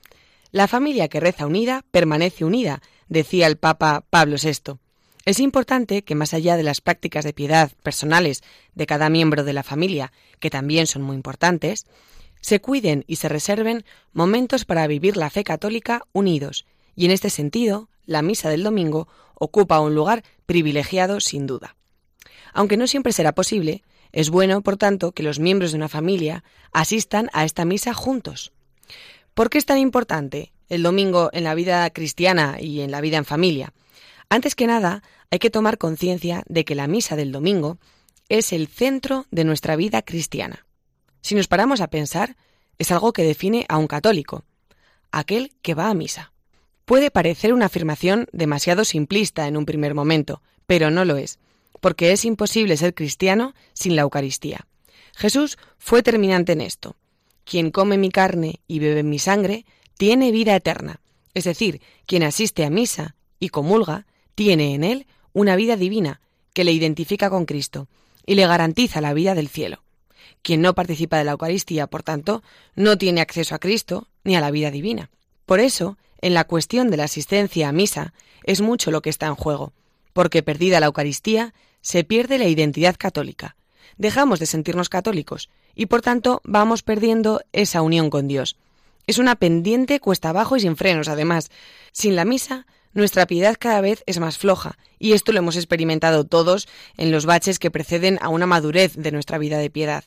La 0.52 0.68
familia 0.68 1.08
que 1.08 1.20
reza 1.20 1.48
unida 1.48 1.84
permanece 1.92 2.46
unida, 2.46 2.82
decía 3.08 3.48
el 3.48 3.58
Papa 3.58 4.06
Pablo 4.10 4.38
VI. 4.42 4.78
Es 5.26 5.40
importante 5.40 6.04
que 6.04 6.16
más 6.16 6.34
allá 6.34 6.58
de 6.58 6.64
las 6.64 6.82
prácticas 6.82 7.24
de 7.26 7.34
piedad 7.34 7.72
personales 7.82 8.44
de 8.76 8.86
cada 8.86 9.10
miembro 9.10 9.44
de 9.44 9.54
la 9.54 9.64
familia, 9.64 10.12
que 10.40 10.50
también 10.50 10.86
son 10.86 11.02
muy 11.02 11.16
importantes, 11.16 11.86
se 12.42 12.60
cuiden 12.60 13.06
y 13.08 13.16
se 13.16 13.30
reserven 13.30 13.86
momentos 14.12 14.66
para 14.66 14.86
vivir 14.86 15.16
la 15.16 15.30
fe 15.30 15.44
católica 15.44 16.06
unidos 16.12 16.66
y 16.96 17.06
en 17.06 17.12
este 17.12 17.30
sentido, 17.30 17.90
la 18.06 18.22
misa 18.22 18.50
del 18.50 18.64
domingo 18.64 19.08
ocupa 19.36 19.80
un 19.80 19.96
lugar 19.96 20.24
privilegiado 20.46 21.20
sin 21.20 21.48
duda. 21.48 21.76
Aunque 22.54 22.78
no 22.78 22.88
siempre 22.88 23.14
será 23.14 23.34
posible, 23.34 23.84
es 24.12 24.30
bueno, 24.30 24.62
por 24.62 24.78
tanto, 24.78 25.12
que 25.12 25.24
los 25.24 25.40
miembros 25.40 25.72
de 25.72 25.78
una 25.78 25.90
familia 25.90 26.44
asistan 26.72 27.30
a 27.34 27.46
esta 27.46 27.66
misa 27.66 27.94
juntos. 27.94 28.54
¿Por 29.34 29.50
qué 29.50 29.58
es 29.58 29.66
tan 29.66 29.80
importante 29.80 30.54
el 30.70 30.84
domingo 30.84 31.30
en 31.34 31.44
la 31.44 31.56
vida 31.56 31.90
cristiana 31.90 32.58
y 32.60 32.82
en 32.82 32.92
la 32.92 33.02
vida 33.02 33.18
en 33.18 33.26
familia? 33.26 33.74
Antes 34.30 34.54
que 34.56 34.68
nada, 34.68 35.02
hay 35.32 35.40
que 35.40 35.50
tomar 35.50 35.80
conciencia 35.80 36.44
de 36.48 36.64
que 36.64 36.76
la 36.76 36.88
misa 36.88 37.16
del 37.16 37.32
domingo 37.32 37.80
es 38.30 38.54
el 38.54 38.68
centro 38.68 39.26
de 39.32 39.44
nuestra 39.44 39.76
vida 39.76 40.04
cristiana. 40.04 40.66
Si 41.22 41.34
nos 41.34 41.48
paramos 41.48 41.82
a 41.82 41.90
pensar, 41.90 42.36
es 42.78 42.92
algo 42.92 43.14
que 43.14 43.24
define 43.24 43.66
a 43.70 43.78
un 43.78 43.88
católico, 43.88 44.44
aquel 45.12 45.52
que 45.62 45.74
va 45.74 45.90
a 45.90 45.94
misa. 45.94 46.33
Puede 46.86 47.12
parecer 47.12 47.54
una 47.54 47.68
afirmación 47.68 48.28
demasiado 48.34 48.84
simplista 48.84 49.48
en 49.48 49.58
un 49.58 49.66
primer 49.66 49.94
momento, 49.94 50.42
pero 50.68 50.92
no 50.92 51.06
lo 51.06 51.18
es, 51.18 51.40
porque 51.80 52.12
es 52.12 52.26
imposible 52.26 52.78
ser 52.78 52.94
cristiano 52.94 53.54
sin 53.74 53.96
la 53.96 54.02
Eucaristía. 54.02 54.68
Jesús 55.16 55.58
fue 55.78 56.04
terminante 56.04 56.54
en 56.54 56.62
esto. 56.62 56.96
Quien 57.46 57.72
come 57.72 57.98
mi 57.98 58.10
carne 58.10 58.60
y 58.68 58.80
bebe 58.80 59.04
mi 59.04 59.20
sangre 59.20 59.66
tiene 59.98 60.32
vida 60.32 60.56
eterna, 60.56 61.02
es 61.34 61.46
decir, 61.46 61.82
quien 62.06 62.24
asiste 62.24 62.66
a 62.66 62.70
misa 62.70 63.16
y 63.40 63.50
comulga 63.50 64.06
tiene 64.36 64.74
en 64.74 64.84
él 64.84 65.08
una 65.34 65.56
vida 65.56 65.76
divina 65.76 66.22
que 66.54 66.64
le 66.64 66.72
identifica 66.72 67.30
con 67.30 67.46
Cristo 67.46 67.88
y 68.26 68.36
le 68.36 68.48
garantiza 68.48 69.02
la 69.02 69.14
vida 69.14 69.36
del 69.36 69.50
cielo. 69.50 69.84
Quien 70.42 70.62
no 70.62 70.76
participa 70.76 71.18
de 71.18 71.24
la 71.24 71.32
Eucaristía, 71.32 71.88
por 71.88 72.04
tanto, 72.04 72.44
no 72.76 72.98
tiene 72.98 73.22
acceso 73.22 73.56
a 73.56 73.60
Cristo 73.60 74.08
ni 74.24 74.36
a 74.36 74.42
la 74.42 74.52
vida 74.52 74.72
divina. 74.72 75.10
Por 75.46 75.60
eso, 75.60 75.98
en 76.24 76.34
la 76.34 76.46
cuestión 76.46 76.90
de 76.90 76.96
la 76.96 77.04
asistencia 77.04 77.68
a 77.68 77.74
misa 77.74 78.14
es 78.46 78.62
mucho 78.62 78.92
lo 78.92 79.02
que 79.02 79.10
está 79.10 79.28
en 79.28 79.36
juego, 79.36 79.74
porque 80.14 80.42
perdida 80.42 80.80
la 80.80 80.86
Eucaristía 80.86 81.54
se 81.82 82.06
pierde 82.06 82.38
la 82.38 82.48
identidad 82.48 82.96
católica. 82.98 83.58
Dejamos 83.98 84.40
de 84.40 84.46
sentirnos 84.46 84.88
católicos 84.88 85.50
y 85.76 85.88
por 85.88 86.02
tanto 86.02 86.40
vamos 86.46 86.82
perdiendo 86.82 87.42
esa 87.52 87.82
unión 87.82 88.10
con 88.10 88.30
Dios. 88.30 88.56
Es 89.06 89.18
una 89.18 89.36
pendiente 89.36 90.00
cuesta 90.00 90.30
abajo 90.30 90.56
y 90.56 90.62
sin 90.62 90.78
frenos, 90.78 91.10
además. 91.10 91.52
Sin 91.92 92.16
la 92.16 92.24
misa, 92.24 92.68
nuestra 92.94 93.28
piedad 93.28 93.58
cada 93.60 93.82
vez 93.82 94.02
es 94.06 94.20
más 94.20 94.38
floja, 94.38 94.78
y 95.00 95.12
esto 95.12 95.34
lo 95.34 95.40
hemos 95.40 95.58
experimentado 95.58 96.24
todos 96.24 96.70
en 96.96 97.12
los 97.12 97.26
baches 97.26 97.60
que 97.60 97.70
preceden 97.70 98.18
a 98.22 98.30
una 98.30 98.46
madurez 98.46 98.94
de 98.96 99.12
nuestra 99.12 99.38
vida 99.40 99.58
de 99.58 99.70
piedad. 99.70 100.06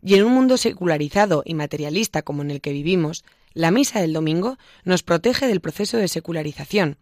Y 0.00 0.14
en 0.14 0.22
un 0.22 0.32
mundo 0.32 0.58
secularizado 0.58 1.42
y 1.44 1.54
materialista 1.54 2.22
como 2.22 2.42
en 2.42 2.52
el 2.52 2.60
que 2.60 2.72
vivimos, 2.72 3.24
la 3.52 3.70
misa 3.70 4.00
del 4.00 4.12
domingo 4.12 4.58
nos 4.84 5.02
protege 5.02 5.46
del 5.46 5.60
proceso 5.60 5.96
de 5.96 6.08
secularización, 6.08 6.98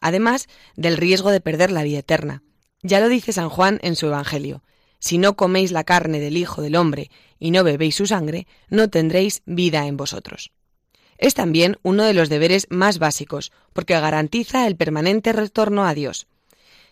además 0.00 0.48
del 0.76 0.96
riesgo 0.96 1.30
de 1.30 1.40
perder 1.40 1.70
la 1.70 1.82
vida 1.82 1.98
eterna. 1.98 2.42
Ya 2.82 3.00
lo 3.00 3.08
dice 3.08 3.32
San 3.32 3.48
Juan 3.48 3.78
en 3.82 3.96
su 3.96 4.06
Evangelio. 4.06 4.62
Si 4.98 5.18
no 5.18 5.36
coméis 5.36 5.72
la 5.72 5.84
carne 5.84 6.20
del 6.20 6.36
Hijo 6.36 6.62
del 6.62 6.76
Hombre 6.76 7.10
y 7.38 7.50
no 7.50 7.64
bebéis 7.64 7.96
su 7.96 8.06
sangre, 8.06 8.46
no 8.68 8.88
tendréis 8.88 9.42
vida 9.46 9.86
en 9.86 9.96
vosotros. 9.96 10.52
Es 11.18 11.34
también 11.34 11.78
uno 11.82 12.04
de 12.04 12.14
los 12.14 12.28
deberes 12.28 12.66
más 12.70 12.98
básicos, 12.98 13.52
porque 13.72 13.98
garantiza 13.98 14.66
el 14.66 14.76
permanente 14.76 15.32
retorno 15.32 15.86
a 15.86 15.94
Dios. 15.94 16.26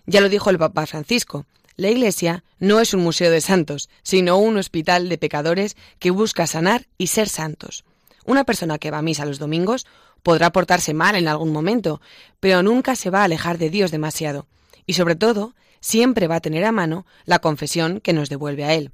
Ya 0.07 0.21
lo 0.21 0.29
dijo 0.29 0.51
el 0.51 0.59
Papa 0.59 0.87
Francisco, 0.87 1.47
la 1.77 1.91
Iglesia 1.91 2.45
no 2.59 2.81
es 2.81 2.93
un 2.93 3.03
museo 3.03 3.31
de 3.31 3.41
santos, 3.41 3.89
sino 4.03 4.39
un 4.39 4.59
hospital 4.59 5.09
de 5.09 5.17
pecadores 5.17 5.77
que 5.99 6.11
busca 6.11 6.47
sanar 6.47 6.89
y 6.99 7.07
ser 7.07 7.29
santos. 7.29 7.85
Una 8.29 8.45
persona 8.45 8.79
que 8.79 8.91
va 8.91 8.99
a 8.99 9.03
misa 9.03 9.25
los 9.25 9.39
domingos 9.39 9.87
podrá 10.23 10.53
portarse 10.53 10.93
mal 10.93 11.17
en 11.17 11.29
algún 11.29 11.51
momento, 11.51 12.03
pero 12.41 12.63
nunca 12.63 12.95
se 12.95 13.09
va 13.09 13.23
a 13.23 13.25
alejar 13.25 13.57
de 13.57 13.71
Dios 13.71 13.91
demasiado. 13.91 14.47
Y 14.85 14.93
sobre 14.93 15.17
todo, 15.17 15.55
siempre 15.81 16.27
va 16.27 16.37
a 16.37 16.41
tener 16.43 16.67
a 16.67 16.71
mano 16.71 17.07
la 17.25 17.39
confesión 17.39 18.01
que 18.01 18.13
nos 18.13 18.29
devuelve 18.29 18.65
a 18.65 18.75
Él. 18.75 18.91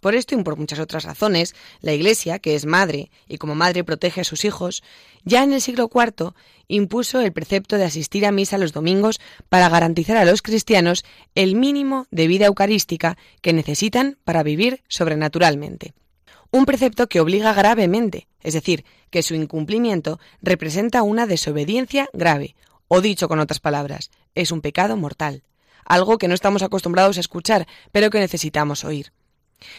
Por 0.00 0.16
esto 0.16 0.34
y 0.34 0.42
por 0.42 0.56
muchas 0.56 0.80
otras 0.80 1.04
razones, 1.04 1.54
la 1.82 1.92
Iglesia, 1.92 2.40
que 2.40 2.56
es 2.56 2.66
madre 2.66 3.12
y 3.28 3.38
como 3.38 3.54
madre 3.54 3.84
protege 3.84 4.22
a 4.22 4.24
sus 4.24 4.44
hijos, 4.44 4.82
ya 5.22 5.44
en 5.44 5.52
el 5.52 5.60
siglo 5.60 5.88
IV 5.88 6.32
impuso 6.66 7.20
el 7.20 7.32
precepto 7.32 7.76
de 7.76 7.84
asistir 7.84 8.26
a 8.26 8.32
misa 8.32 8.58
los 8.58 8.72
domingos 8.72 9.20
para 9.48 9.68
garantizar 9.68 10.16
a 10.16 10.24
los 10.24 10.42
cristianos 10.42 11.04
el 11.36 11.54
mínimo 11.54 12.08
de 12.10 12.26
vida 12.26 12.46
eucarística 12.46 13.16
que 13.40 13.52
necesitan 13.52 14.18
para 14.24 14.42
vivir 14.42 14.82
sobrenaturalmente. 14.88 15.94
Un 16.54 16.66
precepto 16.66 17.08
que 17.08 17.18
obliga 17.18 17.52
gravemente, 17.52 18.28
es 18.40 18.54
decir, 18.54 18.84
que 19.10 19.24
su 19.24 19.34
incumplimiento 19.34 20.20
representa 20.40 21.02
una 21.02 21.26
desobediencia 21.26 22.08
grave, 22.12 22.54
o 22.86 23.00
dicho 23.00 23.26
con 23.26 23.40
otras 23.40 23.58
palabras, 23.58 24.12
es 24.36 24.52
un 24.52 24.60
pecado 24.60 24.96
mortal, 24.96 25.42
algo 25.84 26.16
que 26.16 26.28
no 26.28 26.34
estamos 26.34 26.62
acostumbrados 26.62 27.16
a 27.16 27.20
escuchar, 27.20 27.66
pero 27.90 28.08
que 28.08 28.20
necesitamos 28.20 28.84
oír. 28.84 29.10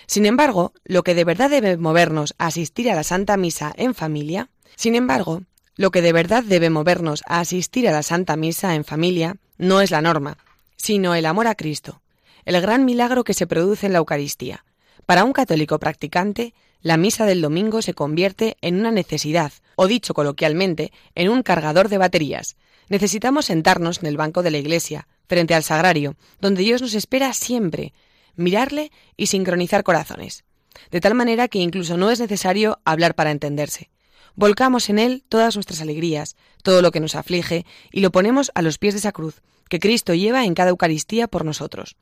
Sin 0.06 0.26
embargo, 0.26 0.74
lo 0.84 1.04
que 1.04 1.16
de 1.16 1.24
verdad 1.24 1.50
debe 1.50 1.78
movernos 1.78 2.36
a 2.40 2.48
asistir 2.48 2.92
a 2.92 2.96
la 2.96 3.04
Santa 3.04 3.38
Misa 3.38 3.74
en 3.78 3.96
familia, 3.96 4.50
sin 4.76 4.96
embargo, 4.96 5.44
lo 5.78 5.92
que 5.92 6.02
de 6.02 6.12
verdad 6.12 6.44
debe 6.44 6.70
movernos 6.70 7.24
a 7.26 7.40
asistir 7.40 7.88
a 7.88 7.94
la 7.94 8.04
Santa 8.04 8.36
Misa 8.36 8.76
en 8.76 8.84
familia 8.84 9.38
no 9.58 9.80
es 9.80 9.92
la 9.92 10.02
norma, 10.02 10.40
sino 10.76 11.16
el 11.16 11.26
amor 11.26 11.48
a 11.48 11.56
Cristo, 11.56 12.02
el 12.44 12.60
gran 12.60 12.84
milagro 12.84 13.24
que 13.24 13.34
se 13.34 13.48
produce 13.48 13.86
en 13.86 13.94
la 13.94 14.00
Eucaristía. 14.00 14.65
Para 15.06 15.24
un 15.24 15.34
católico 15.34 15.78
practicante, 15.80 16.54
la 16.82 16.98
misa 16.98 17.26
del 17.26 17.42
domingo 17.42 17.82
se 17.82 17.94
convierte 17.94 18.58
en 18.62 18.80
una 18.80 18.92
necesidad, 18.92 19.52
o 19.76 19.88
dicho 19.88 20.14
coloquialmente, 20.14 20.92
en 21.14 21.30
un 21.30 21.44
cargador 21.44 21.90
de 21.90 21.98
baterías. 21.98 22.58
Necesitamos 22.90 23.46
sentarnos 23.46 24.00
en 24.00 24.08
el 24.08 24.18
banco 24.18 24.44
de 24.44 24.52
la 24.52 24.58
iglesia, 24.58 25.08
frente 25.28 25.54
al 25.54 25.64
sagrario, 25.64 26.16
donde 26.40 26.64
Dios 26.64 26.82
nos 26.82 26.94
espera 26.94 27.34
siempre, 27.34 27.94
mirarle 28.36 28.92
y 29.18 29.28
sincronizar 29.28 29.84
corazones, 29.84 30.44
de 30.92 31.02
tal 31.02 31.16
manera 31.16 31.48
que 31.48 31.60
incluso 31.60 31.98
no 31.98 32.12
es 32.12 32.20
necesario 32.20 32.80
hablar 32.84 33.16
para 33.16 33.32
entenderse. 33.32 33.90
Volcamos 34.36 34.90
en 34.90 35.00
él 35.00 35.24
todas 35.30 35.56
nuestras 35.56 35.82
alegrías, 35.82 36.36
todo 36.62 36.82
lo 36.82 36.92
que 36.92 37.00
nos 37.00 37.16
aflige, 37.16 37.66
y 37.92 38.02
lo 38.02 38.12
ponemos 38.12 38.52
a 38.54 38.62
los 38.62 38.78
pies 38.78 38.94
de 38.94 39.00
esa 39.00 39.12
cruz, 39.12 39.42
que 39.70 39.80
Cristo 39.80 40.14
lleva 40.14 40.46
en 40.46 40.54
cada 40.54 40.70
Eucaristía 40.70 41.28
por 41.28 41.46
nosotros. 41.46 41.96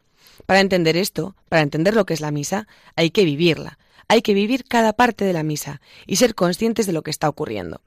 Para 0.45 0.59
entender 0.59 0.97
esto, 0.97 1.35
para 1.49 1.61
entender 1.61 1.93
lo 1.93 2.05
que 2.05 2.13
es 2.13 2.21
la 2.21 2.31
misa, 2.31 2.67
hay 2.95 3.11
que 3.11 3.25
vivirla, 3.25 3.77
hay 4.07 4.21
que 4.21 4.33
vivir 4.33 4.65
cada 4.65 4.93
parte 4.93 5.25
de 5.25 5.33
la 5.33 5.43
misa 5.43 5.81
y 6.05 6.17
ser 6.17 6.35
conscientes 6.35 6.85
de 6.85 6.93
lo 6.93 7.01
que 7.01 7.11
está 7.11 7.29
ocurriendo. 7.29 7.81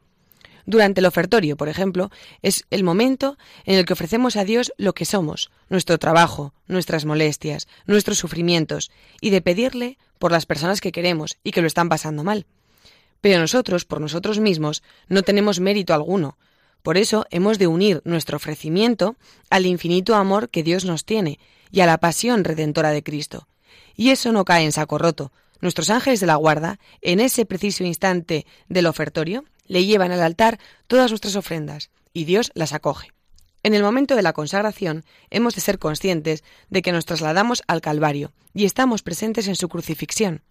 Durante 0.66 1.00
el 1.00 1.06
ofertorio, 1.06 1.56
por 1.56 1.68
ejemplo, 1.68 2.10
es 2.42 2.64
el 2.70 2.82
momento 2.82 3.38
en 3.64 3.76
el 3.76 3.84
que 3.84 3.92
ofrecemos 3.92 4.34
a 4.34 4.44
Dios 4.44 4.72
lo 4.78 4.94
que 4.94 5.04
somos, 5.04 5.50
nuestro 5.68 5.98
trabajo, 5.98 6.54
nuestras 6.66 7.04
molestias, 7.04 7.68
nuestros 7.86 8.18
sufrimientos, 8.18 8.90
y 9.20 9.30
de 9.30 9.42
pedirle 9.42 9.96
por 10.18 10.32
las 10.32 10.44
personas 10.44 10.80
que 10.80 10.90
queremos 10.90 11.36
y 11.44 11.52
que 11.52 11.60
lo 11.60 11.68
están 11.68 11.88
pasando 11.88 12.24
mal. 12.24 12.46
Pero 13.20 13.38
nosotros, 13.38 13.84
por 13.84 14.00
nosotros 14.00 14.40
mismos, 14.40 14.82
no 15.08 15.22
tenemos 15.22 15.60
mérito 15.60 15.94
alguno. 15.94 16.36
Por 16.86 16.98
eso 16.98 17.26
hemos 17.30 17.58
de 17.58 17.66
unir 17.66 18.00
nuestro 18.04 18.36
ofrecimiento 18.36 19.16
al 19.50 19.66
infinito 19.66 20.14
amor 20.14 20.50
que 20.50 20.62
Dios 20.62 20.84
nos 20.84 21.04
tiene 21.04 21.40
y 21.72 21.80
a 21.80 21.86
la 21.86 21.98
pasión 21.98 22.44
redentora 22.44 22.90
de 22.90 23.02
Cristo. 23.02 23.48
Y 23.96 24.10
eso 24.10 24.30
no 24.30 24.44
cae 24.44 24.64
en 24.64 24.70
saco 24.70 24.96
roto. 24.96 25.32
Nuestros 25.60 25.90
ángeles 25.90 26.20
de 26.20 26.28
la 26.28 26.36
guarda, 26.36 26.78
en 27.00 27.18
ese 27.18 27.44
preciso 27.44 27.82
instante 27.82 28.46
del 28.68 28.86
ofertorio, 28.86 29.44
le 29.66 29.84
llevan 29.84 30.12
al 30.12 30.22
altar 30.22 30.60
todas 30.86 31.10
nuestras 31.10 31.34
ofrendas 31.34 31.90
y 32.12 32.22
Dios 32.22 32.52
las 32.54 32.72
acoge. 32.72 33.10
En 33.64 33.74
el 33.74 33.82
momento 33.82 34.14
de 34.14 34.22
la 34.22 34.32
consagración 34.32 35.04
hemos 35.30 35.56
de 35.56 35.62
ser 35.62 35.80
conscientes 35.80 36.44
de 36.70 36.82
que 36.82 36.92
nos 36.92 37.04
trasladamos 37.04 37.64
al 37.66 37.80
Calvario 37.80 38.32
y 38.54 38.64
estamos 38.64 39.02
presentes 39.02 39.48
en 39.48 39.56
su 39.56 39.68
crucifixión. 39.68 40.44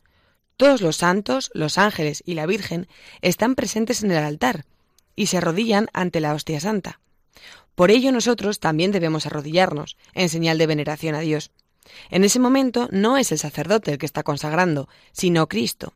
Todos 0.57 0.81
los 0.81 0.97
santos, 0.97 1.49
los 1.53 1.77
ángeles 1.77 2.21
y 2.25 2.33
la 2.33 2.45
Virgen 2.45 2.89
están 3.21 3.55
presentes 3.55 4.03
en 4.03 4.11
el 4.11 4.21
altar 4.21 4.65
y 5.16 5.28
se 5.28 5.38
arrodillan 5.38 5.88
ante 5.93 6.20
la 6.20 6.34
hostia 6.34 6.59
santa. 6.59 6.99
Por 7.76 7.91
ello 7.91 8.11
nosotros 8.11 8.59
también 8.59 8.91
debemos 8.91 9.26
arrodillarnos, 9.26 9.97
en 10.13 10.30
señal 10.30 10.57
de 10.57 10.68
veneración 10.68 11.16
a 11.16 11.20
Dios. 11.20 11.51
En 12.09 12.24
ese 12.24 12.39
momento 12.39 12.88
no 12.91 13.18
es 13.18 13.32
el 13.32 13.39
sacerdote 13.39 13.91
el 13.91 13.97
que 13.97 14.05
está 14.05 14.24
consagrando, 14.24 14.88
sino 15.11 15.47
Cristo, 15.47 15.93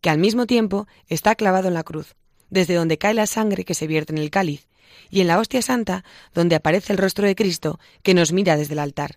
que 0.00 0.10
al 0.10 0.18
mismo 0.18 0.46
tiempo 0.46 0.86
está 1.08 1.34
clavado 1.34 1.68
en 1.68 1.74
la 1.74 1.84
cruz 1.84 2.14
desde 2.52 2.74
donde 2.74 2.98
cae 2.98 3.14
la 3.14 3.26
sangre 3.26 3.64
que 3.64 3.72
se 3.72 3.86
vierte 3.86 4.12
en 4.12 4.18
el 4.18 4.30
cáliz, 4.30 4.68
y 5.08 5.22
en 5.22 5.26
la 5.26 5.38
hostia 5.38 5.62
santa, 5.62 6.04
donde 6.34 6.54
aparece 6.54 6.92
el 6.92 6.98
rostro 6.98 7.26
de 7.26 7.34
Cristo 7.34 7.80
que 8.02 8.12
nos 8.12 8.32
mira 8.32 8.58
desde 8.58 8.74
el 8.74 8.78
altar. 8.78 9.16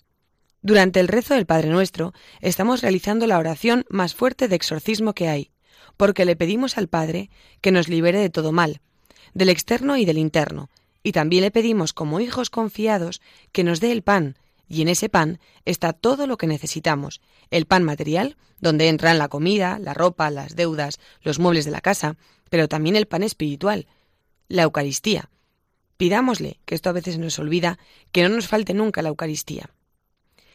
Durante 0.62 1.01
el 1.01 1.10
rezo 1.10 1.34
del 1.34 1.45
Padre 1.45 1.70
Nuestro 1.70 2.14
estamos 2.39 2.82
realizando 2.82 3.28
la 3.28 3.38
oración 3.38 3.86
más 3.89 4.16
fuerte 4.16 4.47
de 4.47 4.56
exorcismo 4.56 5.14
que 5.14 5.28
hay, 5.28 5.51
porque 5.97 6.24
le 6.24 6.38
pedimos 6.38 6.78
al 6.78 6.88
Padre 6.88 7.30
que 7.60 7.72
nos 7.72 7.89
libere 7.89 8.20
de 8.20 8.30
todo 8.30 8.53
mal, 8.53 8.80
del 9.36 9.49
externo 9.49 9.97
y 9.97 10.05
del 10.05 10.17
interno, 10.17 10.71
y 11.03 11.11
también 11.11 11.43
le 11.43 11.51
pedimos 11.51 11.93
como 11.93 12.19
hijos 12.19 12.49
confiados 12.49 13.21
que 13.51 13.63
nos 13.63 13.79
dé 13.79 13.91
el 13.91 14.01
pan, 14.01 14.38
y 14.67 14.81
en 14.81 14.88
ese 14.88 15.09
pan 15.09 15.39
está 15.65 15.93
todo 15.93 16.25
lo 16.25 16.38
que 16.38 16.47
necesitamos, 16.47 17.21
el 17.51 17.67
pan 17.67 17.83
material, 17.83 18.38
donde 18.59 18.88
entran 18.88 19.19
la 19.19 19.27
comida, 19.27 19.77
la 19.77 19.93
ropa, 19.93 20.31
las 20.31 20.55
deudas, 20.55 20.99
los 21.21 21.38
muebles 21.38 21.65
de 21.65 21.71
la 21.71 21.81
casa, 21.81 22.15
pero 22.49 22.67
también 22.67 22.95
el 22.95 23.05
pan 23.05 23.21
espiritual, 23.21 23.88
la 24.47 24.63
Eucaristía. 24.63 25.29
Pidámosle, 25.97 26.59
que 26.65 26.73
esto 26.73 26.89
a 26.89 26.93
veces 26.93 27.19
nos 27.19 27.38
olvida, 27.38 27.77
que 28.11 28.23
no 28.23 28.29
nos 28.29 28.47
falte 28.47 28.73
nunca 28.73 29.01
la 29.01 29.09
Eucaristía. 29.09 29.69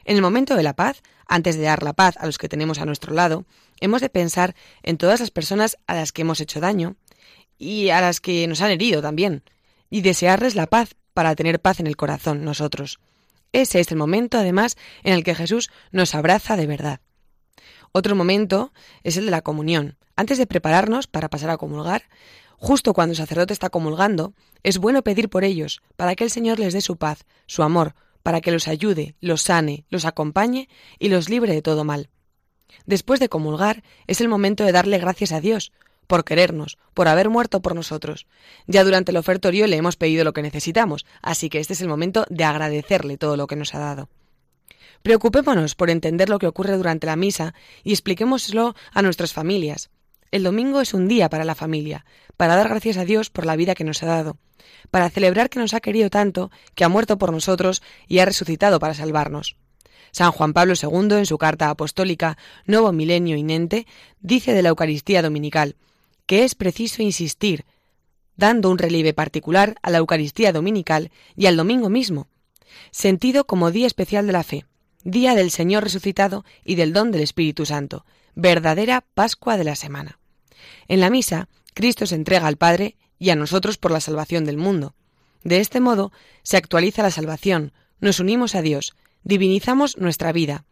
En 0.05 0.17
el 0.17 0.23
momento 0.23 0.57
de 0.57 0.63
la 0.63 0.75
paz, 0.75 1.03
antes 1.27 1.57
de 1.57 1.63
dar 1.63 1.83
la 1.83 1.93
paz 1.93 2.17
a 2.17 2.27
los 2.27 2.39
que 2.39 2.49
tenemos 2.49 2.79
a 2.79 2.87
nuestro 2.87 3.15
lado, 3.15 3.45
hemos 3.79 4.01
de 4.01 4.09
pensar 4.09 4.57
en 4.83 4.97
todas 4.97 5.21
las 5.21 5.31
personas 5.31 5.77
a 5.87 5.95
las 5.95 6.13
que 6.13 6.23
hemos 6.23 6.41
hecho 6.41 6.61
daño 6.61 6.97
y 7.61 7.91
a 7.91 8.01
las 8.01 8.21
que 8.21 8.47
nos 8.49 8.63
han 8.63 8.71
herido 8.71 9.03
también, 9.03 9.45
y 9.91 10.01
desearles 10.01 10.55
la 10.55 10.67
paz 10.67 10.97
para 11.13 11.37
tener 11.37 11.61
paz 11.61 11.79
en 11.79 11.87
el 11.87 11.97
corazón 11.97 12.43
nosotros. 12.43 12.99
Ese 13.53 13.81
es 13.81 13.93
el 13.93 13.99
momento, 13.99 14.39
además, 14.39 14.77
en 15.05 15.13
el 15.13 15.23
que 15.23 15.35
Jesús 15.35 15.71
nos 15.93 16.15
abraza 16.15 16.57
de 16.57 16.67
verdad. 16.67 17.01
Otro 17.93 18.17
momento 18.17 18.73
es 19.05 19.19
el 19.19 19.27
de 19.27 19.31
la 19.31 19.43
comunión. 19.43 19.99
Antes 20.17 20.39
de 20.39 20.47
prepararnos 20.47 21.07
para 21.07 21.29
pasar 21.29 21.51
a 21.51 21.59
comulgar, 21.59 22.05
justo 22.57 22.95
cuando 22.95 23.13
el 23.13 23.19
sacerdote 23.19 23.53
está 23.53 23.69
comulgando, 23.69 24.33
es 24.63 24.79
bueno 24.79 25.03
pedir 25.03 25.29
por 25.29 25.45
ellos, 25.45 25.83
para 25.97 26.15
que 26.15 26.25
el 26.25 26.31
Señor 26.31 26.59
les 26.59 26.73
dé 26.73 26.81
su 26.81 26.97
paz, 26.97 27.27
su 27.47 27.63
amor, 27.63 27.95
para 28.23 28.41
que 28.41 28.53
los 28.53 28.69
ayude, 28.69 29.17
los 29.21 29.43
sane, 29.43 29.85
los 29.91 30.07
acompañe 30.07 30.69
y 30.99 31.11
los 31.11 31.29
libre 31.29 31.53
de 31.53 31.63
todo 31.63 31.85
mal. 31.85 32.09
Después 32.87 33.21
de 33.21 33.29
comulgar, 33.29 33.83
es 34.07 34.23
el 34.23 34.29
momento 34.29 34.65
de 34.65 34.73
darle 34.73 34.99
gracias 34.99 35.33
a 35.33 35.41
Dios, 35.41 35.73
por 36.11 36.25
querernos, 36.25 36.77
por 36.93 37.07
haber 37.07 37.31
muerto 37.31 37.63
por 37.63 37.77
nosotros. 37.77 38.27
Ya 38.67 38.83
durante 38.83 39.13
el 39.13 39.17
ofertorio 39.17 39.69
le 39.69 39.77
hemos 39.77 39.95
pedido 39.95 40.25
lo 40.25 40.33
que 40.33 40.43
necesitamos, 40.43 41.07
así 41.23 41.49
que 41.49 41.61
este 41.61 41.75
es 41.75 41.81
el 41.83 41.89
momento 41.89 42.27
de 42.29 42.43
agradecerle 42.43 43.17
todo 43.17 43.37
lo 43.37 43.47
que 43.47 43.55
nos 43.55 43.77
ha 43.77 43.79
dado. 43.79 44.09
Preocupémonos 45.05 45.77
por 45.77 45.89
entender 45.89 46.29
lo 46.29 46.41
que 46.41 46.49
ocurre 46.49 46.77
durante 46.77 47.07
la 47.07 47.15
misa 47.15 47.55
y 47.85 47.93
expliquémoslo 47.93 48.75
a 48.93 49.03
nuestras 49.03 49.33
familias. 49.33 49.91
El 50.33 50.43
domingo 50.43 50.81
es 50.81 50.95
un 50.95 51.07
día 51.07 51.31
para 51.31 51.45
la 51.45 51.55
familia, 51.55 52.05
para 52.37 52.57
dar 52.57 52.69
gracias 52.69 52.97
a 52.97 53.05
Dios 53.05 53.31
por 53.31 53.47
la 53.47 53.55
vida 53.55 53.77
que 53.77 53.85
nos 53.85 54.03
ha 54.03 54.07
dado, 54.07 54.37
para 54.91 55.11
celebrar 55.11 55.49
que 55.49 55.61
nos 55.61 55.75
ha 55.75 55.81
querido 55.81 56.11
tanto, 56.11 56.51
que 56.75 56.83
ha 56.83 56.89
muerto 56.89 57.19
por 57.19 57.33
nosotros 57.33 57.83
y 58.09 58.19
ha 58.19 58.25
resucitado 58.25 58.81
para 58.81 58.95
salvarnos. 58.95 59.55
San 60.11 60.33
Juan 60.33 60.55
Pablo 60.55 60.75
II, 60.75 61.19
en 61.19 61.27
su 61.27 61.39
carta 61.39 61.71
apostólica 61.71 62.37
Nuevo 62.67 62.91
Milenio 62.91 63.37
Inente, 63.37 63.87
dice 64.21 64.55
de 64.55 64.63
la 64.63 64.71
Eucaristía 64.71 65.23
Dominical 65.23 65.77
que 66.31 66.45
es 66.45 66.55
preciso 66.55 67.03
insistir, 67.03 67.65
dando 68.37 68.71
un 68.71 68.79
relieve 68.79 69.13
particular 69.13 69.75
a 69.83 69.91
la 69.91 69.99
Eucaristía 69.99 70.53
Dominical 70.53 71.11
y 71.35 71.47
al 71.47 71.57
domingo 71.57 71.89
mismo, 71.89 72.29
sentido 72.93 73.49
como 73.49 73.73
día 73.73 73.89
especial 73.89 74.29
de 74.29 74.33
la 74.33 74.45
fe, 74.45 74.65
día 75.03 75.35
del 75.35 75.51
Señor 75.51 75.83
resucitado 75.83 76.45
y 76.65 76.77
del 76.77 76.93
don 76.93 77.11
del 77.11 77.23
Espíritu 77.23 77.67
Santo, 77.67 78.07
verdadera 78.37 79.05
Pascua 79.15 79.57
de 79.57 79.65
la 79.65 79.75
semana. 79.75 80.21
En 80.87 81.01
la 81.01 81.11
misa, 81.11 81.49
Cristo 81.75 82.07
se 82.07 82.15
entrega 82.15 82.47
al 82.47 82.59
Padre 82.59 82.95
y 83.19 83.31
a 83.31 83.35
nosotros 83.35 83.77
por 83.77 83.91
la 83.91 84.01
salvación 84.01 84.45
del 84.45 84.57
mundo. 84.57 84.95
De 85.43 85.59
este 85.59 85.81
modo 85.81 86.13
se 86.45 86.57
actualiza 86.57 87.03
la 87.03 87.11
salvación, 87.11 87.73
nos 87.99 88.21
unimos 88.21 88.55
a 88.55 88.63
Dios, 88.63 88.95
divinizamos 89.25 89.97
nuestra 89.99 90.31
vida. 90.31 90.65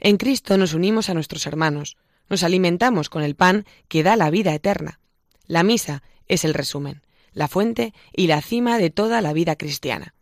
En 0.00 0.18
Cristo 0.18 0.58
nos 0.58 0.74
unimos 0.74 1.08
a 1.08 1.14
nuestros 1.14 1.46
hermanos, 1.46 1.96
nos 2.28 2.42
alimentamos 2.42 3.08
con 3.08 3.22
el 3.22 3.34
pan 3.34 3.64
que 3.88 4.02
da 4.02 4.16
la 4.16 4.30
vida 4.30 4.54
eterna. 4.54 5.00
La 5.46 5.62
misa 5.62 6.02
es 6.26 6.44
el 6.44 6.54
resumen, 6.54 7.02
la 7.32 7.48
fuente 7.48 7.94
y 8.12 8.26
la 8.26 8.42
cima 8.42 8.78
de 8.78 8.90
toda 8.90 9.20
la 9.20 9.32
vida 9.32 9.56
cristiana. 9.56 10.14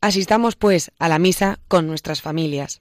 Asistamos, 0.00 0.56
pues, 0.56 0.92
a 0.98 1.08
la 1.08 1.18
misa 1.18 1.58
con 1.66 1.86
nuestras 1.86 2.22
familias, 2.22 2.80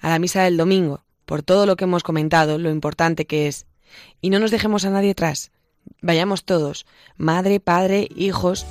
a 0.00 0.10
la 0.10 0.18
misa 0.18 0.42
del 0.42 0.58
domingo, 0.58 1.04
por 1.24 1.42
todo 1.42 1.64
lo 1.64 1.76
que 1.76 1.84
hemos 1.84 2.02
comentado, 2.02 2.58
lo 2.58 2.70
importante 2.70 3.26
que 3.26 3.48
es, 3.48 3.66
y 4.20 4.30
no 4.30 4.38
nos 4.38 4.50
dejemos 4.50 4.84
a 4.84 4.90
nadie 4.90 5.12
atrás. 5.12 5.50
Vayamos 6.02 6.44
todos, 6.44 6.86
madre, 7.16 7.58
padre, 7.58 8.08
hijos, 8.14 8.66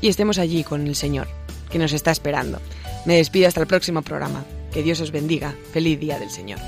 y 0.00 0.08
estemos 0.08 0.38
allí 0.38 0.64
con 0.64 0.86
el 0.86 0.96
Señor, 0.96 1.28
que 1.70 1.78
nos 1.78 1.92
está 1.92 2.10
esperando. 2.10 2.60
Me 3.04 3.16
despido 3.16 3.48
hasta 3.48 3.60
el 3.60 3.66
próximo 3.66 4.02
programa. 4.02 4.44
Que 4.72 4.82
Dios 4.82 5.00
os 5.00 5.12
bendiga. 5.12 5.54
Feliz 5.72 6.00
día 6.00 6.18
del 6.18 6.30
Señor. 6.30 6.58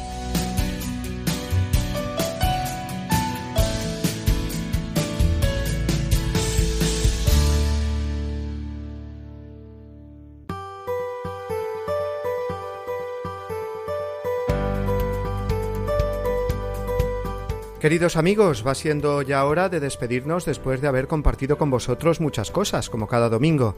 Queridos 17.81 18.16
amigos, 18.16 18.64
va 18.66 18.74
siendo 18.74 19.20
ya 19.20 19.45
hora 19.45 19.68
de 19.68 19.81
despedirnos 19.81 20.47
después 20.47 20.81
de 20.81 20.89
haber 20.89 21.07
compartido 21.09 21.59
con 21.59 21.70
vosotros 21.70 22.22
muchas 22.22 22.51
cosas, 22.51 22.89
como 22.89 23.07
cada 23.07 23.29
domingo. 23.29 23.77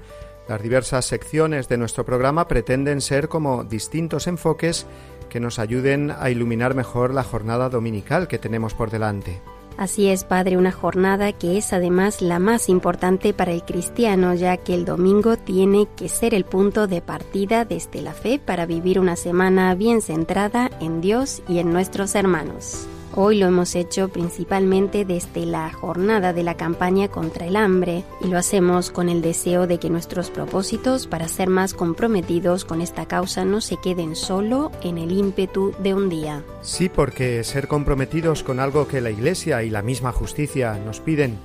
Las 0.48 0.62
diversas 0.62 1.04
secciones 1.04 1.68
de 1.68 1.78
nuestro 1.78 2.04
programa 2.04 2.46
pretenden 2.46 3.00
ser 3.00 3.28
como 3.28 3.64
distintos 3.64 4.28
enfoques 4.28 4.86
que 5.28 5.40
nos 5.40 5.58
ayuden 5.58 6.12
a 6.16 6.30
iluminar 6.30 6.76
mejor 6.76 7.12
la 7.12 7.24
jornada 7.24 7.68
dominical 7.68 8.28
que 8.28 8.38
tenemos 8.38 8.72
por 8.72 8.90
delante. 8.90 9.42
Así 9.76 10.08
es, 10.08 10.24
Padre, 10.24 10.56
una 10.56 10.72
jornada 10.72 11.32
que 11.32 11.58
es 11.58 11.72
además 11.72 12.22
la 12.22 12.38
más 12.38 12.68
importante 12.68 13.32
para 13.32 13.52
el 13.52 13.64
cristiano, 13.64 14.34
ya 14.34 14.56
que 14.56 14.74
el 14.74 14.84
domingo 14.84 15.36
tiene 15.36 15.88
que 15.96 16.08
ser 16.08 16.34
el 16.34 16.44
punto 16.44 16.86
de 16.86 17.02
partida 17.02 17.64
desde 17.64 18.00
la 18.00 18.12
fe 18.12 18.40
para 18.44 18.64
vivir 18.64 19.00
una 19.00 19.16
semana 19.16 19.74
bien 19.74 20.02
centrada 20.02 20.70
en 20.80 21.00
Dios 21.00 21.42
y 21.48 21.58
en 21.58 21.72
nuestros 21.72 22.14
hermanos. 22.14 22.88
Hoy 23.20 23.36
lo 23.36 23.46
hemos 23.46 23.74
hecho 23.74 24.10
principalmente 24.10 25.04
desde 25.04 25.44
la 25.44 25.72
jornada 25.72 26.32
de 26.32 26.44
la 26.44 26.56
campaña 26.56 27.08
contra 27.08 27.46
el 27.46 27.56
hambre 27.56 28.04
y 28.20 28.28
lo 28.28 28.38
hacemos 28.38 28.92
con 28.92 29.08
el 29.08 29.22
deseo 29.22 29.66
de 29.66 29.80
que 29.80 29.90
nuestros 29.90 30.30
propósitos 30.30 31.08
para 31.08 31.26
ser 31.26 31.48
más 31.48 31.74
comprometidos 31.74 32.64
con 32.64 32.80
esta 32.80 33.06
causa 33.06 33.44
no 33.44 33.60
se 33.60 33.76
queden 33.76 34.14
solo 34.14 34.70
en 34.82 34.98
el 34.98 35.10
ímpetu 35.10 35.72
de 35.80 35.94
un 35.94 36.08
día. 36.08 36.44
Sí, 36.62 36.88
porque 36.88 37.42
ser 37.42 37.66
comprometidos 37.66 38.44
con 38.44 38.60
algo 38.60 38.86
que 38.86 39.00
la 39.00 39.10
Iglesia 39.10 39.64
y 39.64 39.70
la 39.70 39.82
misma 39.82 40.12
justicia 40.12 40.78
nos 40.78 41.00
piden, 41.00 41.40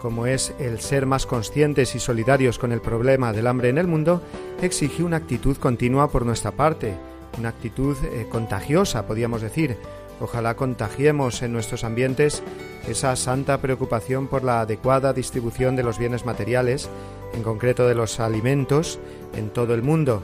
como 0.00 0.26
es 0.26 0.54
el 0.58 0.80
ser 0.80 1.04
más 1.04 1.26
conscientes 1.26 1.94
y 1.94 1.98
solidarios 1.98 2.58
con 2.58 2.72
el 2.72 2.80
problema 2.80 3.34
del 3.34 3.48
hambre 3.48 3.68
en 3.68 3.76
el 3.76 3.86
mundo, 3.86 4.22
exige 4.62 5.02
una 5.02 5.18
actitud 5.18 5.58
continua 5.58 6.10
por 6.10 6.24
nuestra 6.24 6.52
parte, 6.52 6.94
una 7.38 7.50
actitud 7.50 7.98
eh, 8.02 8.26
contagiosa, 8.30 9.06
podríamos 9.06 9.42
decir, 9.42 9.76
Ojalá 10.20 10.56
contagiemos 10.56 11.42
en 11.42 11.52
nuestros 11.52 11.84
ambientes 11.84 12.42
esa 12.88 13.14
santa 13.16 13.58
preocupación 13.58 14.26
por 14.26 14.44
la 14.44 14.60
adecuada 14.60 15.12
distribución 15.12 15.76
de 15.76 15.82
los 15.82 15.98
bienes 15.98 16.24
materiales, 16.24 16.88
en 17.34 17.42
concreto 17.42 17.86
de 17.86 17.94
los 17.94 18.18
alimentos, 18.20 18.98
en 19.36 19.50
todo 19.50 19.74
el 19.74 19.82
mundo. 19.82 20.22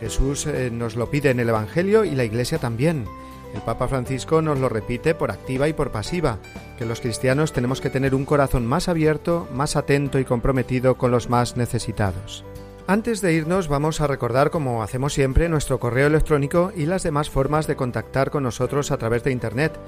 Jesús 0.00 0.46
eh, 0.46 0.70
nos 0.72 0.96
lo 0.96 1.10
pide 1.10 1.30
en 1.30 1.40
el 1.40 1.48
Evangelio 1.48 2.04
y 2.04 2.14
la 2.14 2.24
Iglesia 2.24 2.58
también. 2.58 3.04
El 3.54 3.62
Papa 3.62 3.88
Francisco 3.88 4.42
nos 4.42 4.58
lo 4.58 4.68
repite 4.68 5.14
por 5.14 5.30
activa 5.30 5.68
y 5.68 5.72
por 5.72 5.90
pasiva, 5.90 6.38
que 6.78 6.86
los 6.86 7.00
cristianos 7.00 7.52
tenemos 7.52 7.80
que 7.80 7.90
tener 7.90 8.14
un 8.14 8.24
corazón 8.24 8.66
más 8.66 8.88
abierto, 8.88 9.48
más 9.52 9.76
atento 9.76 10.18
y 10.18 10.24
comprometido 10.24 10.96
con 10.96 11.10
los 11.10 11.28
más 11.28 11.56
necesitados. 11.56 12.44
Antes 12.86 13.20
de 13.20 13.32
irnos 13.32 13.68
vamos 13.68 14.00
a 14.00 14.06
recordar, 14.06 14.50
como 14.50 14.82
hacemos 14.82 15.12
siempre, 15.12 15.48
nuestro 15.48 15.78
correo 15.78 16.08
electrónico 16.08 16.72
y 16.74 16.86
las 16.86 17.02
demás 17.02 17.30
formas 17.30 17.66
de 17.66 17.76
contactar 17.76 18.30
con 18.30 18.42
nosotros 18.42 18.90
a 18.90 18.96
través 18.96 19.22
de 19.22 19.30
Internet. 19.30 19.78